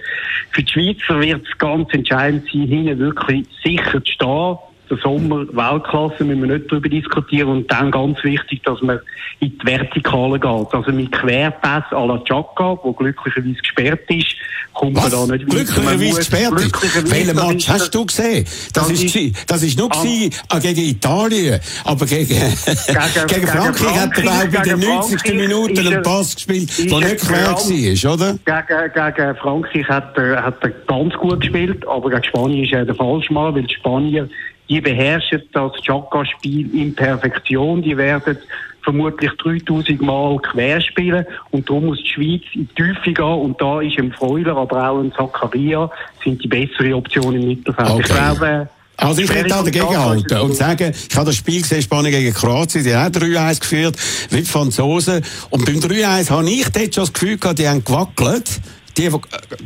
Für 0.52 0.62
die 0.62 0.72
Schweizer 0.72 1.20
wird 1.20 1.47
ganz 1.58 1.92
entscheidend 1.92 2.44
sein, 2.52 2.62
hinten 2.62 2.98
wirklich 2.98 3.46
sicher 3.64 4.04
zu 4.04 4.12
stehen. 4.12 4.58
Der 4.90 4.98
Sommer 4.98 5.46
Weltklasse 5.48 6.24
müssen 6.24 6.42
wir 6.42 6.58
nicht 6.58 6.70
darüber 6.70 6.88
diskutieren. 6.88 7.48
Und 7.48 7.70
dann 7.70 7.90
ganz 7.90 8.22
wichtig, 8.24 8.62
dass 8.64 8.80
man 8.82 9.00
in 9.40 9.56
die 9.58 9.66
Vertikale 9.66 10.38
geht. 10.38 10.74
Also 10.74 10.92
mit 10.92 11.12
Querpass 11.12 11.84
à 11.90 12.06
la 12.06 12.18
Chaka, 12.24 12.78
wo 12.82 12.92
glücklicherweise 12.92 13.54
gesperrt 13.54 14.08
ist, 14.08 14.34
kommt 14.72 14.96
Was? 14.96 15.12
man 15.12 15.28
da 15.28 15.36
nicht 15.36 15.48
Glücklicherweise 15.48 16.16
gesperrt 16.16 16.56
glücklicherweise 16.56 17.10
Welchen 17.10 17.36
Match 17.36 17.68
hast 17.68 17.94
du 17.94 18.06
gesehen? 18.06 18.44
Das, 18.72 18.88
Das 18.88 18.90
ist, 18.90 19.50
das 19.50 19.62
ist 19.62 19.78
nur 19.78 19.88
gsi, 19.88 20.30
ah, 20.48 20.58
gegen 20.58 20.80
Italien. 20.80 21.60
Aber 21.84 22.06
gegen, 22.06 22.28
gegen, 22.28 23.26
gegen 23.26 23.46
Frankreich 23.46 24.00
hat 24.00 24.18
er, 24.18 24.24
ich, 24.24 24.44
in 24.44 24.50
der 24.50 24.62
gegen 24.62 24.80
90. 24.80 25.20
Frankreich 25.20 25.34
Minute 25.34 25.80
einen 25.80 26.02
Pass 26.02 26.34
gespielt, 26.34 26.78
der 26.78 26.98
er 26.98 27.08
nicht 27.08 27.26
quer 27.26 27.52
war, 27.52 28.14
oder? 28.14 28.38
Gegen, 28.44 29.14
gegen 29.14 29.36
Frankreich 29.36 29.88
hat 29.88 30.16
er, 30.18 30.44
hat 30.44 30.62
er 30.62 30.70
ganz 30.70 31.14
gut 31.14 31.40
gespielt, 31.40 31.86
aber 31.86 32.10
gegen 32.10 32.24
Spanien 32.24 32.64
ist 32.64 32.72
er 32.72 32.84
der 32.84 32.94
Falschmann, 32.94 33.54
weil 33.54 33.62
die 33.62 33.74
Spanier, 33.74 34.28
die 34.68 34.80
beherrschen 34.80 35.42
das 35.52 35.72
Chaka-Spiel 35.82 36.74
in 36.74 36.94
Perfektion. 36.94 37.82
Die 37.82 37.96
werden 37.96 38.38
vermutlich 38.82 39.30
3000 39.42 40.00
Mal 40.00 40.38
quer 40.38 40.80
spielen 40.80 41.26
und 41.50 41.68
darum 41.68 41.86
muss 41.86 41.98
die 42.02 42.08
Schweiz 42.08 42.42
in 42.54 42.68
die 42.68 42.74
Tiefe 42.74 43.12
gehen 43.12 43.24
und 43.24 43.60
da 43.60 43.80
ist 43.80 43.98
ein 43.98 44.12
Freuler, 44.12 44.56
aber 44.56 44.90
auch 44.90 45.00
ein 45.00 45.12
Zakaria 45.12 45.90
sind 46.24 46.42
die 46.42 46.48
bessere 46.48 46.94
Option 46.96 47.34
im 47.34 47.48
Mittelfeld. 47.48 47.90
Okay. 47.90 48.00
Ich 48.00 48.06
glaube, 48.06 48.68
Also 48.96 49.22
ich 49.22 49.32
werde 49.32 49.48
da 49.48 49.62
dagegen 49.62 49.96
halten 49.96 50.38
und 50.38 50.56
sagen, 50.56 50.92
ich 51.08 51.16
habe 51.16 51.26
das 51.26 51.36
Spiel 51.36 51.60
gesehen, 51.62 51.82
Spanien 51.82 52.12
gegen 52.12 52.34
Kroatien, 52.34 52.82
die 52.82 52.94
haben 52.94 53.14
auch 53.14 53.20
3-1 53.20 53.60
geführt, 53.60 53.96
wie 54.30 54.38
die 54.38 54.44
Franzosen. 54.44 55.22
Und 55.50 55.64
beim 55.64 55.76
3-1 55.76 56.30
habe 56.30 56.50
ich 56.50 56.68
dort 56.68 56.94
schon 56.94 57.04
das 57.04 57.12
Gefühl 57.12 57.36
gehabt, 57.38 57.58
die 57.58 57.68
haben 57.68 57.84
gewackelt. 57.84 58.60
Die, 58.98 59.06
äh, 59.06 59.10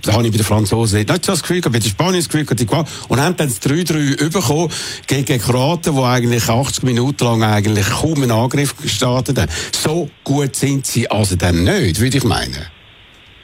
da 0.02 0.12
habe 0.12 0.26
ich 0.26 0.30
bei 0.30 0.36
den 0.36 0.44
Franzosen 0.44 0.98
nicht 0.98 1.08
so 1.24 1.32
das 1.32 1.40
Gefühl 1.40 1.60
gehabt, 1.60 1.72
bei 1.72 1.78
den 1.78 1.90
Spaniern 1.90 2.16
das 2.16 2.28
Gefühl 2.28 2.44
gehabt, 2.44 2.60
die. 2.60 3.08
Und 3.08 3.20
haben 3.20 3.36
dann 3.36 3.48
das 3.48 3.62
3-3 3.62 4.30
bekommen 4.30 4.70
gegen 5.06 5.40
Kroaten, 5.40 5.96
die 5.96 6.02
eigentlich 6.02 6.48
80 6.48 6.84
Minuten 6.84 7.24
lang 7.24 7.42
eigentlich 7.42 7.88
kaum 7.88 8.22
einen 8.22 8.30
Angriff 8.30 8.76
gestartet 8.76 9.38
haben. 9.38 9.50
So 9.72 10.10
gut 10.22 10.54
sind 10.54 10.86
sie 10.86 11.10
also 11.10 11.36
dann 11.36 11.64
nicht, 11.64 11.98
würde 11.98 12.18
ich 12.18 12.24
meinen. 12.24 12.66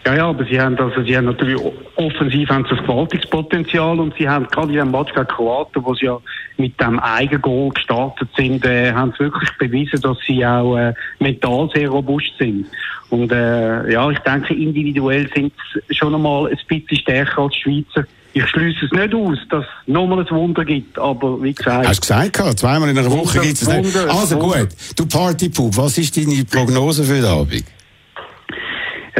Ja, 0.08 0.14
ja, 0.14 0.28
aber 0.30 0.46
sie 0.46 0.58
haben, 0.58 0.78
also, 0.78 1.02
sie 1.02 1.14
haben 1.14 1.26
natürlich 1.26 1.60
offensiv 1.96 2.48
haben 2.48 2.64
sie 2.64 2.78
ein 2.78 2.82
gewaltiges 2.82 3.28
Potenzial 3.28 4.00
und 4.00 4.14
sie 4.16 4.26
haben 4.26 4.46
gerade 4.46 4.68
in 4.68 4.78
dem 4.78 4.90
Match 4.90 5.12
gegen 5.12 5.26
Kroaten, 5.26 5.84
wo 5.84 5.94
sie 5.94 6.06
ja 6.06 6.18
mit 6.56 6.80
dem 6.80 6.98
Eigengoal 6.98 7.68
gestartet 7.68 8.30
sind, 8.34 8.64
äh, 8.64 8.90
haben 8.94 9.12
sie 9.18 9.24
wirklich 9.24 9.50
bewiesen, 9.58 10.00
dass 10.00 10.16
sie 10.26 10.46
auch 10.46 10.78
äh, 10.78 10.94
mental 11.18 11.68
sehr 11.74 11.90
robust 11.90 12.32
sind. 12.38 12.68
Und 13.10 13.30
äh, 13.32 13.92
ja, 13.92 14.10
ich 14.10 14.18
denke, 14.20 14.54
individuell 14.54 15.28
sind 15.34 15.52
sie 15.74 15.94
schon 15.94 16.14
einmal 16.14 16.46
ein 16.46 16.58
bisschen 16.66 16.98
stärker 17.02 17.42
als 17.42 17.52
die 17.56 17.60
Schweizer. 17.60 18.08
Ich 18.32 18.46
schließe 18.46 18.86
es 18.86 18.92
nicht 18.92 19.14
aus, 19.14 19.36
dass 19.50 19.64
es 19.64 19.88
nochmal 19.92 20.20
ein 20.20 20.30
Wunder 20.30 20.64
gibt, 20.64 20.98
aber 20.98 21.42
wie 21.42 21.52
gesagt... 21.52 21.86
Hast 21.86 21.98
du 21.98 22.14
gesagt, 22.14 22.32
gehabt, 22.32 22.58
zweimal 22.58 22.88
in 22.88 22.96
einer 22.96 23.10
Woche 23.10 23.40
gibt 23.40 23.60
es 23.60 23.68
nicht. 23.68 23.94
Wunder, 23.94 24.10
Also 24.10 24.40
Wunder. 24.40 24.60
gut, 24.60 24.68
du 24.96 25.04
Partypup, 25.04 25.76
was 25.76 25.98
ist 25.98 26.16
deine 26.16 26.46
Prognose 26.46 27.04
für 27.04 27.16
den 27.16 27.26
Abend? 27.26 27.64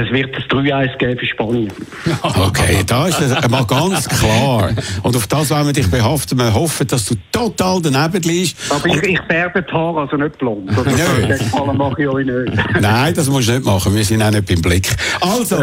Es 0.01 0.13
wird 0.13 0.33
ein 0.37 0.43
3-1 0.43 0.97
geben 0.99 1.19
für 1.19 1.27
Spanien. 1.27 1.73
Okay, 2.23 2.83
da 2.87 3.09
ist 3.09 3.21
es 3.21 3.49
mal 3.49 3.65
ganz 3.65 4.09
klar. 4.09 4.71
Und 5.03 5.17
auf 5.17 5.27
das 5.27 5.51
wollen 5.51 5.67
wir 5.67 5.73
dich 5.73 5.91
behaften. 5.91 6.39
Wir 6.39 6.55
hoffen, 6.55 6.87
dass 6.87 7.07
du 7.07 7.17
total 7.33 7.81
daneben 7.83 8.23
liegst. 8.23 8.57
Aber 8.71 8.87
ich, 8.87 9.03
ich 9.03 9.21
färbe 9.29 9.63
die 9.63 9.73
Haare 9.73 10.01
also 10.03 10.17
nicht 10.17 10.39
blond. 10.39 10.71
Also, 10.77 10.85
das 10.91 11.77
mache 11.77 12.03
ich 12.03 12.09
euch 12.09 12.27
nicht. 12.27 12.53
Nein, 12.81 13.15
das 13.15 13.29
musst 13.29 13.49
du 13.49 13.53
nicht 13.53 13.65
machen. 13.65 13.95
Wir 13.95 14.05
sind 14.05 14.23
auch 14.23 14.31
nicht 14.31 14.47
beim 14.47 14.63
Blick. 14.63 14.89
Also, 15.21 15.63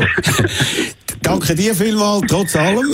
danke 1.21 1.55
dir 1.55 1.73
vielmals, 1.75 2.23
trotz 2.27 2.55
allem. 2.55 2.93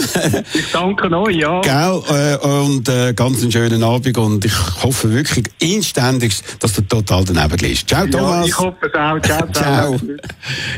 Ich 0.54 0.72
danke 0.72 1.10
euch, 1.18 1.36
ja. 1.36 1.62
Gell? 1.62 2.02
Äh, 2.10 2.48
und 2.48 2.88
äh, 2.90 3.14
ganz 3.14 3.42
einen 3.42 3.52
schönen 3.52 3.84
Abend. 3.84 4.18
Und 4.18 4.46
ich 4.46 4.54
hoffe 4.84 5.12
wirklich 5.14 5.46
inständigst, 5.60 6.44
dass 6.60 6.74
du 6.74 6.82
total 6.82 7.26
daneben 7.26 7.58
liegst. 7.58 7.88
Ciao, 7.90 8.06
Ja, 8.06 8.12
Thomas. 8.12 8.48
ich 8.48 8.58
hoffe 8.58 8.78
es 8.82 8.94
auch. 8.94 9.20
Ciao, 9.22 9.48
Ciao. 9.52 10.00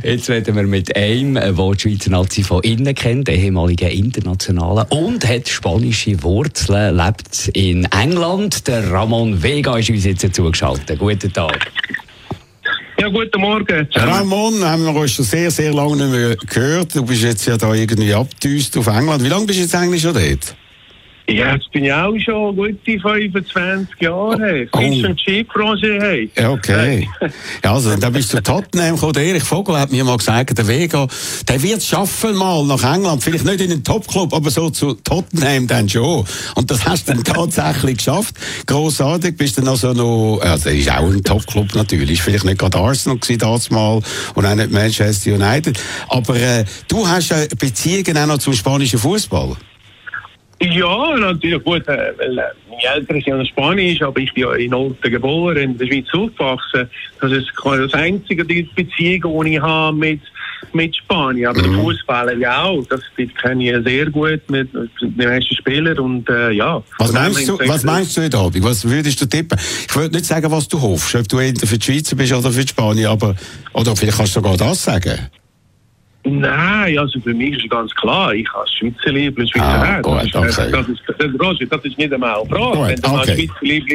Jetzt 0.04 0.30
reden 0.54 0.72
wir 0.72 0.78
mit 0.78 0.96
einem, 0.96 1.36
äh, 1.36 1.52
der 1.52 1.72
die 1.72 1.80
Schweizer 1.80 2.12
Nazi 2.12 2.44
von 2.44 2.62
innen 2.62 2.94
kennt, 2.94 3.30
ehemaligen 3.30 3.90
Internationalen 3.90 4.86
und 4.90 5.28
hat 5.28 5.48
spanische 5.48 6.22
Wurzeln, 6.22 6.96
lebt 6.96 7.50
in 7.54 7.86
England. 7.86 8.68
Der 8.68 8.92
Ramon 8.92 9.42
Vega 9.42 9.78
ist 9.78 9.90
uns 9.90 10.06
jetzt 10.06 10.36
zugeschaltet. 10.36 11.00
Guten 11.00 11.34
Tag. 11.34 11.72
Ja, 13.00 13.08
guten 13.10 13.42
Morgen. 13.42 13.88
Ramon, 13.96 14.64
haben 14.64 14.86
wir 14.86 14.96
uns 14.96 15.14
schon 15.14 15.26
sehr, 15.26 15.50
sehr 15.50 15.74
lange 15.74 15.98
nicht 15.98 16.12
mehr 16.12 16.36
gehört. 16.36 16.96
Du 16.96 17.04
bist 17.04 17.24
jetzt 17.24 17.46
ja 17.48 17.58
da 17.58 17.74
irgendwie 17.74 18.14
abgedüst 18.14 18.78
auf 18.78 18.88
England. 18.88 19.24
Wie 19.24 19.30
lange 19.30 19.46
bist 19.46 19.60
du 19.60 19.64
jetzt 19.64 19.76
eigentlich 19.76 20.02
schon 20.02 20.14
dort? 20.14 20.56
Ja, 21.30 21.56
jetzt 21.56 21.72
bin 21.72 21.86
ich 21.86 21.94
auch 21.94 22.14
schon 22.20 22.54
gute 22.56 23.00
25 23.00 24.02
Jahre. 24.02 24.68
Oh. 24.74 24.78
Fisch- 24.78 25.06
und 25.06 25.20
Skibranche 25.22 25.98
hey. 26.02 26.30
Ja, 26.38 26.52
okay. 26.52 27.08
Ja, 27.64 27.74
also, 27.74 27.96
dann 27.96 28.12
bist 28.12 28.34
du 28.34 28.38
zu 28.38 28.44
Tottenham 28.44 28.96
gekommen. 28.96 29.14
Der 29.14 29.24
Erich 29.24 29.44
Vogel 29.44 29.80
hat 29.80 29.90
mir 29.90 30.04
mal 30.04 30.18
gesagt, 30.18 30.58
der 30.58 30.68
Vega, 30.68 31.08
der 31.48 31.64
wird 31.64 31.78
es 31.78 31.88
schaffen 31.88 32.36
mal 32.36 32.66
nach 32.66 32.84
England. 32.84 33.24
Vielleicht 33.24 33.46
nicht 33.46 33.62
in 33.62 33.70
den 33.70 33.84
Topclub, 33.86 34.34
aber 34.34 34.50
so 34.50 34.70
zu 34.70 34.96
Tottenham 34.96 35.66
dann 35.66 35.88
schon. 35.88 36.26
Und 36.56 36.70
das 36.70 36.86
hast 36.86 37.08
du 37.08 37.14
dann 37.14 37.24
tatsächlich 37.24 37.98
geschafft. 37.98 38.36
Grossartig. 38.66 39.38
Bist 39.38 39.58
dann 39.58 39.70
also 39.70 39.94
noch, 39.94 40.42
also, 40.42 40.70
ist 40.70 40.92
auch 40.92 41.10
ein 41.10 41.24
Topclub 41.24 41.74
natürlich. 41.74 42.20
Ist 42.20 42.22
vielleicht 42.22 42.44
nicht 42.44 42.60
gerade 42.60 42.78
Arsenal 42.78 43.18
gewesen 43.18 43.40
damals 43.40 43.72
mal 43.72 44.02
und 44.36 44.46
auch 44.46 44.56
nicht 44.56 44.72
Manchester 44.72 45.36
United. 45.36 45.80
Aber, 46.10 46.36
äh, 46.36 46.66
du 46.90 47.08
hast 47.08 47.30
ja 47.30 47.38
Beziehungen 47.58 48.18
auch 48.18 48.28
noch 48.28 48.40
zum 48.40 48.54
spanischen 48.54 49.00
Fußball. 49.00 49.56
Ja, 50.72 51.18
natürlich 51.18 51.64
gut, 51.64 51.88
äh, 51.88 52.10
äh, 52.10 52.14
meine 52.70 52.96
Eltern 52.96 53.22
sind 53.22 53.28
ja 53.28 53.46
Spanisch, 53.46 54.02
aber 54.02 54.20
ich 54.20 54.34
bin 54.34 54.44
ja 54.44 54.54
in 54.54 54.74
Olten 54.74 55.12
geboren, 55.12 55.58
in 55.58 55.78
der 55.78 55.88
Schweiz 55.88 56.06
aufgewachsen. 56.14 56.90
Das 57.22 57.32
ist 57.32 57.48
das 57.64 57.94
einzige 57.94 58.46
die 58.46 58.64
Beziehung, 58.76 59.44
die 59.46 59.56
ich 59.56 59.62
habe 59.62 59.96
mit, 59.98 60.22
mit 60.74 60.96
Spanien. 60.96 61.48
Aber 61.48 61.62
Mhm. 61.62 61.72
der 61.74 61.82
Fußballer 61.82 62.34
ja 62.38 62.64
auch, 62.64 62.84
das 62.88 63.02
kenne 63.42 63.64
ich 63.78 63.86
sehr 63.86 64.10
gut 64.10 64.42
mit, 64.50 64.74
mit 64.74 64.90
den 65.02 65.30
meisten 65.30 65.56
Spielern 65.56 66.00
und 66.00 66.30
äh, 66.30 66.52
ja. 66.52 66.82
Was 66.98 67.12
meinst 67.12 67.48
du, 67.48 67.60
was 67.60 67.84
meinst 67.84 68.18
du 68.18 68.22
heute 68.22 68.38
Abend? 68.38 68.64
Was 68.64 68.88
würdest 68.88 69.22
du 69.22 69.26
tippen? 69.26 69.58
Ich 69.88 69.96
würde 69.96 70.16
nicht 70.16 70.26
sagen, 70.26 70.50
was 70.52 70.68
du 70.68 70.82
hoffst, 70.82 71.16
ob 71.16 71.28
du 71.28 71.38
entweder 71.40 71.68
für 71.68 71.78
die 71.78 71.86
Schweizer 71.86 72.16
bist 72.16 72.34
oder 72.34 72.52
für 72.52 72.62
die 72.62 72.68
Spanier, 72.70 73.10
aber, 73.12 73.36
oder 73.74 73.96
vielleicht 73.96 74.18
kannst 74.18 74.36
du 74.36 74.40
sogar 74.42 74.58
das 74.58 74.84
sagen. 74.84 75.30
Nein, 76.26 76.98
also 76.98 77.20
für 77.20 77.34
mich 77.34 77.58
ist 77.58 77.70
ganz 77.70 77.94
klar, 77.96 78.34
ich 78.34 78.48
habe 78.54 78.66
Schweizer 78.80 79.12
Liebling, 79.12 79.46
Schweizer 79.48 79.66
Ah, 79.66 80.00
gut, 80.02 80.14
das, 80.16 80.26
ist, 80.26 80.36
okay. 80.36 80.72
das, 80.72 80.88
ist, 80.88 81.02
das, 81.06 81.28
ist, 81.28 81.42
Roger, 81.42 81.66
das 81.66 81.86
ist 81.86 81.98
nicht 81.98 82.14
einmal 82.14 82.40
eine 82.40 82.50
Frage. 82.50 82.96
Gut, 82.96 83.06
du 83.06 83.12
okay. 83.12 83.48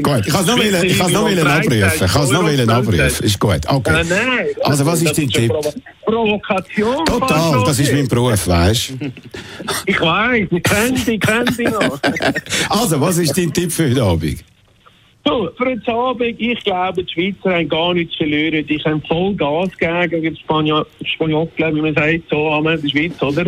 Gut, 0.02 0.26
ich 0.26 0.32
kann 0.32 0.40
es 0.42 0.46
noch 0.46 0.58
wollen- 0.58 0.84
ich 0.84 0.98
noch 0.98 1.46
abprüfen. 1.46 1.90
Ich 2.04 2.12
kann 2.12 2.22
es 2.24 2.30
noch 2.30 2.42
wollen 2.42 2.70
abprüfen. 2.70 3.24
Ist 3.26 3.40
gut, 3.40 3.60
okay. 3.66 3.92
Nein, 3.92 4.06
nein. 4.10 4.46
Also, 4.62 4.84
was 4.84 5.00
ist 5.02 5.16
dein 5.16 5.28
Tipp? 5.30 5.48
Provo 5.48 5.72
Provokation. 6.04 7.04
Total, 7.06 7.64
das 7.64 7.78
ist 7.78 7.92
mein 7.92 8.08
Beruf, 8.08 8.46
weißt 8.46 8.92
Ich 9.86 10.00
weiß, 10.00 10.48
ich 10.50 10.62
kenne 10.62 10.92
dich, 10.92 11.08
ich 11.08 11.20
kenne 11.20 11.44
dich 11.46 11.70
noch. 11.70 11.98
Also, 12.68 13.00
was 13.00 13.16
ist 13.18 13.36
dein 13.38 13.52
Tipp 13.52 13.72
für 13.72 13.88
heute 13.88 14.02
Abend? 14.02 14.44
So, 15.28 15.50
für 15.58 15.66
heute 15.66 15.92
Abend, 15.92 16.40
ich 16.40 16.64
glaube, 16.64 17.04
die 17.04 17.12
Schweizer 17.12 17.54
haben 17.54 17.68
gar 17.68 17.92
nichts 17.92 18.12
zu 18.12 18.24
verlieren. 18.24 18.66
Die 18.66 18.78
können 18.78 19.02
voll 19.02 19.34
Gas 19.34 19.68
gegen 19.76 20.34
die 20.34 20.40
Spanier, 20.40 20.86
wie 21.04 21.80
man 21.82 21.94
sagt, 21.94 22.30
so 22.30 22.50
haben 22.50 22.64
wir 22.64 22.72
in 22.72 22.80
der 22.80 22.88
Schweiz, 22.88 23.22
oder? 23.22 23.44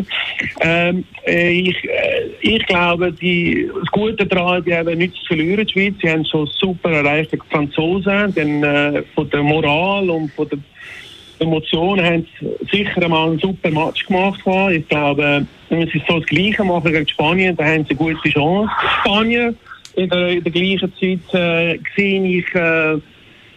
Ähm, 0.61 1.05
äh, 1.27 1.53
ich, 1.53 1.85
äh, 1.85 2.29
ich 2.43 2.67
glaube, 2.67 3.11
die, 3.13 3.71
das 3.75 3.91
Gute 3.93 4.27
daran, 4.27 4.63
die 4.63 4.75
haben 4.75 4.99
nichts 4.99 5.21
zu 5.21 5.29
verlieren, 5.29 5.67
die 5.67 5.73
Schweiz. 5.73 5.95
Sie 6.03 6.11
haben 6.11 6.27
schon 6.27 6.47
super 6.49 6.91
erreicht, 6.91 7.33
die 7.33 7.39
Franzosen, 7.51 8.35
denn 8.35 8.63
äh, 8.63 9.03
von 9.15 9.31
der 9.31 9.43
Moral 9.43 10.11
und 10.11 10.31
von 10.33 10.51
der 10.51 10.59
Emotionen 11.39 12.05
haben 12.05 12.27
sicher 12.71 13.03
einmal 13.03 13.31
einen 13.31 13.39
super 13.39 13.71
Match 13.71 14.05
gemacht. 14.05 14.39
Ich 14.71 14.87
glaube, 14.87 15.47
wenn 15.71 15.89
sie 15.89 16.03
so 16.07 16.19
das 16.19 16.29
Gleiche 16.29 16.63
machen 16.63 16.93
gegen 16.93 17.09
Spanien, 17.09 17.57
dann 17.57 17.67
haben 17.67 17.87
sie 17.87 17.97
eine 17.99 18.15
gute 18.15 18.29
Chance. 18.29 18.71
Spanien 19.01 19.57
in 20.01 20.09
der, 20.09 20.29
in 20.29 20.45
der 20.45 20.53
gleichen 20.53 20.93
Zeit 20.99 21.35
äh, 21.35 21.79
sehe 21.97 22.39
ich 22.39 22.55
äh, 22.55 22.99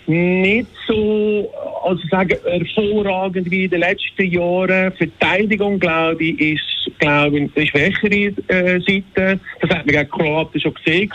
nicht 0.06 0.68
so, 0.88 1.50
also 1.84 2.02
sagen, 2.10 2.38
hervorragend 2.46 3.50
wie 3.50 3.66
in 3.66 3.72
den 3.72 3.80
letzten 3.80 4.26
Jahren. 4.26 4.92
Verteidigung, 4.94 5.80
glaube 5.80 6.24
ich, 6.24 6.40
ist, 6.40 7.00
glaube 7.00 7.40
ich, 7.40 7.52
die 7.54 7.68
schwächere 7.68 8.34
äh, 8.48 8.80
Seite. 8.82 9.40
Das 9.62 9.70
hat 9.70 9.86
man 9.86 9.96
gegen 9.96 10.10
Kroatien 10.10 10.62
schon 10.62 10.74
gesehen. 10.74 11.10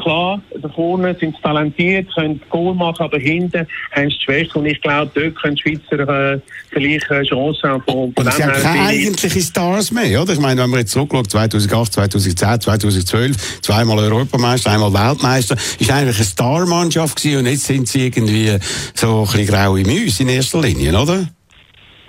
Klar, 0.00 0.40
da 0.62 0.68
vorne 0.70 1.14
sind 1.20 1.36
sie 1.36 1.42
talentiert, 1.42 2.08
können 2.14 2.40
Goal 2.48 2.74
machen, 2.74 3.02
aber 3.02 3.18
hinten 3.18 3.66
haben 3.92 4.08
sie 4.08 4.16
Schwäche. 4.24 4.58
Und 4.58 4.64
ich 4.64 4.80
glaube, 4.80 5.10
dort 5.14 5.36
können 5.36 5.56
die 5.56 5.62
Schweizer 5.62 6.32
äh, 6.32 6.40
vielleicht 6.70 7.10
eine 7.10 7.24
Chance 7.24 7.68
haben. 7.68 7.82
Von, 7.82 8.14
von 8.14 8.30
sie 8.30 8.42
haben 8.42 8.62
keine 8.62 8.88
eigentlichen 8.88 9.42
Stars 9.42 9.92
mehr, 9.92 10.22
oder? 10.22 10.32
Ich 10.32 10.40
meine, 10.40 10.62
wenn 10.62 10.70
man 10.70 10.80
jetzt 10.80 10.92
zurückschaut, 10.92 11.30
2008, 11.30 11.92
2010, 11.92 12.60
2012, 12.60 13.60
zweimal 13.60 13.98
Europameister, 13.98 14.70
einmal 14.70 14.92
Weltmeister, 14.92 15.56
ist 15.78 15.90
eigentlich 15.90 16.16
eine 16.16 16.24
Starmannschaft 16.24 17.16
gewesen 17.16 17.38
und 17.40 17.46
jetzt 17.46 17.66
sind 17.66 17.86
sie 17.86 18.06
irgendwie 18.06 18.56
so 18.94 19.20
ein 19.20 19.24
bisschen 19.24 19.46
graue 19.48 19.82
Mäuse 19.82 20.22
in 20.22 20.30
erster 20.30 20.62
Linie, 20.62 20.98
oder? 20.98 21.28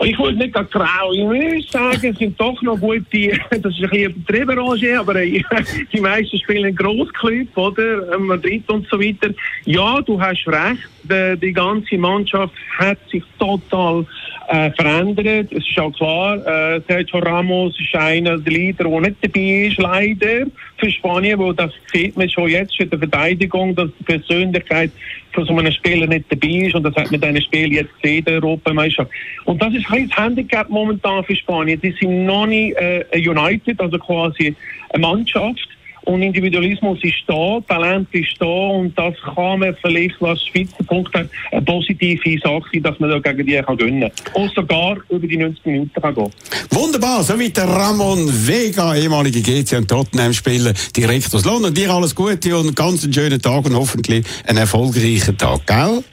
Ich 0.03 0.17
wollte 0.17 0.39
nicht 0.39 0.53
gerade 0.53 0.67
grau, 0.69 1.11
ich 1.13 1.23
muss 1.23 1.71
sagen, 1.71 2.11
es 2.11 2.17
sind 2.17 2.39
doch 2.39 2.59
noch 2.61 2.79
gute, 2.79 3.03
das 3.49 3.59
ist 3.59 3.83
ein 3.83 3.89
bisschen 3.89 4.11
übertrieben, 4.11 4.59
Roger, 4.59 4.99
aber 4.99 5.13
die 5.93 5.99
meisten 5.99 6.39
spielen 6.39 6.75
Grossclub, 6.75 7.55
oder? 7.55 8.17
Madrid 8.17 8.67
und 8.69 8.87
so 8.87 8.99
weiter. 8.99 9.33
Ja, 9.65 10.01
du 10.01 10.19
hast 10.19 10.47
recht, 10.47 11.41
die 11.41 11.53
ganze 11.53 11.97
Mannschaft 11.97 12.53
hat 12.79 12.97
sich 13.09 13.23
total 13.37 14.05
äh, 14.51 14.71
verändert. 14.71 15.51
Es 15.51 15.65
ist 15.65 15.79
auch 15.79 15.93
klar, 15.93 16.35
äh, 16.45 16.81
Sergio 16.87 17.19
Ramos 17.19 17.73
ist 17.79 17.95
einer 17.95 18.37
der 18.37 18.51
Leader, 18.51 18.83
der 18.83 19.01
nicht 19.01 19.15
dabei 19.21 19.67
ist, 19.67 19.77
leider, 19.77 20.45
für 20.77 20.91
Spanien, 20.91 21.39
wo 21.39 21.53
das 21.53 21.71
sieht 21.93 22.17
man 22.17 22.29
schon 22.29 22.49
jetzt 22.49 22.77
in 22.79 22.89
der 22.89 22.99
Verteidigung, 22.99 23.73
dass 23.75 23.89
die 23.99 24.03
Persönlichkeit 24.03 24.91
von 25.31 25.45
so 25.45 25.57
einem 25.57 25.71
Spieler 25.71 26.05
nicht 26.05 26.25
dabei 26.29 26.67
ist 26.67 26.75
und 26.75 26.83
das 26.83 26.95
hat 26.95 27.11
man 27.11 27.35
in 27.35 27.41
Spiel 27.41 27.71
jetzt 27.71 27.93
gesehen, 28.01 28.25
der 28.25 28.43
Europameisterschaft. 28.43 29.11
Und 29.45 29.61
das 29.61 29.73
ist 29.73 29.89
ein 29.89 30.09
Handicap 30.09 30.69
momentan 30.69 31.23
für 31.23 31.35
Spanien. 31.35 31.79
Die 31.79 31.91
sind 31.91 32.25
noch 32.25 32.45
nicht 32.45 32.75
äh, 32.75 33.05
United, 33.13 33.79
also 33.79 33.97
quasi 33.99 34.53
eine 34.89 35.01
Mannschaft. 35.01 35.69
Und 36.03 36.21
Individualismus 36.23 36.99
ist 37.03 37.23
da, 37.27 37.59
Talent 37.67 38.07
ist 38.11 38.35
da 38.39 38.45
und 38.45 38.97
das 38.97 39.13
kann 39.35 39.59
man 39.59 39.75
vielleicht, 39.81 40.15
was 40.19 40.43
Schweizer 40.47 40.83
Punkt 40.85 41.13
hat, 41.13 41.29
eine 41.51 41.61
positive 41.61 42.39
Sache 42.39 42.63
sein, 42.73 42.83
dass 42.83 42.99
man 42.99 43.09
da 43.09 43.19
gegen 43.19 43.45
die 43.45 43.61
kann 43.61 43.77
gewinnen 43.77 44.11
kann. 44.33 44.41
Und 44.41 44.53
sogar 44.53 44.97
über 45.09 45.27
die 45.27 45.37
90 45.37 45.65
Minuten 45.65 46.01
kann 46.01 46.15
gehen. 46.15 46.31
Wunderbar, 46.71 47.23
soweit 47.23 47.55
der 47.55 47.67
Ramon 47.67 48.27
Vega, 48.47 48.95
ehemalige 48.95 49.41
GC 49.41 49.77
und 49.77 49.87
Tottenham-Spieler, 49.87 50.73
direkt 50.95 51.33
aus 51.33 51.45
London. 51.45 51.73
Dir 51.73 51.91
alles 51.91 52.15
Gute 52.15 52.57
und 52.57 52.67
einen 52.67 52.75
ganz 52.75 53.07
schönen 53.13 53.41
Tag 53.41 53.65
und 53.65 53.75
hoffentlich 53.75 54.25
einen 54.45 54.57
erfolgreichen 54.57 55.37
Tag, 55.37 55.67
gell? 55.67 56.03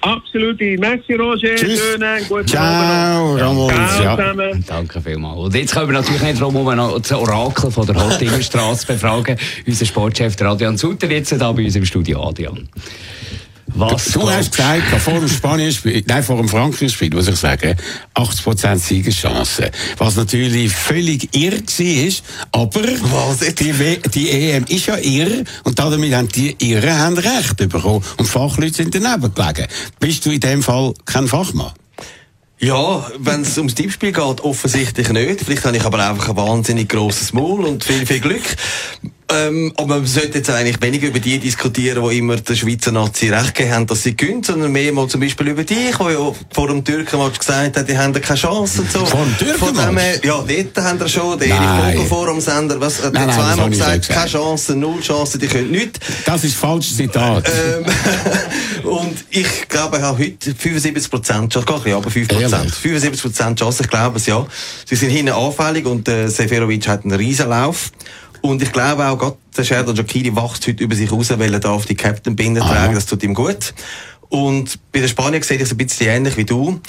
Absolut. 0.00 0.60
Merci 0.60 1.14
Roger, 1.14 1.56
Tschüss. 1.56 1.80
schönen 1.80 2.24
guten 2.28 2.46
Ciao. 2.46 3.34
Ramon. 3.34 3.68
Ciao 3.70 4.02
Ja. 4.04 4.16
zusammen. 4.16 4.64
Danke 4.66 5.00
vielmals. 5.00 5.38
Und 5.38 5.54
jetzt 5.54 5.74
können 5.74 5.88
wir 5.88 5.94
natürlich 5.94 6.22
nicht 6.22 6.40
darum, 6.40 6.54
um 6.56 6.76
noch 6.76 6.98
das 7.00 7.12
Orakel 7.12 7.70
von 7.70 7.84
der 7.86 7.96
Hottingerstraße 7.96 8.86
befragen. 8.86 9.36
Unser 9.66 9.84
Sportchef 9.86 10.36
der 10.36 10.48
Adrian 10.48 10.76
Sutter 10.76 11.10
jetzt 11.10 11.32
da 11.32 11.50
bei 11.52 11.64
uns 11.64 11.74
im 11.74 11.84
Studio. 11.84 12.22
Adrian. 12.28 12.68
Was 13.74 14.12
Du 14.12 14.28
hast 14.28 14.52
glaubst 14.52 14.56
gesagt, 14.56 15.02
vor 15.02 15.14
dem 15.20 15.28
Spanien-Spiel, 15.28 16.02
nein, 16.06 16.22
vor 16.22 16.36
dem 16.38 16.48
Frankreich-Spiel, 16.48 17.10
muss 17.14 17.28
ich 17.28 17.36
sagen, 17.36 17.76
80% 18.14 18.76
Siegerchance. 18.78 19.70
Was 19.98 20.16
natürlich 20.16 20.72
völlig 20.72 21.28
irr 21.36 21.52
war, 21.52 22.62
aber 22.62 22.82
die, 22.82 23.78
W- 23.78 23.98
die 24.14 24.30
EM 24.30 24.64
ist 24.68 24.86
ja 24.86 24.96
irr 24.96 25.44
und 25.64 25.78
damit 25.78 26.12
haben 26.14 26.28
die 26.28 26.56
Irren 26.58 26.98
haben 26.98 27.18
Recht 27.18 27.56
bekommen 27.56 28.02
und 28.16 28.26
Fachleute 28.26 28.74
sind 28.74 28.94
daneben 28.94 29.32
gelegen. 29.34 29.66
Bist 30.00 30.24
du 30.26 30.30
in 30.30 30.40
dem 30.40 30.62
Fall 30.62 30.94
kein 31.04 31.28
Fachmann? 31.28 31.72
Ja, 32.60 33.06
wenn 33.18 33.42
es 33.42 33.56
ums 33.58 33.74
Tippspiel 33.76 34.10
geht, 34.12 34.40
offensichtlich 34.40 35.08
nicht. 35.10 35.42
Vielleicht 35.44 35.64
habe 35.64 35.76
ich 35.76 35.84
aber 35.84 36.08
einfach 36.08 36.30
ein 36.30 36.36
wahnsinnig 36.36 36.88
grosses 36.88 37.32
Maul 37.32 37.64
und 37.64 37.84
viel, 37.84 38.04
viel 38.04 38.18
Glück. 38.18 38.42
Ähm, 39.30 39.72
aber 39.76 39.96
man 39.98 40.06
sollte 40.06 40.38
jetzt 40.38 40.48
eigentlich 40.48 40.80
weniger 40.80 41.08
über 41.08 41.18
die 41.18 41.38
diskutieren, 41.38 42.08
die 42.08 42.18
immer 42.18 42.36
der 42.36 42.54
Schweizer 42.54 42.92
Nazi 42.92 43.28
recht 43.28 43.54
gegeben 43.54 43.74
haben, 43.74 43.86
dass 43.86 44.02
sie 44.02 44.16
gewinnen, 44.16 44.42
sondern 44.42 44.72
mehr 44.72 44.90
mal 44.92 45.06
zum 45.06 45.20
Beispiel 45.20 45.48
über 45.48 45.64
dich, 45.64 45.96
die 45.96 46.02
ja 46.12 46.32
vor 46.50 46.68
dem 46.68 46.82
Türkenmatch 46.82 47.38
gesagt 47.38 47.76
hat, 47.76 47.88
die 47.88 47.98
haben 47.98 48.14
keine 48.14 48.38
Chance 48.38 48.80
und 48.80 48.90
so. 48.90 49.04
Vor 49.04 49.24
dem 49.24 49.34
Von 49.34 49.46
Türkenmatch? 49.46 49.86
dem 49.88 49.98
her- 49.98 50.20
Ja, 50.24 50.44
dort 50.72 50.84
haben 50.86 51.00
wir 51.00 51.08
schon, 51.08 51.38
der. 51.38 51.48
Erich 51.48 51.94
Vogel 51.96 52.06
vor 52.08 52.28
am 52.28 52.40
Sender, 52.40 52.80
was, 52.80 53.02
hat 53.02 53.12
Nein, 53.12 53.26
das 53.26 53.36
zweimal 53.36 53.68
gesagt, 53.70 53.90
nicht 53.96 54.08
gesagt. 54.08 54.08
keine 54.08 54.30
Chance, 54.30 54.74
null 54.76 55.00
Chance, 55.02 55.38
die 55.38 55.46
können 55.46 55.70
nichts. 55.72 56.00
Das 56.24 56.44
ist 56.44 56.54
falsches 56.56 56.96
Zitat. 56.96 57.44
Ähm, 57.48 57.84
und 58.90 59.24
ich 59.30 59.68
glaube, 59.68 59.98
ich 59.98 60.02
habe 60.02 60.18
heute 60.18 60.54
75 60.54 61.10
Prozent 61.10 61.52
Chance, 61.52 61.66
gar 61.66 61.78
bisschen, 61.80 61.96
aber 61.96 62.10
5 62.10 62.32
Ehrlich? 62.32 62.50
Prozent. 62.50 62.74
75 62.74 63.22
Prozent 63.22 63.58
Chance, 63.58 63.82
ich 63.82 63.90
glaube 63.90 64.16
es 64.16 64.26
ja. 64.26 64.46
Sie 64.86 64.96
sind 64.96 65.10
hinten 65.10 65.32
anfällig 65.32 65.84
und 65.86 66.08
äh, 66.08 66.28
Seferovic 66.28 66.88
hat 66.88 67.04
einen 67.04 67.14
Riesenlauf. 67.14 67.90
Und 68.40 68.62
ich 68.62 68.72
glaube 68.72 69.06
auch, 69.06 69.18
Gott, 69.18 69.38
der 69.56 69.64
Serdar 69.64 69.94
Jokiri 69.94 70.34
wacht 70.36 70.66
heute 70.66 70.82
über 70.82 70.94
sich 70.94 71.10
raus, 71.10 71.30
weil 71.36 71.52
er 71.52 71.60
darf 71.60 71.86
die 71.86 71.94
Captain-Binde 71.94 72.62
Aha. 72.62 72.72
tragen, 72.72 72.94
das 72.94 73.06
tut 73.06 73.22
ihm 73.22 73.34
gut. 73.34 73.74
Und 74.28 74.78
bei 74.92 75.00
den 75.00 75.08
Spaniern 75.08 75.42
sehe 75.42 75.56
ich 75.56 75.62
es 75.62 75.70
ein 75.72 75.76
bisschen 75.76 76.08
ähnlich 76.08 76.36
wie 76.36 76.44
du. 76.44 76.80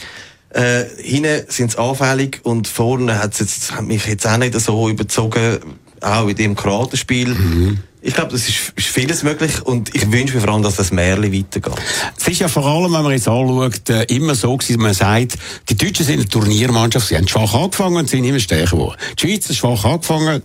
Äh, 0.52 0.86
hinten 0.98 1.46
sind 1.48 1.72
sie 1.72 1.78
anfällig 1.78 2.40
und 2.44 2.68
vorne 2.68 3.20
hat 3.20 3.34
es 3.34 3.40
jetzt, 3.40 3.76
hat 3.76 3.86
mich 3.86 4.06
jetzt 4.08 4.28
auch 4.28 4.38
nicht 4.38 4.60
so 4.60 4.90
überzogen, 4.90 5.60
auch 6.02 6.28
in 6.28 6.36
dem 6.36 6.56
Kroatenspiel. 6.56 7.78
Ich 8.02 8.14
glaube, 8.14 8.32
das 8.32 8.48
ist, 8.48 8.74
ist 8.76 8.88
vieles 8.88 9.24
möglich 9.24 9.62
und 9.62 9.94
ich 9.94 10.10
wünsche 10.12 10.36
mir 10.36 10.42
vor 10.42 10.54
allem, 10.54 10.64
dass 10.64 10.78
das 10.78 10.92
Märchen 10.92 11.34
weitergeht. 11.34 11.74
Es 12.18 12.28
ist 12.28 12.40
ja 12.40 12.48
vor 12.48 12.66
allem, 12.66 12.94
wenn 12.94 13.04
man 13.04 13.12
jetzt 13.12 13.28
anschaut, 13.28 13.90
äh, 13.90 14.04
immer 14.06 14.36
so 14.36 14.56
gewesen, 14.56 14.82
man 14.82 14.94
sagt, 14.94 15.38
die 15.68 15.78
Deutschen 15.78 16.06
sind 16.06 16.20
eine 16.20 16.30
Turniermannschaft, 16.30 17.10
sie 17.10 17.18
haben 17.18 17.28
schwach 17.28 17.54
angefangen 17.54 17.98
und 17.98 18.10
sind 18.10 18.24
immer 18.24 18.40
stärker 18.40 18.72
geworden. 18.72 18.96
Die 19.18 19.28
Schweiz 19.28 19.50
hat 19.50 19.56
schwach 19.58 19.84
angefangen, 19.84 20.42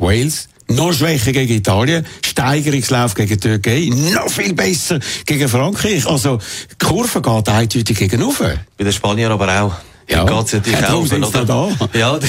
Wales, 0.00 0.48
noch 0.68 0.92
schwächer 0.92 1.32
gegen 1.32 1.52
Italien, 1.54 2.06
Steigerungslauf 2.24 3.14
gegen 3.14 3.28
die 3.28 3.36
Türkei, 3.38 3.90
noch 4.14 4.28
viel 4.30 4.54
besser 4.54 4.98
gegen 5.26 5.48
Frankreich. 5.48 6.06
Also, 6.06 6.38
die 6.70 6.84
Kurve 6.86 7.20
geht 7.20 7.48
eindeutig 7.48 7.96
gegen. 7.98 8.20
Bei 8.78 8.84
den 8.84 8.92
Spaniern 8.92 9.32
aber 9.32 9.62
auch. 9.62 9.74
Ja. 10.08 10.24
Geht's 10.24 10.54
natürlich 10.54 10.84
auch. 10.88 11.06
sind 11.06 11.20
noch 11.20 11.30
da. 11.32 11.68
Ja, 11.96 12.18
die, 12.18 12.26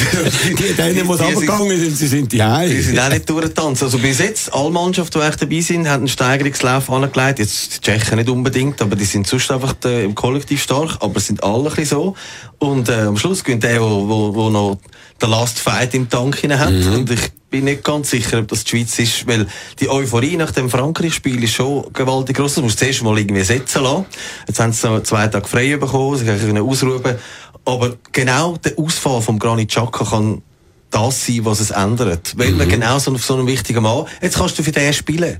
Die, 0.56 0.74
denen, 0.74 0.94
die 0.94 1.02
die 1.02 1.78
sind- 1.80 1.98
sie 1.98 2.08
sind 2.08 2.32
die. 2.32 2.38
Die 2.38 2.82
sind 2.82 3.00
auch 3.00 3.10
nicht 3.10 3.28
durchgetanzt. 3.28 3.82
Also 3.82 3.98
bis 3.98 4.20
jetzt, 4.20 4.54
alle 4.54 4.70
Mannschaften, 4.70 5.20
die 5.20 5.26
echt 5.28 5.42
dabei 5.42 5.62
sind, 5.62 5.88
haben 5.90 6.02
einen 6.02 6.08
Steigerungslauf 6.08 6.92
angelegt. 6.92 7.40
Jetzt 7.40 7.78
die 7.78 7.82
Tschechen 7.82 8.18
nicht 8.18 8.30
unbedingt, 8.30 8.80
aber 8.84 8.96
die 8.96 9.06
sind 9.06 9.26
sonst 9.26 9.50
einfach 9.50 9.74
äh, 9.86 10.04
im 10.06 10.14
Kollektiv 10.14 10.62
stark. 10.62 10.98
Aber 11.00 11.18
es 11.18 11.26
sind 11.26 11.44
alle 11.44 11.58
ein 11.70 11.76
bisschen 11.76 11.86
so. 11.86 12.16
Und 12.60 12.88
äh, 12.88 13.02
am 13.02 13.18
Schluss 13.18 13.44
gewinnt 13.44 13.64
der, 13.64 13.82
wo, 13.82 14.08
wo, 14.08 14.36
wo 14.36 14.50
noch 14.52 14.78
der 15.22 15.30
Last 15.30 15.60
Fight 15.60 15.94
im 15.94 16.10
Tank 16.10 16.38
hinein 16.38 16.60
hat. 16.60 16.72
Mhm. 16.72 16.94
Und 16.94 17.12
ich 17.12 17.32
bin 17.50 17.66
nicht 17.66 17.84
ganz 17.84 18.10
sicher, 18.10 18.40
ob 18.40 18.48
das 18.48 18.64
die 18.64 18.70
Schweiz 18.70 18.98
ist, 19.00 19.28
weil 19.28 19.46
die 19.80 19.90
Euphorie 19.90 20.38
nach 20.38 20.52
dem 20.52 20.70
Frankreich-Spiel 20.70 21.44
ist 21.44 21.54
schon 21.54 21.92
gewaltig 21.94 22.38
groß. 22.38 22.56
Du 22.56 22.62
musst 22.62 22.80
zuerst 22.80 23.04
mal 23.04 23.18
irgendwie 23.18 23.44
setzen 23.44 23.84
lassen. 23.84 24.06
Jetzt 24.48 24.60
haben 24.60 24.74
sie 24.74 24.90
noch 24.90 25.04
zwei 25.04 25.28
Tage 25.28 25.48
frei 25.48 25.76
bekommen, 25.78 26.18
sie 26.18 26.26
können 26.26 26.68
ausruhen. 26.68 27.16
Aber 27.66 27.96
genau 28.12 28.58
der 28.58 28.80
Ausfall 28.80 29.22
vom 29.22 29.38
Granit 29.38 29.70
Xhaka 29.70 30.06
kann 30.06 30.42
das 30.90 31.26
sein, 31.26 31.46
was 31.46 31.60
es 31.60 31.72
ändert. 31.72 32.34
Weil 32.38 32.52
man 32.52 32.68
genau 32.68 32.98
so 33.00 33.14
auf 33.14 33.24
so 33.24 33.36
einem 33.36 33.48
wichtigen 33.48 33.84
Mann, 33.84 34.06
jetzt 34.22 34.38
kannst 34.38 34.58
du 34.58 34.64
für 34.64 34.72
den 34.72 34.94
spielen. 34.94 35.38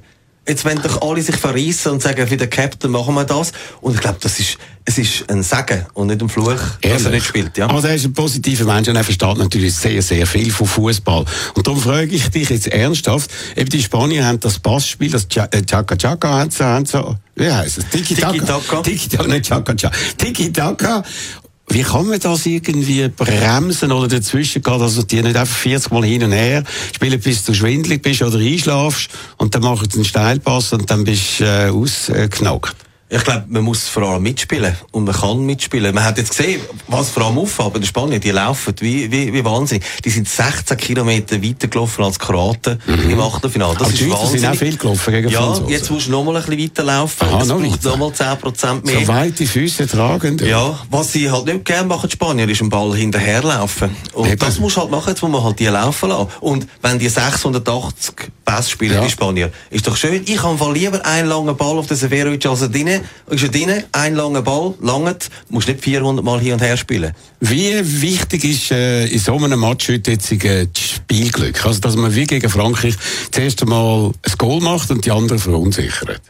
Jetzt 0.48 0.66
wollen 0.66 0.82
doch 0.82 1.02
alle 1.04 1.22
sich 1.22 1.36
verreissen 1.36 1.92
und 1.92 2.02
sagen, 2.02 2.26
für 2.28 2.36
den 2.36 2.50
Captain 2.50 2.90
machen 2.90 3.14
wir 3.14 3.26
das. 3.26 3.52
Und 3.80 3.94
ich 3.94 4.02
glaube, 4.02 4.18
das 4.22 4.40
ist, 4.40 4.58
es 4.86 4.98
ist 4.98 5.30
ein 5.30 5.44
Segen 5.44 5.86
und 5.94 6.08
nicht 6.08 6.20
ein 6.20 6.30
Fluch, 6.30 6.56
dass 6.82 7.06
er 7.06 7.12
nicht 7.12 7.28
spielt. 7.28 7.56
Ja. 7.60 7.68
Also 7.68 7.88
er 7.88 7.94
ist 7.94 8.06
ein 8.06 8.14
positiver 8.14 8.66
Mensch 8.66 8.88
und 8.88 8.96
er 8.96 9.04
versteht 9.04 9.38
natürlich 9.38 9.76
sehr, 9.76 10.02
sehr 10.02 10.26
viel 10.26 10.52
von 10.52 10.66
Fußball. 10.66 11.26
Und 11.54 11.68
darum 11.68 11.80
frage 11.80 12.16
ich 12.16 12.28
dich 12.30 12.50
jetzt 12.50 12.68
ernsthaft, 12.68 13.30
eben 13.56 13.70
die 13.70 13.84
Spanier 13.84 14.26
haben 14.26 14.40
das 14.40 14.58
Passspiel, 14.58 15.12
das 15.12 15.26
äh, 15.36 15.62
Chaka 15.64 15.96
Chaka, 15.96 16.30
haben 16.30 16.50
sie, 16.50 16.66
haben 16.66 16.88
sie, 16.88 17.18
wie 17.36 17.52
heisst 17.52 17.78
es? 17.78 17.90
Tiki 17.90 18.16
Taka. 18.16 18.32
Tiki-Taka. 18.32 18.82
Tiki 18.82 19.10
Taka, 19.10 19.28
nicht 19.28 19.46
Chaka. 20.56 21.04
Wie 21.74 21.84
kann 21.84 22.08
man 22.08 22.20
das 22.20 22.46
irgendwie 22.46 23.08
bremsen 23.08 23.94
oder 23.94 24.10
dazwischen 24.10 24.62
gehen, 24.62 24.80
dass 24.80 24.96
du 24.96 25.04
die 25.04 25.22
nicht 25.22 25.38
einfach 25.38 25.56
40 25.56 25.90
Mal 25.94 26.04
hin 26.04 26.24
und 26.24 26.34
her 26.34 26.66
spielen, 26.94 27.18
bis 27.18 27.46
du 27.46 27.54
schwindelig 27.54 28.02
bist 28.02 28.22
oder 28.22 28.40
einschlafst 28.40 29.10
und 29.38 29.56
dann 29.56 29.62
machst 29.62 29.94
du 29.94 29.98
einen 29.98 30.06
Steilpass 30.06 30.74
und 30.74 30.92
dann 30.92 31.06
bist 31.06 31.40
du 31.40 31.46
äh, 31.46 31.70
ausgeknackt? 31.70 32.76
Ich 33.14 33.26
glaube, 33.26 33.44
man 33.50 33.64
muss 33.64 33.90
vor 33.90 34.04
allem 34.04 34.24
mitspielen. 34.24 34.74
Und 34.92 35.04
man 35.04 35.14
kann 35.14 35.46
mitspielen. 35.46 35.94
Man 35.94 36.06
hat 36.06 36.18
jetzt 36.18 36.30
gesehen, 36.30 36.62
was 36.88 37.10
vor 37.10 37.26
allem 37.26 37.38
auffällt 37.40 37.76
in 37.76 37.84
Spanien, 37.84 38.22
die 38.22 38.32
laufen 38.32 38.74
wie, 38.80 39.12
wie, 39.12 39.34
wie 39.34 39.44
wahnsinnig. 39.44 39.84
Die 40.06 40.10
sind 40.10 40.30
16 40.30 40.78
Kilometer 40.78 41.44
weiter 41.44 41.68
gelaufen 41.68 42.06
als 42.06 42.18
Kroaten 42.18 42.80
im 42.88 43.20
Achtelfinale. 43.20 43.74
Das 43.74 43.82
Aber 43.84 43.92
ist 43.92 44.00
die 44.00 44.10
wahnsinnig. 44.10 44.40
sind 44.42 44.50
auch 44.50 44.56
viel 44.56 44.78
gelaufen 44.78 45.12
gegen 45.14 45.28
Ja, 45.30 45.42
Franzosen. 45.42 45.70
jetzt 45.70 45.92
musst 45.92 46.08
du 46.08 46.12
noch 46.12 46.24
mal 46.24 46.38
ein 46.38 46.44
bisschen 46.46 46.64
weiterlaufen. 46.64 47.28
Aha, 47.28 47.42
es 47.42 47.48
noch 47.50 47.60
braucht 47.62 47.84
noch 47.84 47.98
mal 47.98 48.14
10 48.14 48.38
Prozent 48.40 48.86
mehr. 48.86 49.00
So 49.02 49.08
weite 49.10 49.46
Füße 49.46 49.88
tragend. 49.88 50.40
Ja, 50.42 50.80
was 50.90 51.12
sie 51.12 51.30
halt 51.30 51.46
nicht 51.48 51.66
gerne 51.66 51.88
machen, 51.90 52.08
die 52.08 52.14
Spanier, 52.14 52.48
ist 52.48 52.62
einen 52.62 52.70
Ball 52.70 52.96
hinterherlaufen. 52.96 53.90
Und 54.14 54.28
Eben. 54.30 54.40
das 54.40 54.58
musst 54.58 54.78
du 54.78 54.82
halt 54.82 54.92
machen, 54.92 55.10
jetzt 55.10 55.22
muss 55.22 55.32
man 55.32 55.44
halt 55.44 55.60
die 55.60 55.66
laufen 55.66 56.08
lassen. 56.08 56.28
Und 56.40 56.66
wenn 56.82 56.98
die 56.98 57.10
680 57.10 58.32
Pässe 58.46 58.70
spielen, 58.70 58.94
Ja. 58.96 59.02
die 59.04 59.12
Spanier, 59.12 59.52
ist 59.70 59.86
doch 59.86 59.98
schön. 59.98 60.24
Ich 60.26 60.42
habe 60.42 60.74
lieber 60.74 61.06
einen 61.06 61.28
langen 61.28 61.56
Ball 61.58 61.78
auf 61.78 61.88
den 61.88 61.98
Severovic 61.98 62.46
als 62.46 62.62
er 62.62 62.70
drinnen. 62.70 63.01
Ist 63.30 63.44
er 63.44 63.50
drinnen, 63.50 63.84
ein 63.92 64.16
langer 64.16 64.42
Ball, 64.42 64.74
langet, 64.82 65.30
musst 65.50 65.68
nicht 65.68 65.82
400 65.82 66.24
Mal 66.24 66.40
hin 66.40 66.54
und 66.54 66.62
her 66.62 66.78
spielen. 66.78 67.14
Wie 67.40 68.02
wichtig 68.02 68.44
ist 68.44 68.72
äh, 68.72 69.06
in 69.06 69.20
so 69.20 69.36
einem 69.38 69.60
Match 69.60 69.90
heute 69.90 70.12
jetzt 70.12 70.32
äh, 70.32 70.68
das 70.68 70.84
Spielglück? 70.84 71.66
Also, 71.66 71.80
dass 71.80 71.96
man 71.96 72.14
wie 72.16 72.26
gegen 72.26 72.50
Frankreich 72.50 72.96
zuerst 73.32 73.62
einmal 73.62 74.08
ein 74.10 74.34
Goal 74.38 74.62
macht 74.62 74.92
und 74.92 75.06
die 75.06 75.12
anderen 75.12 75.40
verunsichert. 75.40 76.22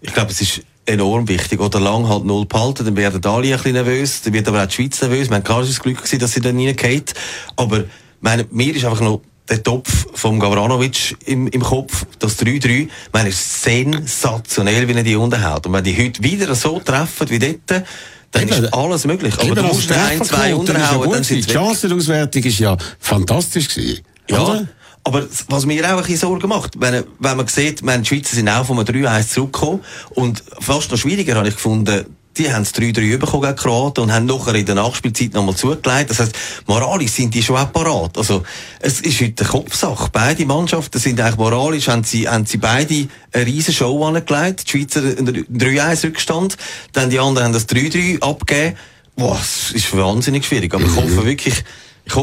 Ich 0.00 0.14
glaube, 0.14 0.30
es 0.30 0.40
ist 0.40 0.62
enorm 0.86 1.28
wichtig. 1.28 1.60
Oder 1.60 1.80
lang 1.80 2.08
halt 2.08 2.24
null 2.24 2.46
behalten, 2.46 2.84
dann 2.84 2.96
werden 2.96 3.24
alle 3.24 3.48
ein 3.48 3.56
bisschen 3.56 3.72
nervös, 3.72 4.22
dann 4.22 4.32
wird 4.32 4.48
aber 4.48 4.62
auch 4.62 4.66
die 4.66 4.74
Schweiz 4.74 5.00
nervös. 5.00 5.28
Wir 5.28 5.36
haben 5.36 5.44
klar 5.44 5.60
das 5.62 5.80
Glück 5.80 5.98
gewesen, 5.98 6.18
dass 6.18 6.32
sie 6.32 6.40
dann 6.40 6.56
reingeht. 6.56 7.14
Aber, 7.56 7.84
meine, 8.20 8.46
mir 8.50 8.74
ist 8.74 8.84
einfach 8.84 9.00
noch 9.00 9.20
der 9.50 9.62
Topf 9.62 10.06
vom 10.14 10.38
Gavranovic 10.38 11.16
im, 11.26 11.48
im 11.48 11.62
Kopf, 11.62 12.06
das 12.18 12.38
3-3. 12.38 12.66
Ich 12.66 12.88
meine, 13.12 13.28
es 13.30 13.40
ist 13.40 13.62
sensationell, 13.62 14.86
wie 14.88 14.92
er 14.92 15.02
die 15.02 15.16
unterhält. 15.16 15.66
Und 15.66 15.72
wenn 15.72 15.84
die 15.84 15.96
heute 15.96 16.22
wieder 16.22 16.54
so 16.54 16.78
treffen 16.78 17.28
wie 17.30 17.38
dort, 17.38 17.84
dann 18.30 18.42
Eben. 18.42 18.64
ist 18.64 18.72
alles 18.72 19.04
möglich. 19.06 19.34
Aber 19.40 19.54
du 19.54 19.62
musst 19.64 19.90
ein, 19.90 20.22
zwei 20.22 20.54
unterhauen, 20.54 21.10
dann 21.10 21.24
sind 21.24 21.48
Die 21.48 21.52
Chancenauswertung 21.52 22.42
ist 22.44 22.58
ja 22.60 22.76
fantastisch 23.00 23.68
gewesen. 23.68 24.00
Ja, 24.28 24.42
Oder? 24.42 24.68
aber 25.02 25.26
was 25.48 25.66
mir 25.66 25.84
auch 25.84 25.96
ein 25.96 26.02
bisschen 26.02 26.18
Sorgen 26.18 26.48
macht, 26.48 26.80
wenn, 26.80 27.04
wenn 27.18 27.36
man 27.36 27.48
sieht, 27.48 27.82
meine, 27.82 28.02
die 28.02 28.08
Schweizer 28.08 28.36
sind 28.36 28.48
auch 28.48 28.64
von 28.64 28.78
einem 28.78 28.86
3-1 28.86 29.28
zurückgekommen 29.28 29.80
und 30.10 30.44
fast 30.60 30.92
noch 30.92 30.98
schwieriger 30.98 31.34
habe 31.34 31.48
ich 31.48 31.54
gefunden, 31.54 32.06
die 32.40 32.52
haben 32.52 32.64
das 32.64 32.74
3-3 32.74 33.18
bekommen 33.18 33.42
gegen 33.42 33.56
Kroaten 33.56 34.04
und 34.04 34.12
haben 34.12 34.26
nachher 34.26 34.54
in 34.54 34.64
der 34.64 34.74
Nachspielzeit 34.74 35.34
nochmal 35.34 35.54
zugelegt. 35.54 36.10
Das 36.10 36.20
heisst, 36.20 36.34
moralisch 36.66 37.12
sind 37.12 37.34
die 37.34 37.42
schon 37.42 37.56
auch 37.56 37.70
parat. 37.72 38.16
Also, 38.16 38.42
es 38.80 39.00
ist 39.00 39.20
heute 39.20 39.44
eine 39.44 39.50
Kopfsache. 39.50 40.08
Beide 40.10 40.46
Mannschaften 40.46 40.98
sind 40.98 41.20
eigentlich 41.20 41.36
moralisch, 41.36 41.88
haben 41.88 42.04
sie, 42.04 42.28
haben 42.28 42.46
sie 42.46 42.56
beide 42.56 43.08
eine 43.32 43.46
riesen 43.46 43.74
Show 43.74 44.04
angelegt. 44.04 44.64
Die 44.66 44.70
Schweizer 44.70 45.00
einen 45.00 45.46
3-1 45.46 46.04
Rückstand, 46.04 46.56
dann 46.92 47.10
die 47.10 47.18
anderen 47.18 47.48
haben 47.48 47.52
das 47.52 47.68
3-3 47.68 48.22
abgegeben. 48.22 48.76
Boah, 49.16 49.38
es 49.38 49.72
ist 49.72 49.94
wahnsinnig 49.94 50.46
schwierig. 50.46 50.72
Aber 50.74 50.84
ich 50.84 50.96
hoffe 50.96 51.24
wirklich, 51.24 51.62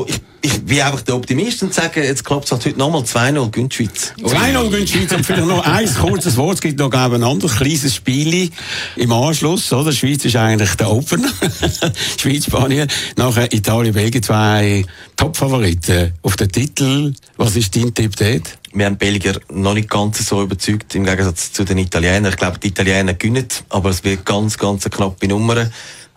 ich, 0.07 0.15
ich, 0.15 0.21
ich 0.41 0.65
bin 0.65 0.81
einfach 0.81 1.01
der 1.01 1.15
Optimist 1.15 1.63
und 1.63 1.73
sage, 1.73 2.03
jetzt 2.03 2.23
klappt 2.23 2.45
es 2.45 2.51
halt 2.51 2.65
heute 2.65 2.77
nochmal 2.77 3.01
2-0 3.01 3.51
gegen 3.51 3.69
die 3.69 3.75
Schweiz. 3.75 4.13
2-0 4.21 4.69
gegen 4.69 4.85
die 4.85 4.88
Schweiz 4.88 5.11
und 5.13 5.25
vielleicht 5.25 5.47
noch 5.47 5.65
ein 5.65 5.93
kurzes 5.93 6.38
Wort. 6.38 6.55
Es 6.55 6.61
gibt 6.61 6.79
noch 6.79 6.89
glaube 6.89 7.15
ich, 7.15 7.21
ein 7.21 7.27
anderes 7.27 7.55
kleines 7.55 7.95
Spiel 7.95 8.49
im 8.95 9.11
Anschluss. 9.11 9.71
Oder? 9.73 9.91
Die 9.91 9.97
Schweiz 9.97 10.25
ist 10.25 10.35
eigentlich 10.35 10.73
der 10.75 10.91
Opener. 10.91 11.29
Schweiz, 12.17 12.45
Spanien. 12.45 12.88
Nachher 13.15 13.51
Italien, 13.53 13.93
Belgien, 13.93 14.23
zwei 14.23 14.85
Top-Favoriten 15.15 16.13
auf 16.21 16.35
den 16.35 16.51
Titel. 16.51 17.13
Was 17.38 17.55
ist 17.55 17.75
dein 17.75 17.93
Tipp 17.93 18.15
dort? 18.15 18.57
Wir 18.73 18.85
haben 18.85 18.93
die 18.93 19.05
Belgier 19.05 19.39
noch 19.51 19.73
nicht 19.73 19.89
ganz 19.89 20.25
so 20.27 20.43
überzeugt, 20.43 20.93
im 20.93 21.05
Gegensatz 21.05 21.51
zu 21.51 21.63
den 21.63 21.79
Italienern. 21.79 22.31
Ich 22.31 22.38
glaube, 22.38 22.59
die 22.59 22.67
Italiener 22.67 23.15
gewinnen, 23.15 23.47
aber 23.69 23.89
es 23.89 24.03
wird 24.03 24.25
ganz, 24.25 24.57
ganz 24.57 24.85
eine 24.85 24.91
knappe 24.95 25.27
Nummer. 25.27 25.69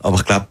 Aber 0.03 0.16
ich 0.16 0.25
glaube, 0.25 0.49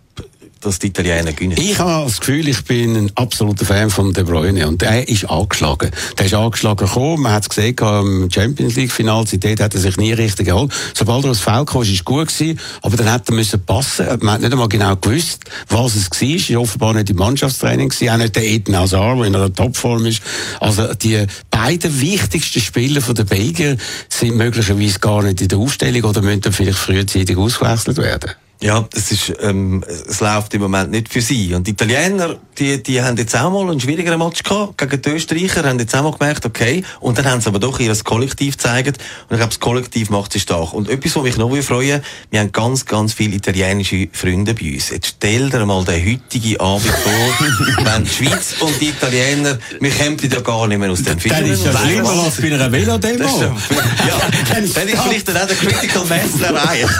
dass 0.61 0.79
die 0.79 0.87
Italiener 0.87 1.31
gewinnen. 1.33 1.57
Ich 1.57 1.79
habe 1.79 2.05
das 2.05 2.19
Gefühl, 2.19 2.47
ich 2.47 2.63
bin 2.65 2.95
ein 2.95 3.11
absoluter 3.15 3.65
Fan 3.65 3.89
von 3.89 4.13
De 4.13 4.23
Bruyne 4.23 4.67
und 4.67 4.81
der 4.81 5.07
ist 5.07 5.29
angeschlagen. 5.29 5.91
Der 6.17 6.25
ist 6.25 6.33
angeschlagen 6.33 6.85
gekommen, 6.85 7.23
man 7.23 7.33
hat 7.33 7.43
es 7.43 7.49
gesehen 7.49 7.75
im 7.79 8.29
Champions 8.31 8.75
League 8.75 8.91
Final, 8.91 9.25
seitdem 9.25 9.57
hat 9.59 9.73
er 9.73 9.79
sich 9.79 9.97
nie 9.97 10.13
richtig 10.13 10.47
geholt. 10.47 10.71
Sobald 10.93 11.25
er 11.25 11.31
aufs 11.31 11.39
Feld 11.39 11.67
kam, 11.67 11.81
ist 11.81 11.91
es 11.91 12.03
gut 12.03 12.27
gewesen, 12.27 12.59
aber 12.81 12.97
dann 12.97 13.11
hat 13.11 13.29
er 13.29 13.35
müssen 13.35 13.63
passen. 13.65 14.05
Man 14.19 14.35
hat 14.35 14.41
nicht 14.41 14.51
einmal 14.51 14.69
genau 14.69 14.95
gewusst, 14.95 15.45
was 15.69 15.95
es 15.95 16.09
war. 16.09 16.35
Es 16.35 16.49
war 16.49 16.61
offenbar 16.61 16.93
nicht 16.93 17.09
im 17.09 17.17
Mannschaftstraining 17.17 17.91
auch 17.91 18.17
nicht 18.17 18.35
der 18.35 18.43
Eden 18.43 18.77
Hazard, 18.77 19.19
der 19.19 19.25
in 19.25 19.35
einer 19.35 19.53
Topform 19.53 20.05
ist. 20.05 20.21
Also 20.59 20.93
die 20.93 21.25
beiden 21.49 22.01
wichtigsten 22.01 22.59
Spieler 22.59 23.01
von 23.01 23.15
den 23.15 23.25
Belgier 23.25 23.77
sind 24.09 24.35
möglicherweise 24.35 24.99
gar 24.99 25.23
nicht 25.23 25.41
in 25.41 25.47
der 25.47 25.57
Aufstellung 25.57 26.03
oder 26.03 26.21
müssen 26.21 26.51
vielleicht 26.51 26.77
frühzeitig 26.77 27.37
ausgewechselt 27.37 27.97
werden. 27.97 28.31
Ja, 28.61 28.85
es 28.93 29.09
ist, 29.09 29.33
ähm, 29.41 29.85
es 29.87 30.19
läuft 30.19 30.53
im 30.53 30.61
Moment 30.61 30.91
nicht 30.91 31.07
für 31.07 31.21
sie. 31.21 31.53
Und 31.53 31.65
die 31.65 31.71
Italiener, 31.71 32.35
die, 32.57 32.83
die 32.83 33.01
haben 33.01 33.15
jetzt 33.15 33.33
auch 33.37 33.49
mal 33.51 33.69
einen 33.69 33.79
schwierigeren 33.79 34.19
Match 34.19 34.43
gehabt 34.43 34.77
gegen 34.77 35.01
die 35.01 35.09
Österreicher, 35.11 35.63
haben 35.63 35.79
jetzt 35.79 35.95
auch 35.95 36.03
mal 36.03 36.11
gemerkt, 36.11 36.45
okay. 36.45 36.83
Und 36.99 37.17
dann 37.17 37.25
haben 37.25 37.39
sie 37.39 37.47
aber 37.47 37.59
doch 37.59 37.79
ihr 37.79 37.95
Kollektiv 38.03 38.57
gezeigt. 38.57 38.97
Und 39.29 39.35
ich 39.35 39.37
glaube, 39.37 39.51
das 39.51 39.61
Kollektiv 39.61 40.09
macht 40.09 40.33
sie 40.33 40.41
stark. 40.41 40.73
Und 40.73 40.89
etwas, 40.89 41.15
was 41.15 41.23
mich 41.23 41.37
noch 41.37 41.55
freuen 41.61 42.01
wir 42.31 42.39
haben 42.41 42.51
ganz, 42.51 42.85
ganz 42.85 43.13
viele 43.13 43.37
italienische 43.37 44.09
Freunde 44.11 44.53
bei 44.53 44.73
uns. 44.73 44.89
Jetzt 44.89 45.15
stell 45.17 45.49
dir 45.49 45.65
mal 45.65 45.85
den 45.85 46.05
heutigen 46.05 46.59
Abend 46.59 46.85
vor, 46.85 47.85
wenn 47.85 48.03
die 48.03 48.09
Schweiz 48.09 48.55
und 48.59 48.73
die 48.81 48.89
Italiener, 48.89 49.57
wir 49.79 49.89
kämen 49.89 50.17
ja 50.19 50.41
gar 50.41 50.67
nicht 50.67 50.79
mehr 50.79 50.91
aus 50.91 51.03
dem 51.03 51.17
Film. 51.17 51.33
Dann 51.33 51.45
ist 51.45 51.65
das 51.65 51.81
schlimmer 51.81 52.09
als 52.09 52.41
bei 52.41 52.53
einer 52.53 52.69
Velodemo. 52.69 53.23
Das 53.23 53.39
ja, 53.39 53.47
ja, 54.07 54.21
dann 54.53 54.63
ist 54.65 54.77
vielleicht 54.77 55.29
dann 55.29 55.37
auch 55.37 55.47
der 55.47 55.55
Critical 55.55 56.05
Mass 56.05 56.41
erreicht. 56.41 56.89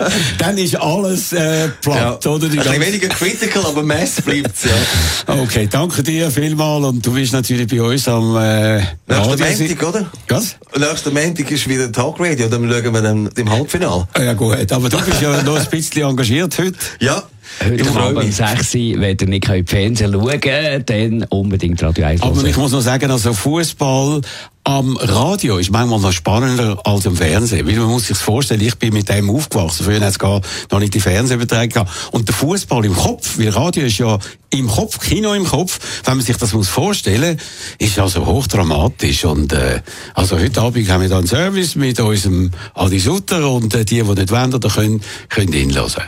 Ja. 0.00 0.08
Dann 0.38 0.56
ist 0.58 0.76
alles 0.76 1.32
äh, 1.32 1.68
platt, 1.82 2.26
oder? 2.26 2.48
Die 2.48 2.58
Ein 2.58 2.64
bisschen 2.64 2.80
weniger 2.80 3.08
critical, 3.08 3.64
aber 3.66 3.82
Mess 3.82 4.20
bleibt's, 4.22 4.64
ja. 4.64 5.34
Okay, 5.42 5.68
danke 5.70 6.02
dir 6.02 6.30
vielmal 6.30 6.84
und 6.84 7.04
du 7.04 7.12
bist 7.12 7.32
natürlich 7.32 7.66
bei 7.68 7.82
uns 7.82 8.08
am 8.08 8.36
äh, 8.36 8.78
Nächsten 8.78 8.94
Radio- 9.08 9.46
Montag, 9.58 9.88
oder? 9.88 10.10
Was? 10.28 10.56
Nächsten 10.76 11.12
Montag 11.14 11.50
ist 11.50 11.68
wieder 11.68 11.90
Talkradio, 11.92 12.48
dann 12.48 12.70
schauen 12.70 12.94
wir 12.94 13.02
dann 13.02 13.26
im 13.36 13.50
Halbfinale. 13.50 14.08
Ja 14.18 14.32
gut, 14.34 14.72
aber 14.72 14.88
du 14.88 14.98
bist 14.98 15.20
ja 15.20 15.42
noch 15.42 15.56
ein 15.58 15.66
bisschen 15.70 16.02
engagiert 16.08 16.58
heute. 16.58 16.74
Ja. 17.00 17.22
Heute 17.64 17.90
Abend 17.90 18.18
um 18.18 18.24
mich. 18.26 18.36
6 18.36 18.74
Uhr, 18.74 19.00
wenn 19.00 19.16
ihr 19.20 19.26
nicht 19.26 19.48
im 19.48 19.66
Fernsehen 19.66 20.12
schauen 20.12 20.40
könnt, 20.40 20.90
dann 20.90 21.24
unbedingt 21.24 21.82
Radio 21.82 22.06
1 22.06 22.22
Aber 22.22 22.44
ich 22.44 22.56
muss 22.56 22.72
noch 22.72 22.80
sagen, 22.80 23.10
also 23.10 23.32
Fußball 23.32 24.22
am 24.64 24.96
Radio 24.98 25.56
ist 25.56 25.70
manchmal 25.70 26.00
noch 26.00 26.12
spannender 26.12 26.78
als 26.84 27.06
im 27.06 27.16
Fernsehen. 27.16 27.66
Weil 27.66 27.76
man 27.76 27.88
muss 27.88 28.06
sich 28.06 28.16
vorstellen, 28.16 28.60
ich 28.60 28.76
bin 28.76 28.92
mit 28.92 29.08
dem 29.08 29.30
aufgewachsen. 29.30 29.84
Früher 29.84 30.00
hat 30.00 30.10
es 30.10 30.18
gar 30.18 30.40
noch 30.70 30.78
nicht 30.78 30.94
die 30.94 31.00
Fernsehübertragung 31.00 31.68
gehabt. 31.70 31.90
Und 32.12 32.28
der 32.28 32.34
Fußball 32.34 32.84
im 32.84 32.94
Kopf, 32.94 33.38
weil 33.38 33.48
Radio 33.48 33.84
ist 33.84 33.98
ja 33.98 34.18
im 34.50 34.68
Kopf, 34.68 35.00
Kino 35.00 35.32
im 35.32 35.44
Kopf. 35.44 35.78
Wenn 36.04 36.18
man 36.18 36.26
sich 36.26 36.36
das 36.36 36.52
muss 36.52 36.68
vorstellen, 36.68 37.38
ist 37.78 37.98
also 37.98 38.26
hochdramatisch. 38.26 39.24
Und 39.24 39.52
äh, 39.52 39.80
also 40.14 40.38
heute 40.38 40.60
Abend 40.60 40.88
haben 40.90 41.02
wir 41.02 41.08
da 41.08 41.18
einen 41.18 41.26
Service 41.26 41.74
mit 41.74 41.98
unserem 41.98 42.50
Adi 42.74 42.98
Sutter 42.98 43.50
und 43.50 43.74
äh, 43.74 43.84
die, 43.84 44.02
die 44.02 44.02
nicht 44.02 44.30
da 44.30 44.68
können, 44.68 45.00
können 45.28 45.52
ihn 45.52 45.74
hören. 45.74 46.04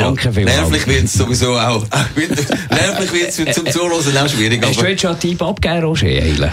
Danke 0.00 0.32
vielmals. 0.32 0.56
Nervlich 0.56 0.86
wird 0.86 1.04
es 1.04 1.12
sowieso 1.14 1.58
auch. 1.58 1.84
Nervlich 2.70 3.12
wird 3.12 3.28
es 3.28 3.54
zum 3.54 3.66
Zuhören 3.66 4.16
auch 4.18 4.28
schwierig. 4.28 4.64
Hast 4.64 4.80
du 4.80 4.86
jetzt 4.86 5.00
schon 5.00 5.10
einen 5.10 5.20
Tipp 5.20 5.42
abgegeben, 5.42 5.84
Roger, 5.84 6.06
eigentlich? 6.06 6.52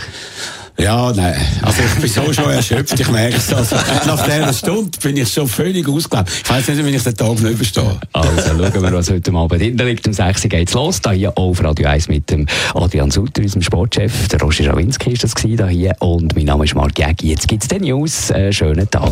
Ja, 0.77 1.13
nein. 1.13 1.35
Also 1.61 1.83
ich 1.83 2.01
bin 2.01 2.09
so 2.09 2.33
schon 2.33 2.49
erschöpft, 2.49 2.99
ich 2.99 3.09
merke 3.09 3.37
es. 3.37 3.53
Also, 3.53 3.75
nach 4.07 4.23
dieser 4.23 4.53
Stunde 4.53 4.97
bin 5.01 5.17
ich 5.17 5.31
schon 5.31 5.47
völlig 5.47 5.87
ausgelaugt. 5.87 6.29
Ich 6.43 6.49
weiss 6.49 6.67
nicht, 6.67 6.83
wie 6.83 6.89
ich 6.89 7.03
den 7.03 7.15
Tag 7.15 7.39
nicht 7.39 7.51
überstehe. 7.53 7.99
Also 8.11 8.29
schauen 8.41 8.59
wir, 8.59 8.93
was 8.93 9.09
heute 9.11 9.31
Abend 9.33 9.61
drin 9.61 9.77
liegt. 9.77 10.07
Um 10.07 10.13
6 10.13 10.43
Uhr 10.43 10.49
geht's 10.49 10.73
los. 10.73 10.99
Da 10.99 11.11
hier 11.11 11.37
auf 11.37 11.63
Radio 11.63 11.87
1 11.87 12.07
mit 12.07 12.29
dem 12.31 12.47
Adrian 12.73 13.11
Sutter, 13.11 13.43
unserem 13.43 13.61
Sportchef. 13.61 14.27
Der 14.29 14.41
Roger 14.41 14.63
Schawinski 14.63 15.11
ist 15.11 15.23
das 15.23 15.35
gewesen, 15.35 15.57
da 15.57 15.67
hier. 15.67 15.95
Und 15.99 16.35
mein 16.35 16.45
Name 16.45 16.65
ist 16.65 16.73
Marc 16.73 16.97
Jägi. 16.97 17.29
Jetzt 17.29 17.47
gibt's 17.47 17.67
den 17.67 17.83
News. 17.83 18.31
Äh, 18.31 18.51
schönen 18.51 18.89
Tag. 18.89 19.11